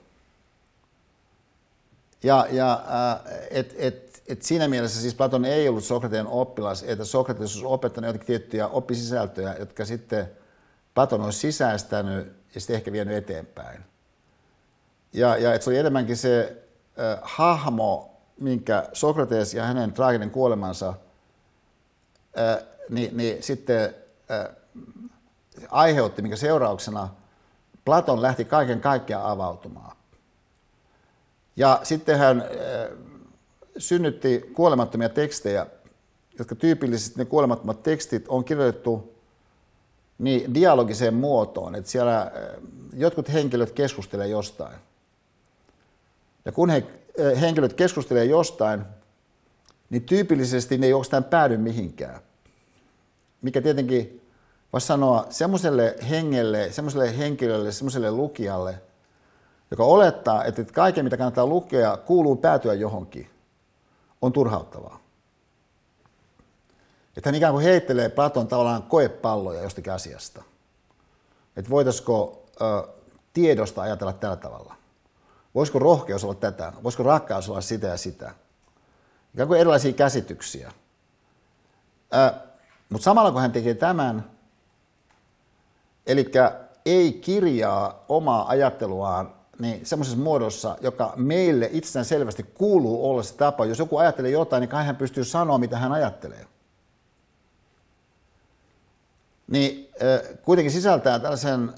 [2.24, 7.06] Ja, ja äh, et, et, et siinä mielessä siis Platon ei ollut Sokrateen oppilas, että
[7.06, 10.32] Sokrates olisi opettanut jotakin tiettyjä oppisisältöjä, jotka sitten
[10.94, 13.84] Platon olisi sisäistänyt ja sitten ehkä vienyt eteenpäin.
[15.14, 16.64] Ja, ja että se oli enemmänkin se
[17.00, 20.94] äh, hahmo, minkä Sokrates ja hänen traaginen kuolemansa
[22.40, 23.96] äh, niin, niin sitten
[24.32, 24.56] äh,
[25.70, 27.10] aiheutti, minkä seurauksena
[27.86, 29.98] Platon lähti kaiken kaikkiaan avautumaan.
[31.56, 33.11] Ja sitten hän äh,
[33.78, 35.66] synnytti kuolemattomia tekstejä,
[36.40, 39.14] jotka tyypillisesti ne kuolemattomat tekstit on kirjoitettu
[40.20, 42.32] niin dialogiseen muotoon, että siellä äh,
[42.94, 44.76] jotkut henkilöt keskustelevat jostain.
[46.46, 46.84] Ja kun he,
[47.20, 48.82] äh, henkilöt keskustelevat jostain,
[49.90, 52.20] niin tyypillisesti ne ei oikeastaan päädy mihinkään.
[53.42, 54.22] Mikä tietenkin
[54.74, 58.82] voisi sanoa semmoiselle hengelle, semmoiselle henkilölle, semmoiselle lukijalle,
[59.72, 63.30] joka olettaa, että kaiken mitä kannattaa lukea kuuluu päätyä johonkin,
[64.22, 65.00] on turhauttavaa.
[67.18, 70.44] Että hän ikään kuin heittelee Platon tavallaan koepalloja jostakin asiasta.
[71.56, 72.88] Että voitaisiko ö,
[73.34, 74.76] tiedosta ajatella tällä tavalla.
[75.56, 76.74] Voisiko rohkeus olla tätä?
[76.84, 78.36] Voisiko rakkaus olla sitä ja sitä?
[79.34, 80.72] Ikään kuin erilaisia käsityksiä.
[82.90, 84.32] Mutta samalla kun hän tekee tämän,
[86.08, 86.32] eli
[86.86, 93.66] ei kirjaa omaa ajatteluaan niin semmoisessa muodossa, joka meille itsestään selvästi kuuluu olla se tapa.
[93.66, 96.46] Jos joku ajattelee jotain, niin kai hän pystyy sanoa, mitä hän ajattelee.
[99.48, 99.90] Niin
[100.44, 101.74] kuitenkin sisältää tällaisen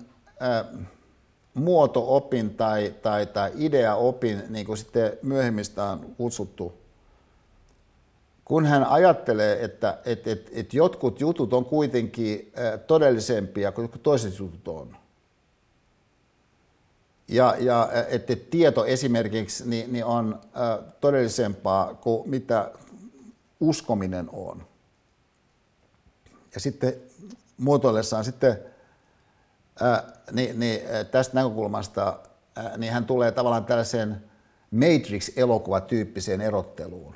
[1.53, 6.73] muoto-opin tai, tai, tai idea-opin, niin kuin sitten myöhemmistä on kutsuttu,
[8.45, 12.53] kun hän ajattelee, että et, et, et jotkut jutut on kuitenkin
[12.87, 15.02] todellisempia kuin toiset jutut on.
[17.27, 20.41] Ja, ja että et tieto esimerkiksi niin, niin on
[21.01, 22.71] todellisempaa kuin mitä
[23.59, 24.67] uskominen on.
[26.53, 26.93] Ja sitten
[27.57, 28.59] muotoillessaan sitten
[29.81, 30.81] ää, niin, niin,
[31.11, 32.19] tästä näkökulmasta
[32.55, 34.23] ää, niin hän tulee tavallaan tällaiseen
[34.71, 37.15] Matrix-elokuvatyyppiseen erotteluun.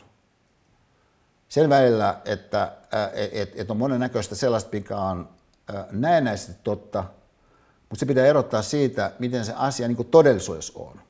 [1.50, 2.72] Sen välillä, että
[3.14, 5.30] et, et on monennäköistä sellaista, mikä on
[5.92, 7.04] näennäisesti totta,
[7.90, 11.02] mutta se pitää erottaa siitä, miten se asia niin todellisuudessa on.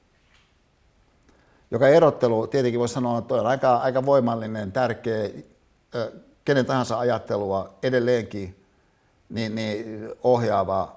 [1.72, 5.30] Joka erottelu tietenkin voi sanoa, että on aika, aika voimallinen, tärkeä,
[6.46, 8.64] kenen tahansa ajattelua edelleenkin
[9.30, 10.96] niin, niin ohjaava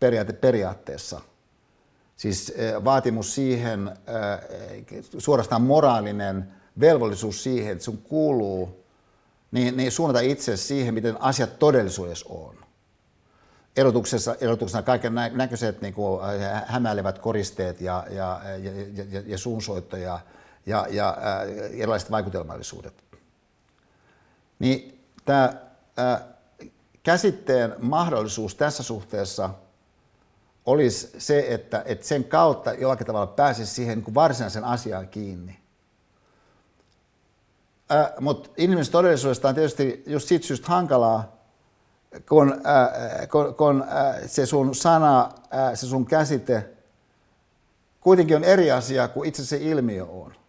[0.00, 1.20] periaate periaatteessa.
[2.16, 2.52] Siis
[2.84, 3.96] vaatimus siihen,
[5.18, 8.84] suorastaan moraalinen velvollisuus siihen, että sun kuuluu
[9.52, 12.54] niin, niin suunnata itse siihen, miten asiat todellisuudessa on.
[13.76, 16.20] Erotuksessa, erotuksena kaiken näköiset niin kuin,
[16.66, 18.72] hämäilevät koristeet ja, ja, ja,
[19.10, 20.20] ja, ja suunsoitto ja,
[20.66, 21.16] ja, ja
[21.72, 23.04] erilaiset vaikutelmallisuudet.
[24.58, 25.52] Niin tämä
[27.02, 29.50] käsitteen mahdollisuus tässä suhteessa
[30.66, 35.60] olisi se, että, että sen kautta jollakin tavalla pääsisi siihen niin kuin varsinaisen asiaan kiinni.
[37.92, 41.39] Äh, Mutta inhimillisestä todellisuudesta on tietysti just siitä syystä hankalaa,
[42.28, 46.70] kun, äh, kun, kun äh, se sun sana, äh, se sun käsite
[48.00, 50.40] kuitenkin on eri asia kuin itse se ilmiö on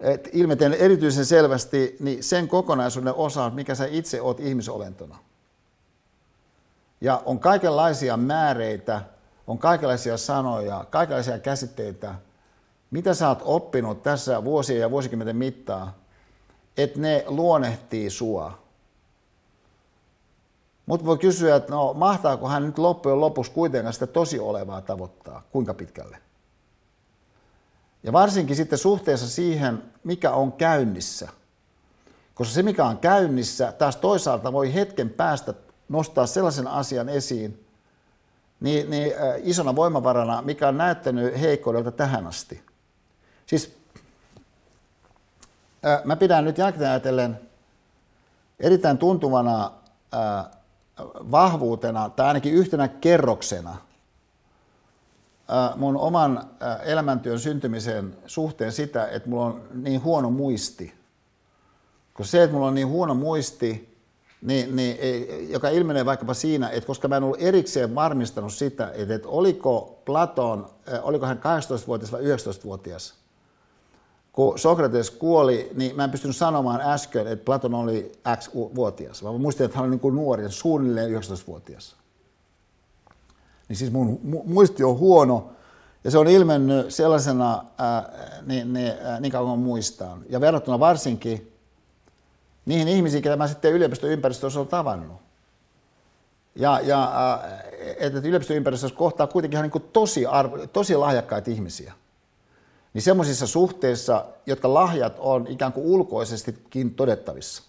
[0.00, 5.18] et ilmeten erityisen selvästi niin sen kokonaisuuden osa, mikä sä itse oot ihmisolentona.
[7.00, 9.02] Ja on kaikenlaisia määreitä,
[9.46, 12.14] on kaikenlaisia sanoja, kaikenlaisia käsitteitä,
[12.90, 15.94] mitä sä oot oppinut tässä vuosien ja vuosikymmenten mittaa,
[16.76, 18.65] että ne luonnehtii sua.
[20.86, 25.42] Mutta voi kysyä, että no mahtaako hän nyt loppujen lopuksi kuitenkaan sitä tosi olevaa tavoittaa,
[25.52, 26.18] kuinka pitkälle?
[28.02, 31.28] Ja varsinkin sitten suhteessa siihen, mikä on käynnissä.
[32.34, 35.54] Koska se, mikä on käynnissä, taas toisaalta voi hetken päästä
[35.88, 37.66] nostaa sellaisen asian esiin,
[38.60, 42.62] niin, niin isona voimavarana, mikä on näyttänyt heikkoudelta tähän asti.
[43.46, 43.76] Siis
[46.04, 47.40] mä pidän nyt jälkeen ajatellen
[48.60, 49.72] erittäin tuntuvana
[50.14, 50.46] äh,
[51.30, 53.76] vahvuutena tai ainakin yhtenä kerroksena
[55.76, 56.50] mun oman
[56.84, 60.94] elämäntyön syntymisen suhteen sitä, että mulla on niin huono muisti.
[62.14, 63.96] Koska se, että mulla on niin huono muisti,
[64.42, 64.98] niin, niin,
[65.52, 70.02] joka ilmenee vaikkapa siinä, että koska mä en ollut erikseen varmistanut sitä, että, että oliko
[70.04, 70.70] Platon,
[71.02, 73.14] oliko hän 18-vuotias vai 19-vuotias,
[74.36, 79.38] kun Sokrates kuoli, niin mä en pystynyt sanomaan äsken, että Platon oli X-vuotias, vaan mä
[79.38, 81.96] muistin, että hän oli niin kuin nuori, suunnilleen 19-vuotias
[83.68, 85.50] niin siis mun muisti on huono,
[86.04, 88.12] ja se on ilmennyt sellaisena ää,
[88.46, 90.22] niin, niin, ää, niin kauan muistaan.
[90.28, 91.52] Ja verrattuna varsinkin
[92.66, 95.16] niihin ihmisiin, joita mä sitten yliopistoympäristössä olen tavannut.
[96.54, 97.40] Ja, ja
[97.98, 101.92] että yliopistoympäristössä kohtaa kuitenkin ihan niin tosi, arvo, tosi lahjakkaita ihmisiä.
[102.96, 107.62] Niin semmoisissa suhteissa, jotka lahjat on ikään kuin ulkoisestikin todettavissa.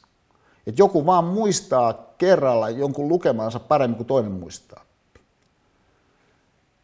[0.67, 4.85] Että joku vaan muistaa kerralla jonkun lukemansa paremmin kuin toinen muistaa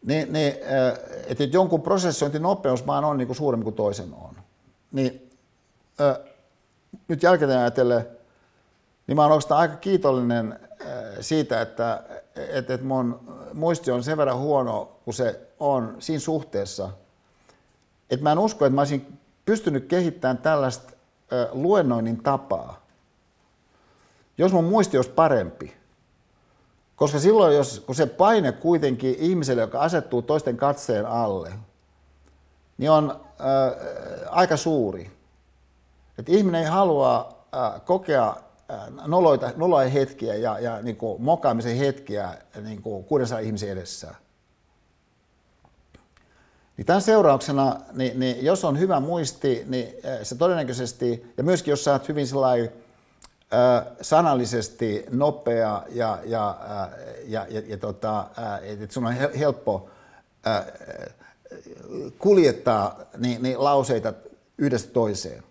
[0.06, 0.54] niin, niin
[1.26, 4.36] että jonkun prosessointinopeus vaan on niin kuin suurempi kuin toisen on.
[4.92, 5.30] Niin
[7.08, 8.08] nyt jälkeen ajatellen,
[9.06, 10.60] niin mä oon oikeastaan aika kiitollinen
[11.20, 12.02] siitä, että,
[12.36, 13.20] että, että mun
[13.54, 16.90] muisti on sen verran huono kuin se on siinä suhteessa,
[18.10, 20.92] että mä en usko, että mä olisin pystynyt kehittämään tällaista
[21.52, 22.86] luennoinnin tapaa,
[24.38, 25.74] jos mun muisti olisi parempi.
[26.96, 31.52] Koska silloin, jos, kun se paine kuitenkin ihmiselle, joka asettuu toisten katseen alle,
[32.78, 35.10] niin on äh, aika suuri.
[36.18, 38.36] Et ihminen ei halua äh, kokea
[39.06, 44.14] noloita, noloja hetkiä ja, ja niin kuin mokaamisen hetkiä niin kuin 600 ihmisen edessä.
[46.76, 49.88] Niin tämän seurauksena, niin, niin jos on hyvä muisti, niin
[50.22, 52.72] se todennäköisesti, ja myöskin jos sä oot hyvin sellainen
[54.00, 56.56] sanallisesti nopea ja, ja,
[57.24, 58.26] ja, ja, ja tota,
[58.62, 59.88] että sun on helppo
[62.18, 64.12] kuljettaa niin, niin lauseita
[64.58, 65.42] yhdestä toiseen.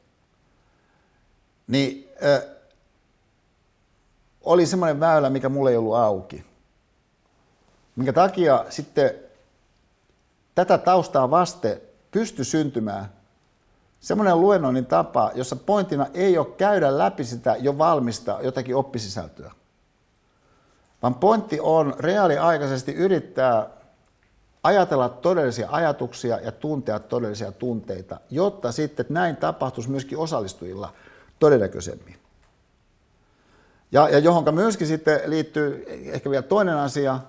[1.67, 2.09] Niin
[4.41, 6.45] oli semmoinen väylä, mikä mulle ei ollut auki.
[7.95, 9.11] Minkä takia sitten
[10.55, 11.81] tätä taustaa vaste
[12.11, 13.05] pysty syntymään
[13.99, 19.51] semmoinen luennoinnin tapa, jossa pointtina ei ole käydä läpi sitä jo valmista jotakin oppisisältöä,
[21.01, 23.69] vaan pointti on reaaliaikaisesti yrittää
[24.63, 30.93] ajatella todellisia ajatuksia ja tuntea todellisia tunteita, jotta sitten näin tapahtuisi myöskin osallistujilla
[31.39, 32.15] todennäköisemmin.
[33.91, 37.19] Ja, ja johonka myöskin sitten liittyy ehkä vielä toinen asia,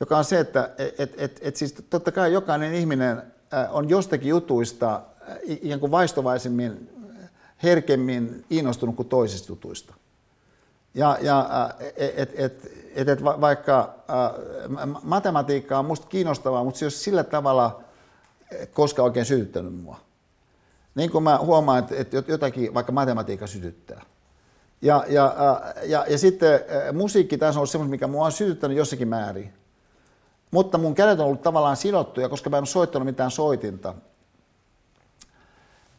[0.00, 3.22] joka on se, että et, et, et siis totta kai jokainen ihminen
[3.70, 5.00] on jostakin jutuista
[5.44, 6.90] ikään kuin vaistovaisemmin,
[7.62, 9.94] herkemmin innostunut kuin toisista jutuista.
[10.94, 12.64] Ja, ja et, et,
[12.94, 17.80] et, et vaikka äh, matematiikka on musta kiinnostavaa, mutta se ei ole sillä tavalla
[18.72, 20.00] koska oikein sytyttänyt mua.
[20.94, 24.02] Niin kuin mä huomaan, että, että jotakin vaikka matematiikka sytyttää.
[24.82, 25.34] Ja, ja,
[25.82, 26.60] ja, ja sitten
[26.92, 29.52] musiikki taas on ollut semmoista, mikä mua on sytyttänyt jossakin määrin.
[30.50, 33.94] Mutta mun kädet on ollut tavallaan sidottuja, koska mä en ole soittanut mitään soitinta.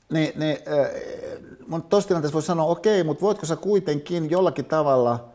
[0.10, 5.30] Niin, niin äh, tuossa tilanteessa voi sanoa, okei, mutta voitko sä kuitenkin jollakin tavalla,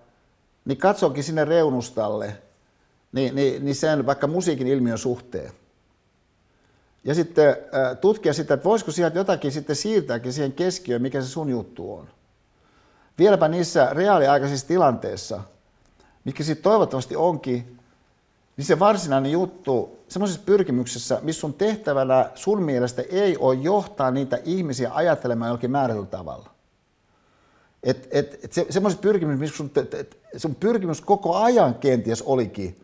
[0.64, 2.36] niin katsokin sinne reunustalle,
[3.12, 5.52] niin, niin, niin sen vaikka musiikin ilmiön suhteen.
[7.04, 11.28] Ja sitten äh, tutkia sitä, että voisiko sieltä jotakin sitten siirtääkin siihen keskiöön, mikä se
[11.28, 12.08] sun juttu on.
[13.18, 15.40] Vieläpä niissä reaaliaikaisissa tilanteissa,
[16.24, 17.80] mikä sitten toivottavasti onkin,
[18.56, 24.38] niin se varsinainen juttu semmoisessa pyrkimyksessä, missä sun tehtävänä sun mielestä ei ole johtaa niitä
[24.44, 26.50] ihmisiä ajattelemaan jollakin määrätyllä tavalla.
[27.82, 29.70] Et, et, et se, semmoisessa pyrkimyksessä, missä sun,
[30.00, 32.80] et, sun pyrkimys koko ajan kenties olikin,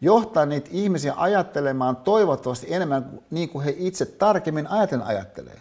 [0.00, 5.60] johtaa niitä ihmisiä ajattelemaan toivottavasti enemmän niin kuin he itse tarkemmin ajatellen ajattelee.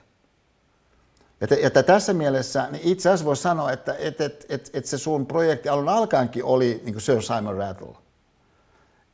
[1.41, 4.97] Että, että tässä mielessä niin itse asiassa voisi sanoa, että, että, että, että, että se
[4.97, 8.04] sun projekti alun alkaenkin oli niin kuin Sir Simon Rattle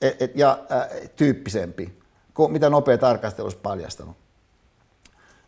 [0.01, 2.01] et, et, ja äh, tyyppisempi
[2.33, 4.17] kuin mitä nopea tarkastelu olisi paljastanut.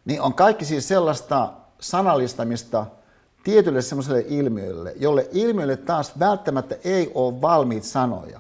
[0.06, 2.86] Niin on kaikki siis sellaista sanallistamista
[3.44, 8.40] tietylle semmoiselle ilmiölle, jolle ilmiölle taas välttämättä ei ole valmiit sanoja.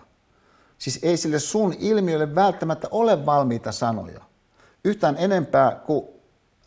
[0.77, 4.21] Siis ei sille sun ilmiölle välttämättä ole valmiita sanoja.
[4.83, 6.05] Yhtään enempää kuin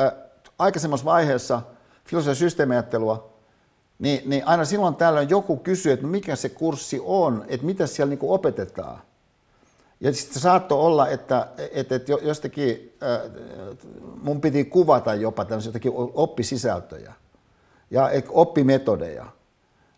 [0.00, 0.12] äh,
[0.58, 1.62] aikaisemmassa vaiheessa
[2.04, 3.36] filosofian systeemiajattelua,
[3.98, 8.10] niin, niin aina silloin tällöin joku kysyy, että mikä se kurssi on, että mitä siellä
[8.10, 9.00] niin opetetaan.
[10.00, 12.98] Ja sitten saattoi olla, että, että, että jostakin,
[14.22, 17.12] mun piti kuvata jopa tämmöisiä jotakin oppisisältöjä
[17.90, 19.26] ja oppimetodeja.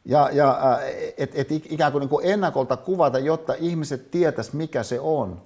[0.05, 0.79] Ja, ja
[1.17, 5.43] että et ikään kuin, niin kuin ennakolta kuvata, jotta ihmiset tietäisi, mikä se on.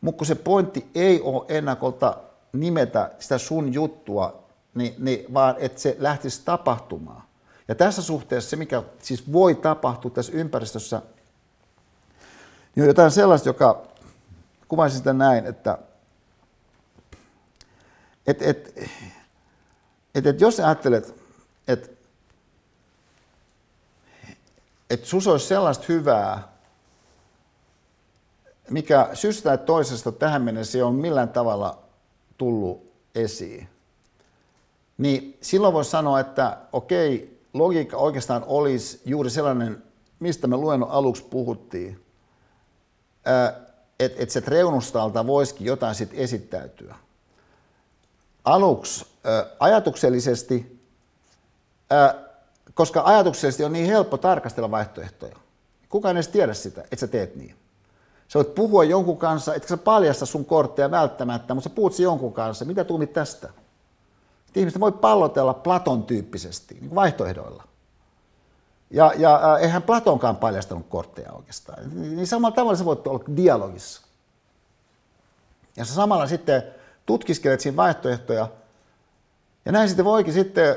[0.00, 2.16] Mutta se pointti ei ole ennakolta
[2.52, 4.42] nimetä sitä sun juttua,
[4.74, 7.22] niin, niin, vaan että se lähtisi tapahtumaan.
[7.68, 11.02] Ja tässä suhteessa se, mikä siis voi tapahtua tässä ympäristössä,
[12.74, 13.86] niin on jotain sellaista, joka
[14.68, 15.78] kuvaisi sitä näin, että
[18.26, 18.78] et, et,
[20.14, 21.14] et, et jos ajattelet,
[21.68, 21.88] että
[24.90, 26.52] et sus olisi sellaista hyvää,
[28.70, 31.78] mikä syystä tai toisesta tähän mennessä ei ole millään tavalla
[32.38, 33.68] tullut esiin,
[34.98, 39.82] niin silloin voisi sanoa, että okei, logiikka oikeastaan olisi juuri sellainen,
[40.20, 42.01] mistä me luennon aluksi puhuttiin,
[44.00, 46.94] että et se reunustalta voisikin jotain sitten esittäytyä.
[48.44, 49.06] Aluksi
[49.60, 50.80] ajatuksellisesti,
[52.74, 55.36] koska ajatuksellisesti on niin helppo tarkastella vaihtoehtoja.
[55.88, 57.56] Kukaan ei edes tiedä sitä, että sä teet niin.
[58.28, 62.32] Sä voit puhua jonkun kanssa, etkä sä paljasta sun kortteja välttämättä, mutta sä puhut jonkun
[62.32, 62.64] kanssa.
[62.64, 63.48] Mitä tuumit tästä?
[64.56, 67.64] ihmiset voi pallotella Platon tyyppisesti, niin vaihtoehdoilla.
[68.92, 71.78] Ja, ja äh, eihän Platonkaan paljastanut kortteja oikeastaan.
[71.94, 74.02] Niin samalla tavalla sä voit olla dialogissa.
[75.76, 76.62] Ja sä samalla sitten
[77.06, 78.48] tutkiskelet siinä vaihtoehtoja.
[79.64, 80.76] Ja näin sitten voikin sitten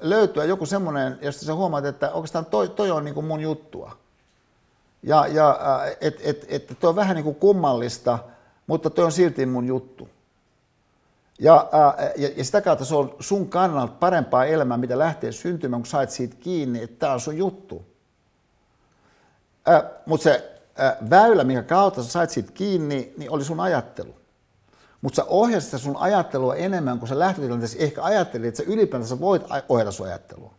[0.00, 3.96] löytyä joku semmoinen, josta sä huomaat, että oikeastaan toi, toi on niin kuin mun juttua.
[5.02, 5.60] Ja, ja
[6.00, 8.18] että et, et, toi on vähän niin kuin kummallista,
[8.66, 10.08] mutta toi on silti mun juttu.
[11.38, 11.68] Ja,
[12.16, 16.10] ja, ja sitä kautta se on sun kannalta parempaa elämää, mitä lähtee syntymään, kun sait
[16.10, 17.86] siitä kiinni, että tämä on sun juttu.
[20.06, 24.14] Mutta se ää, väylä, minkä kautta sä sait siitä kiinni, niin oli sun ajattelu.
[25.00, 29.42] Mutta sä ohjasit sun ajattelua enemmän, kun sä lähtötilanteessa ehkä ajattelit, että sä ylipäätänsä voit
[29.68, 30.54] ohjata sun ajattelua.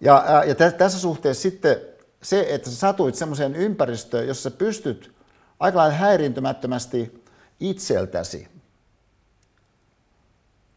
[0.00, 1.76] Ja, ää, ja tässä suhteessa sitten
[2.22, 5.14] se, että sä satuit semmoiseen ympäristöön, jossa sä pystyt
[5.60, 7.23] aika lailla häiriintymättömästi
[7.60, 8.48] itseltäsi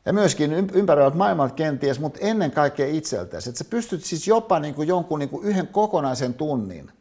[0.06, 3.50] ja myöskin ympäröivät maailmat kenties, mutta ennen kaikkea itseltäsi.
[3.50, 6.92] Että sä pystyt siis jopa niin kuin jonkun niin kuin yhden kokonaisen tunnin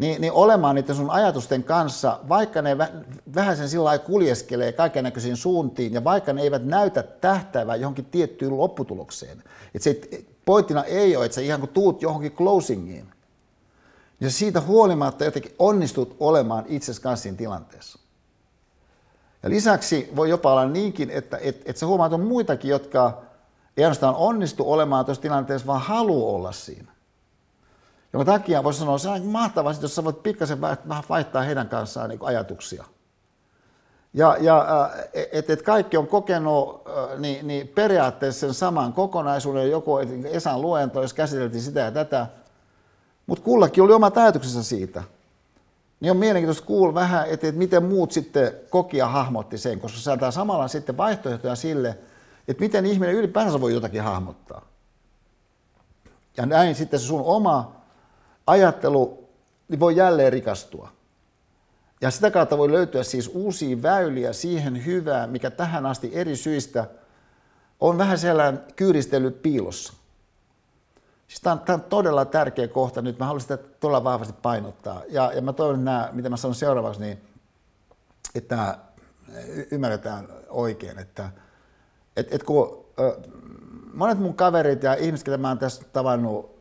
[0.00, 2.78] niin, niin olemaan niiden sun ajatusten kanssa, vaikka ne
[3.34, 8.58] vähän sen sillä lailla kuljeskelee kaikenlaisiin suuntiin, ja vaikka ne eivät näytä tähtäävää johonkin tiettyyn
[8.58, 9.42] lopputulokseen.
[9.74, 10.00] Että se
[10.44, 13.10] pointtina ei ole, että sä ihan kuin tuut johonkin closingiin,
[14.20, 17.98] ja siitä huolimatta jotenkin onnistut olemaan itsesi kanssa siinä tilanteessa.
[19.42, 23.22] Ja lisäksi voi jopa olla niinkin, että et, et sä huomaat on muitakin, jotka
[23.76, 26.92] ei ainoastaan onnistu olemaan tuossa tilanteessa, vaan haluaa olla siinä.
[28.12, 30.60] Jonka takia voisi sanoa, että se on mahtavaa, jos sä voit pikkasen
[31.08, 32.84] vaihtaa heidän kanssaan niin ajatuksia.
[34.14, 34.90] Ja, ja
[35.32, 36.82] että et kaikki on kokenut
[37.18, 42.26] niin, niin periaatteessa sen saman kokonaisuuden, joku Esan luento, jos käsiteltiin sitä ja tätä,
[43.26, 45.02] mutta kullakin oli omat ajatuksensa siitä.
[46.00, 50.30] Niin on mielenkiintoista kuulla vähän, että, että miten muut sitten kokia hahmotti sen, koska antaa
[50.30, 51.98] samalla sitten vaihtoehtoja sille,
[52.48, 54.66] että miten ihminen ylipäänsä voi jotakin hahmottaa.
[56.36, 57.72] Ja näin sitten se sun oma
[58.46, 59.28] ajattelu
[59.68, 60.92] niin voi jälleen rikastua.
[62.00, 66.86] Ja sitä kautta voi löytyä siis uusia väyliä siihen hyvään, mikä tähän asti eri syistä
[67.80, 69.92] on vähän sellainen kyyristellyt piilossa.
[71.30, 73.18] Siis tämä, on, tämä on todella tärkeä kohta nyt.
[73.18, 75.02] Mä haluan sitä todella vahvasti painottaa.
[75.08, 77.20] Ja, ja mä toivon, että nämä, mitä mä sanon seuraavaksi, niin
[78.34, 78.78] että
[79.70, 80.98] ymmärretään oikein.
[80.98, 81.30] Että,
[82.16, 82.84] et, et kun
[83.94, 86.58] monet mun kaverit ja ihmiset, joita mä oon tässä tavannut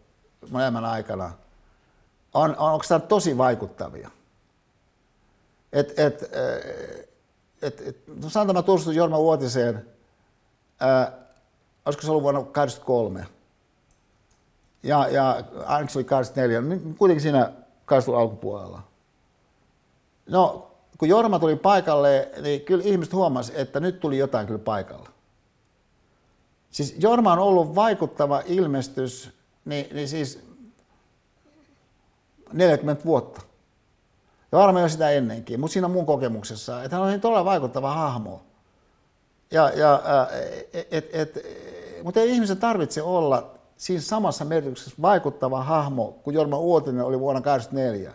[0.49, 1.31] mun elämän aikana,
[2.33, 4.09] on, on onko tosi vaikuttavia.
[5.73, 6.23] Et, et,
[7.61, 9.85] et, et, no sanotaan, mä tutustuin Jorma Uotiseen,
[10.79, 11.11] ää,
[11.85, 13.38] olisiko se ollut vuonna 1983,
[14.83, 17.51] ja, ja ainakin oli 84, niin kuitenkin siinä
[17.85, 18.81] 80 alkupuolella.
[20.29, 25.09] No, kun Jorma tuli paikalle, niin kyllä ihmiset huomasi, että nyt tuli jotain kyllä paikalla.
[26.71, 29.29] Siis Jorma on ollut vaikuttava ilmestys,
[29.65, 30.39] niin, niin siis
[32.53, 33.41] 40 vuotta.
[34.51, 37.45] Ja varmaan jo sitä ennenkin, mutta siinä on mun kokemuksessa, että hän on niin todella
[37.45, 38.41] vaikuttava hahmo.
[39.51, 40.01] Ja, ja,
[40.73, 41.45] et, et, et,
[42.03, 47.41] mutta ei ihmisen tarvitse olla siinä samassa merkityksessä vaikuttava hahmo kuin Jorma Uotinen oli vuonna
[47.41, 48.13] 1984.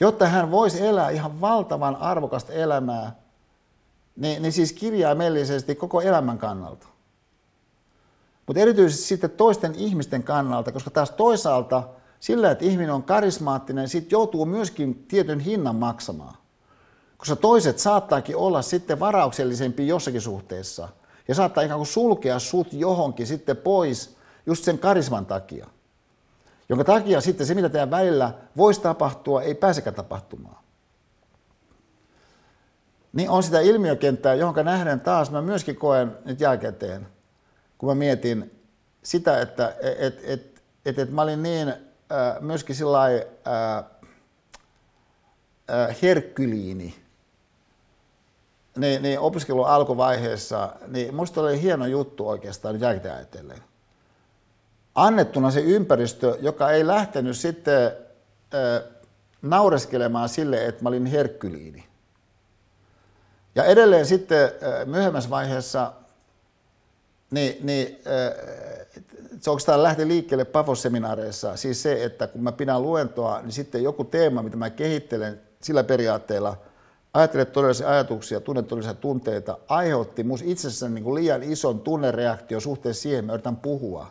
[0.00, 3.16] Jotta hän voisi elää ihan valtavan arvokasta elämää,
[4.16, 6.86] niin, niin siis kirjaimellisesti koko elämän kannalta.
[8.46, 11.88] Mutta erityisesti sitten toisten ihmisten kannalta, koska taas toisaalta
[12.20, 16.34] sillä, että ihminen on karismaattinen, sitten joutuu myöskin tietyn hinnan maksamaan.
[17.16, 20.88] Koska toiset saattaakin olla sitten varauksellisempi jossakin suhteessa–
[21.30, 24.16] ja saattaa ikään kuin sulkea sut johonkin sitten pois
[24.46, 25.66] just sen karisman takia.
[26.68, 30.64] Jonka takia sitten se, mitä teidän välillä voisi tapahtua, ei pääsekään tapahtumaan.
[33.12, 37.06] Niin on sitä ilmiökenttää, johon nähden taas mä myöskin koen nyt jälkikäteen,
[37.78, 38.60] kun mä mietin
[39.02, 41.76] sitä, että et, et, et, et mä olin niin äh,
[42.40, 43.84] myöskin sillä äh,
[45.70, 46.99] äh, herkkyliini
[48.80, 53.58] niin, niin opiskelun alkuvaiheessa, niin musta oli hieno juttu oikeastaan jälkeen ajatellen.
[54.94, 58.90] Annettuna se ympäristö, joka ei lähtenyt sitten äh,
[59.42, 61.86] naureskelemaan sille, että mä olin herkkyliini.
[63.54, 65.92] Ja edelleen sitten äh, myöhemmässä vaiheessa,
[67.30, 69.02] niin, niin äh,
[69.40, 74.04] se oikeastaan lähti liikkeelle Pafos-seminaareissa, siis se, että kun mä pidän luentoa, niin sitten joku
[74.04, 76.56] teema, mitä mä kehittelen sillä periaatteella–
[77.14, 83.02] ajattele todellisia ajatuksia, tunne todellisia tunteita, aiheutti minusta itsessäni niin kuin liian ison tunnereaktio suhteessa
[83.02, 84.06] siihen, mä yritän puhua.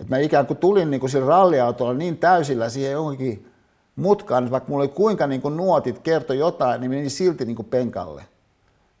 [0.00, 3.50] Et mä ikään kuin tulin niin kuin sillä ralliautolla niin täysillä siihen johonkin
[3.96, 7.56] mutkaan, että vaikka mulla oli kuinka niin kuin nuotit kertoi jotain, niin meni silti niin
[7.56, 8.24] kuin penkalle.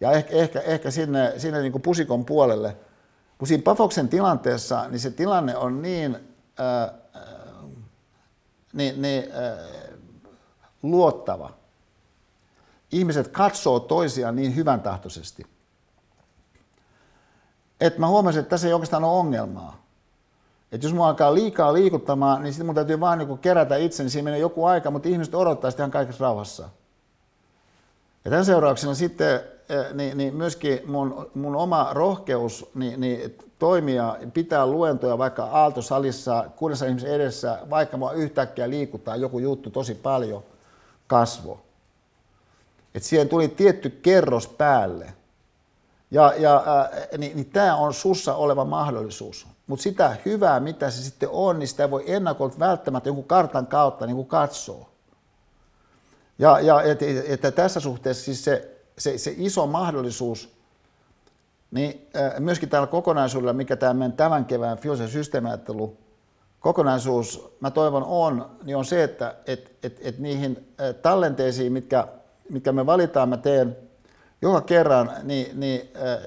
[0.00, 2.76] Ja ehkä, ehkä, ehkä sinne, sinne niin kuin pusikon puolelle.
[3.38, 6.16] Kun siinä Pafoksen tilanteessa, niin se tilanne on niin,
[6.58, 6.94] ää,
[8.72, 9.56] niin, niin ää,
[10.82, 11.50] luottava–
[12.94, 15.46] ihmiset katsoo toisiaan niin hyvän tahtoisesti.
[17.80, 19.84] että mä huomasin, että tässä ei oikeastaan ole ongelmaa.
[20.72, 24.24] Että jos mua alkaa liikaa liikuttamaan, niin sitten mun täytyy vaan niin kerätä itseni, siinä
[24.24, 26.68] menee joku aika, mutta ihmiset odottaa sitä ihan kaikessa rauhassa.
[28.24, 34.16] Ja tämän seurauksena sitten eh, niin, niin myöskin mun, mun oma rohkeus niin, niin toimia,
[34.34, 40.42] pitää luentoja vaikka Aaltosalissa, kuudessa ihmisen edessä, vaikka mua yhtäkkiä liikuttaa joku juttu tosi paljon,
[41.06, 41.63] kasvo.
[42.94, 45.14] Että siihen tuli tietty kerros päälle.
[46.10, 49.46] Ja, ja äh, niin, niin tämä on sussa oleva mahdollisuus.
[49.66, 54.06] Mutta sitä hyvää, mitä se sitten on, niin sitä voi ennakolta välttämättä jonkun kartan kautta
[54.06, 54.90] niin katsoa.
[56.38, 60.54] Ja, ja että että tässä suhteessa siis se, se, se iso mahdollisuus,
[61.70, 65.96] niin äh, myöskin tällä kokonaisuudella, mikä tämä meidän tämän kevään filosofisen systeemiajattelu
[66.64, 72.08] kokonaisuus, mä toivon on, niin on se, että et, et, et niihin tallenteisiin, mitkä,
[72.50, 73.76] mitkä me valitaan, mä teen
[74.42, 76.18] joka kerran niin, niin, äh,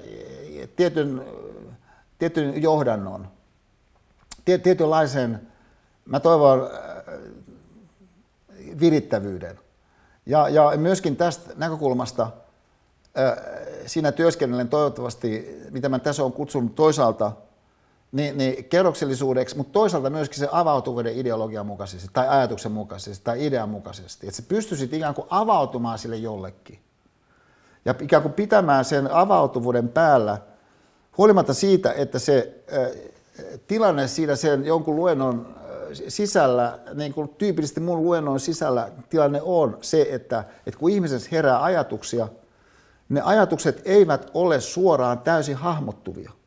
[0.76, 1.24] tietyn
[2.18, 3.28] tietyn johdannon,
[4.44, 5.48] tietynlaisen,
[6.04, 7.14] mä toivon, äh,
[8.80, 9.58] virittävyyden.
[10.26, 13.38] Ja, ja myöskin tästä näkökulmasta äh,
[13.86, 17.32] siinä työskennellen toivottavasti, mitä mä tässä on kutsunut toisaalta,
[18.12, 23.68] niin, niin kerroksellisuudeksi, mutta toisaalta myöskin se avautuvuuden ideologian mukaisesti tai ajatuksen mukaisesti tai idean
[23.68, 24.26] mukaisesti.
[24.26, 26.78] Että se pystyisit ikään kuin avautumaan sille jollekin.
[27.84, 30.38] Ja ikään kuin pitämään sen avautuvuuden päällä
[31.18, 32.64] huolimatta siitä, että se
[33.66, 35.54] tilanne siinä sen jonkun luennon
[36.08, 41.62] sisällä, niin kuin tyypillisesti mun luennon sisällä tilanne on se, että, että kun ihmisessä herää
[41.62, 42.28] ajatuksia,
[43.08, 46.37] ne ajatukset eivät ole suoraan täysin hahmottuvia.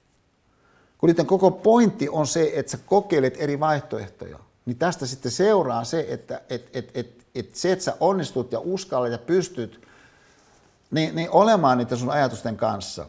[1.01, 5.83] Kun niiden koko pointti on se, että sä kokeilet eri vaihtoehtoja, niin tästä sitten seuraa
[5.83, 9.87] se, että et, et, et, et se, että sä onnistut ja uskallat ja pystyt
[10.91, 13.05] niin, niin olemaan niiden sun ajatusten kanssa,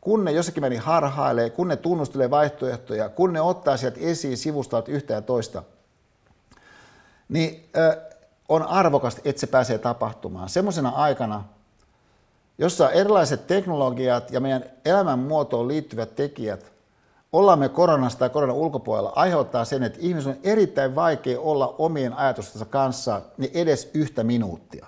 [0.00, 4.90] kun ne jossakin meni harhailee, kun ne tunnustelee vaihtoehtoja, kun ne ottaa sieltä esiin sivustalta
[4.90, 5.62] yhtä ja toista,
[7.28, 7.96] niin ö,
[8.48, 10.48] on arvokasta, että se pääsee tapahtumaan.
[10.48, 11.44] Semmoisena aikana,
[12.58, 16.75] jossa erilaiset teknologiat ja meidän elämänmuotoon liittyvät tekijät,
[17.38, 22.12] ollaan me koronasta tai koronan ulkopuolella, aiheuttaa sen, että ihmisen on erittäin vaikea olla omien
[22.12, 24.86] ajatustensa kanssa niin edes yhtä minuuttia.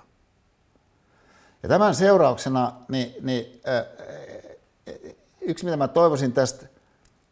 [1.63, 3.61] Ja tämän seurauksena niin, niin,
[5.41, 6.65] yksi, mitä mä toivoisin tästä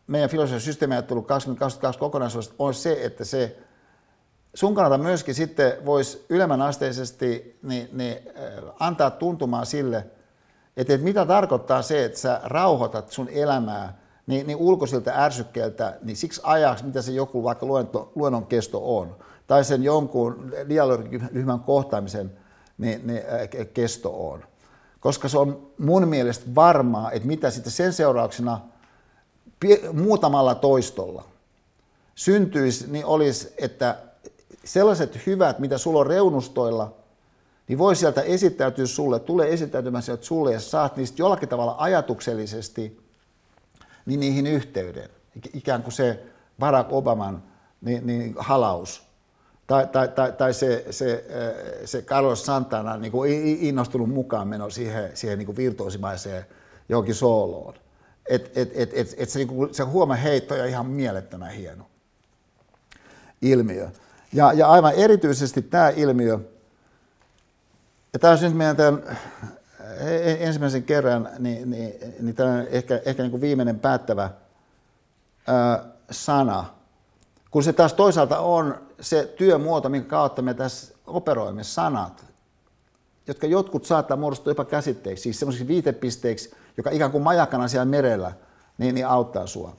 [0.07, 3.57] meidän filosofian systeemiajattelu 2022 kokonaisuudesta on se, että se
[4.53, 8.17] sun kannalta myöskin sitten voisi ylemmän asteisesti niin, niin,
[8.79, 9.97] antaa tuntumaan sille,
[10.77, 16.17] että, että mitä tarkoittaa se, että sä rauhoitat sun elämää niin, niin ulkoisilta ärsykkeiltä, niin
[16.17, 19.15] siksi ajaksi, mitä se joku vaikka luento, luennon kesto on,
[19.47, 22.31] tai sen jonkun dialogiryhmän kohtaamisen
[22.77, 23.21] niin, niin,
[23.73, 24.43] kesto on.
[24.99, 28.61] Koska se on mun mielestä varmaa, että mitä sitten sen seurauksena
[29.93, 31.23] muutamalla toistolla
[32.15, 33.97] syntyisi, niin olisi, että
[34.63, 36.93] sellaiset hyvät, mitä sulla on reunustoilla,
[37.67, 43.06] niin voi sieltä esittäytyä sulle, tulee esittäytymään sieltä sulle ja saat niistä jollakin tavalla ajatuksellisesti
[44.07, 45.09] niin niihin yhteyden.
[45.53, 46.23] Ikään kuin se
[46.59, 47.43] Barack Obaman
[47.81, 49.07] niin, niin halaus
[49.67, 54.69] tai, tai, tai, tai se, se, äh, se Carlos Santana niin kuin innostunut mukaan meno
[54.69, 56.45] siihen, siihen niin kuin virtuosimaiseen
[56.89, 57.73] johonkin sooloon.
[58.29, 61.85] Et, et, et, et, et se, niin kuin, se huomaheitto on ihan mielettömän hieno
[63.41, 63.89] ilmiö.
[64.33, 66.39] Ja, ja aivan erityisesti tämä ilmiö,
[68.13, 69.17] ja tämä on nyt meidän tämän
[70.39, 74.29] ensimmäisen kerran, niin, niin, niin tämä ehkä, ehkä niin kuin viimeinen päättävä
[75.47, 76.65] ää, sana–
[77.51, 82.25] kun se taas toisaalta on se työmuoto, minkä kautta me tässä operoimme sanat,
[83.27, 88.31] jotka jotkut saattaa muodostua jopa käsitteiksi, siis semmoisiksi viitepisteiksi, joka ikään kuin majakana siellä merellä,
[88.77, 89.75] niin, niin auttaa sua.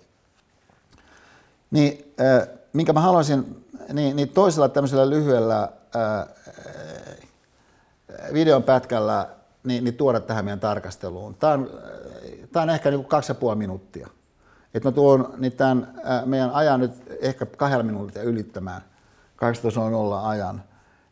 [1.70, 6.28] Niin, äh, minkä mä haluaisin, niin, niin toisella tämmöisellä lyhyellä äh,
[8.32, 9.28] videon pätkällä
[9.68, 11.34] niin, niin tuoda tähän meidän tarkasteluun.
[11.34, 11.70] Tämä on,
[12.52, 14.08] tämä on ehkä niin kuin kaksi ja puoli minuuttia
[14.74, 18.82] että mä tuon niin tämän meidän ajan nyt ehkä kahdella minuutilla ylittämään
[19.36, 20.62] 18.00 ajan.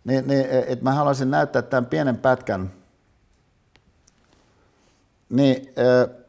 [0.05, 2.73] Niin, niin, että mä haluaisin näyttää tämän pienen pätkän.
[5.29, 6.27] Niin, äh,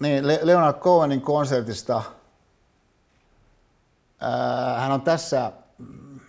[0.00, 2.02] niin Leonard Cohenin konsertista.
[4.24, 5.52] Äh, hän on tässä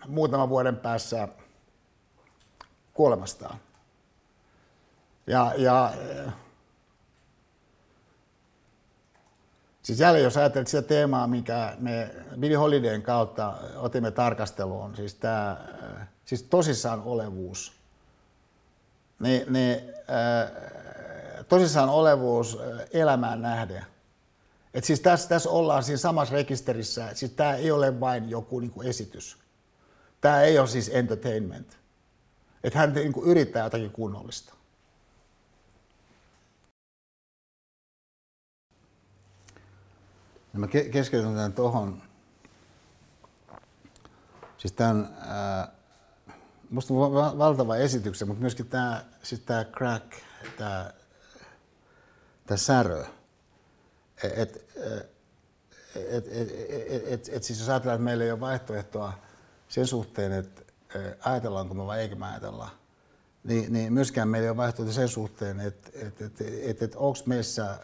[0.07, 1.27] muutaman vuoden päässä
[2.93, 3.57] kuolemastaan.
[5.27, 5.93] Ja, ja
[9.81, 15.57] siis jälleen jos ajattelet sitä teemaa, mikä me Billy Holidayn kautta otimme tarkasteluun, siis, tämä,
[16.25, 17.73] siis tosissaan olevuus,
[19.19, 20.51] niin, niin äh,
[21.49, 22.59] tosissaan olevuus
[22.93, 23.85] elämään nähden.
[24.75, 28.71] Et siis tässä, tässä ollaan siinä samassa rekisterissä, siis tämä ei ole vain joku niin
[28.71, 29.37] kuin esitys.
[30.21, 31.77] Tämä ei ole siis entertainment.
[32.63, 34.53] Että hän niin kuin yrittää jotakin kunnollista.
[40.53, 42.01] Ja mä keskityn tämän tuohon.
[44.57, 45.71] Siis tämän, ää,
[46.69, 50.11] musta on valtava esityksen, mutta myöskin tämä, siis tämä crack,
[50.57, 50.91] tämä,
[52.45, 53.05] tämä särö.
[54.25, 54.65] Et,
[55.95, 56.27] et, et,
[56.89, 59.13] et, et, et, siis jos ajatellaan, että meillä ei ole vaihtoehtoa
[59.69, 60.61] sen suhteen, että
[61.19, 62.69] ajatellaanko me vai eikö me ajatella,
[63.43, 67.19] niin, niin myöskään meillä ei ole vaihtoehtoa sen suhteen, että et, et, et, et, onko
[67.25, 67.79] meissä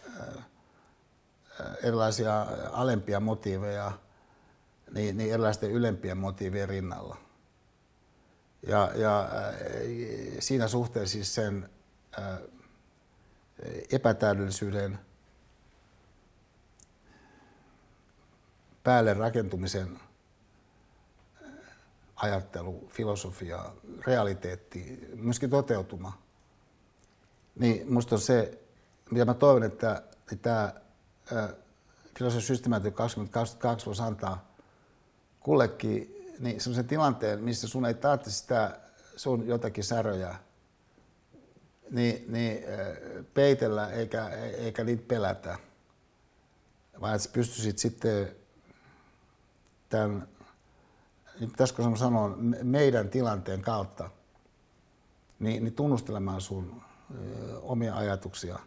[1.83, 3.91] erilaisia alempia motiiveja
[4.93, 7.17] niin, niin erilaisten ylempien motiivien rinnalla.
[8.67, 9.29] Ja, ja
[10.39, 11.69] siinä suhteessa siis sen
[13.91, 14.99] epätäydellisyyden
[18.83, 19.99] päälle rakentumisen
[22.15, 23.73] ajattelu, filosofia,
[24.07, 26.21] realiteetti, myöskin toteutuma,
[27.55, 28.59] niin minusta on se,
[29.11, 30.03] mitä mä toivon, että
[30.41, 30.73] tämä
[32.17, 34.51] filosofia systemaattinen 2022 voisi antaa
[35.39, 38.79] kullekin niin sellaisen tilanteen, missä sun ei tarvitse sitä
[39.15, 40.35] sun jotakin säröjä
[41.91, 42.63] niin, niin
[43.33, 45.57] peitellä eikä, eikä niitä pelätä,
[47.01, 48.35] vaan että pystyisit sitten
[49.91, 50.27] tämän,
[51.39, 54.09] pitäisikö sanoa, meidän tilanteen kautta
[55.39, 56.81] niin, niin tunnustelemaan sun
[57.61, 58.59] omia ajatuksia,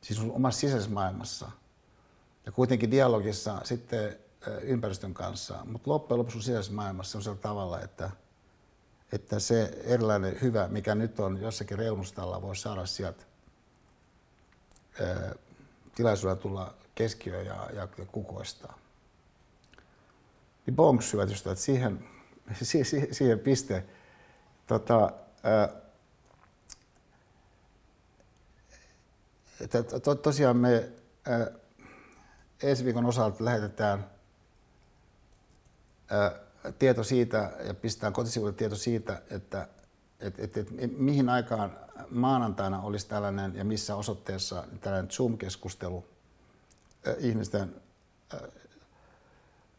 [0.00, 1.50] siis sun omassa sisäisessä maailmassa.
[2.46, 4.16] Ja kuitenkin dialogissa sitten
[4.62, 8.10] ympäristön kanssa, mutta loppujen lopuksi sun sisäisessä maailmassa on sillä tavalla, että,
[9.12, 13.24] että se erilainen hyvä, mikä nyt on jossakin reunustalla, voi saada sieltä
[15.94, 18.78] tilaisuuden tulla keskiöön ja, ja, ja kukoistaa
[20.70, 22.04] niin bonks, hyvät ystävät, siihen,
[22.62, 23.84] siihen, siihen piste.
[24.66, 25.12] Tota,
[29.60, 30.88] että to, tosiaan me
[31.28, 31.46] ää,
[32.62, 34.10] ensi viikon osalta lähetetään
[36.10, 36.32] ää,
[36.78, 39.68] tieto siitä ja pistetään kotisivuille tieto siitä, että
[40.20, 40.68] et, et, et,
[40.98, 41.76] mihin aikaan
[42.10, 46.04] maanantaina olisi tällainen ja missä osoitteessa tällainen Zoom-keskustelu
[47.18, 47.74] ihmisten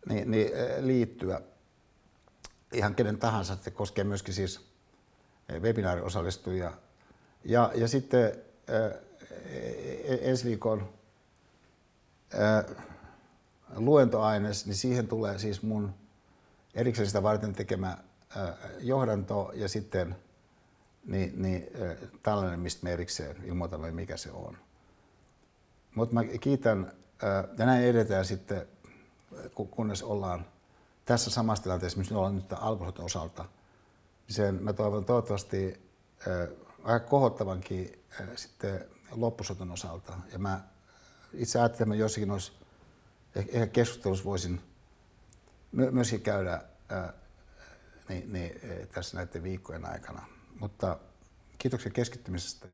[0.10, 1.42] niin, niin liittyä
[2.74, 4.72] ihan kenen tahansa, se koskee myöskin siis
[5.60, 6.72] webinaariosallistujia.
[7.46, 8.32] Ja, ja sitten
[10.22, 10.90] ensi viikon
[13.76, 15.94] luentoaines, niin siihen tulee siis mun
[16.74, 17.98] erikseen sitä varten tekemä
[18.80, 20.16] johdanto ja sitten
[21.06, 21.68] niin, niin,
[22.24, 24.58] tällainen, mistä me erikseen ilmoitamme, mikä se on.
[25.96, 26.92] Mutta mä kiitän,
[27.58, 28.68] ja näin edetään sitten
[29.72, 30.45] kunnes ollaan
[31.06, 33.43] tässä samassa tilanteessa, missä ollaan nyt alkoholin osalta,
[34.27, 35.82] niin sen mä toivon toivottavasti
[36.84, 38.03] aika kohottavankin
[38.35, 40.14] sitten loppusoton osalta.
[40.32, 40.61] Ja mä
[41.34, 42.51] itse ajattelen, että jossakin olisi,
[43.35, 44.61] ehkä keskustelussa voisin
[45.72, 46.61] myöskin käydä
[48.10, 48.61] niin, niin,
[48.93, 50.26] tässä näiden viikkojen aikana.
[50.60, 51.00] Mutta
[51.58, 52.68] kiitoksia keskittymisestä.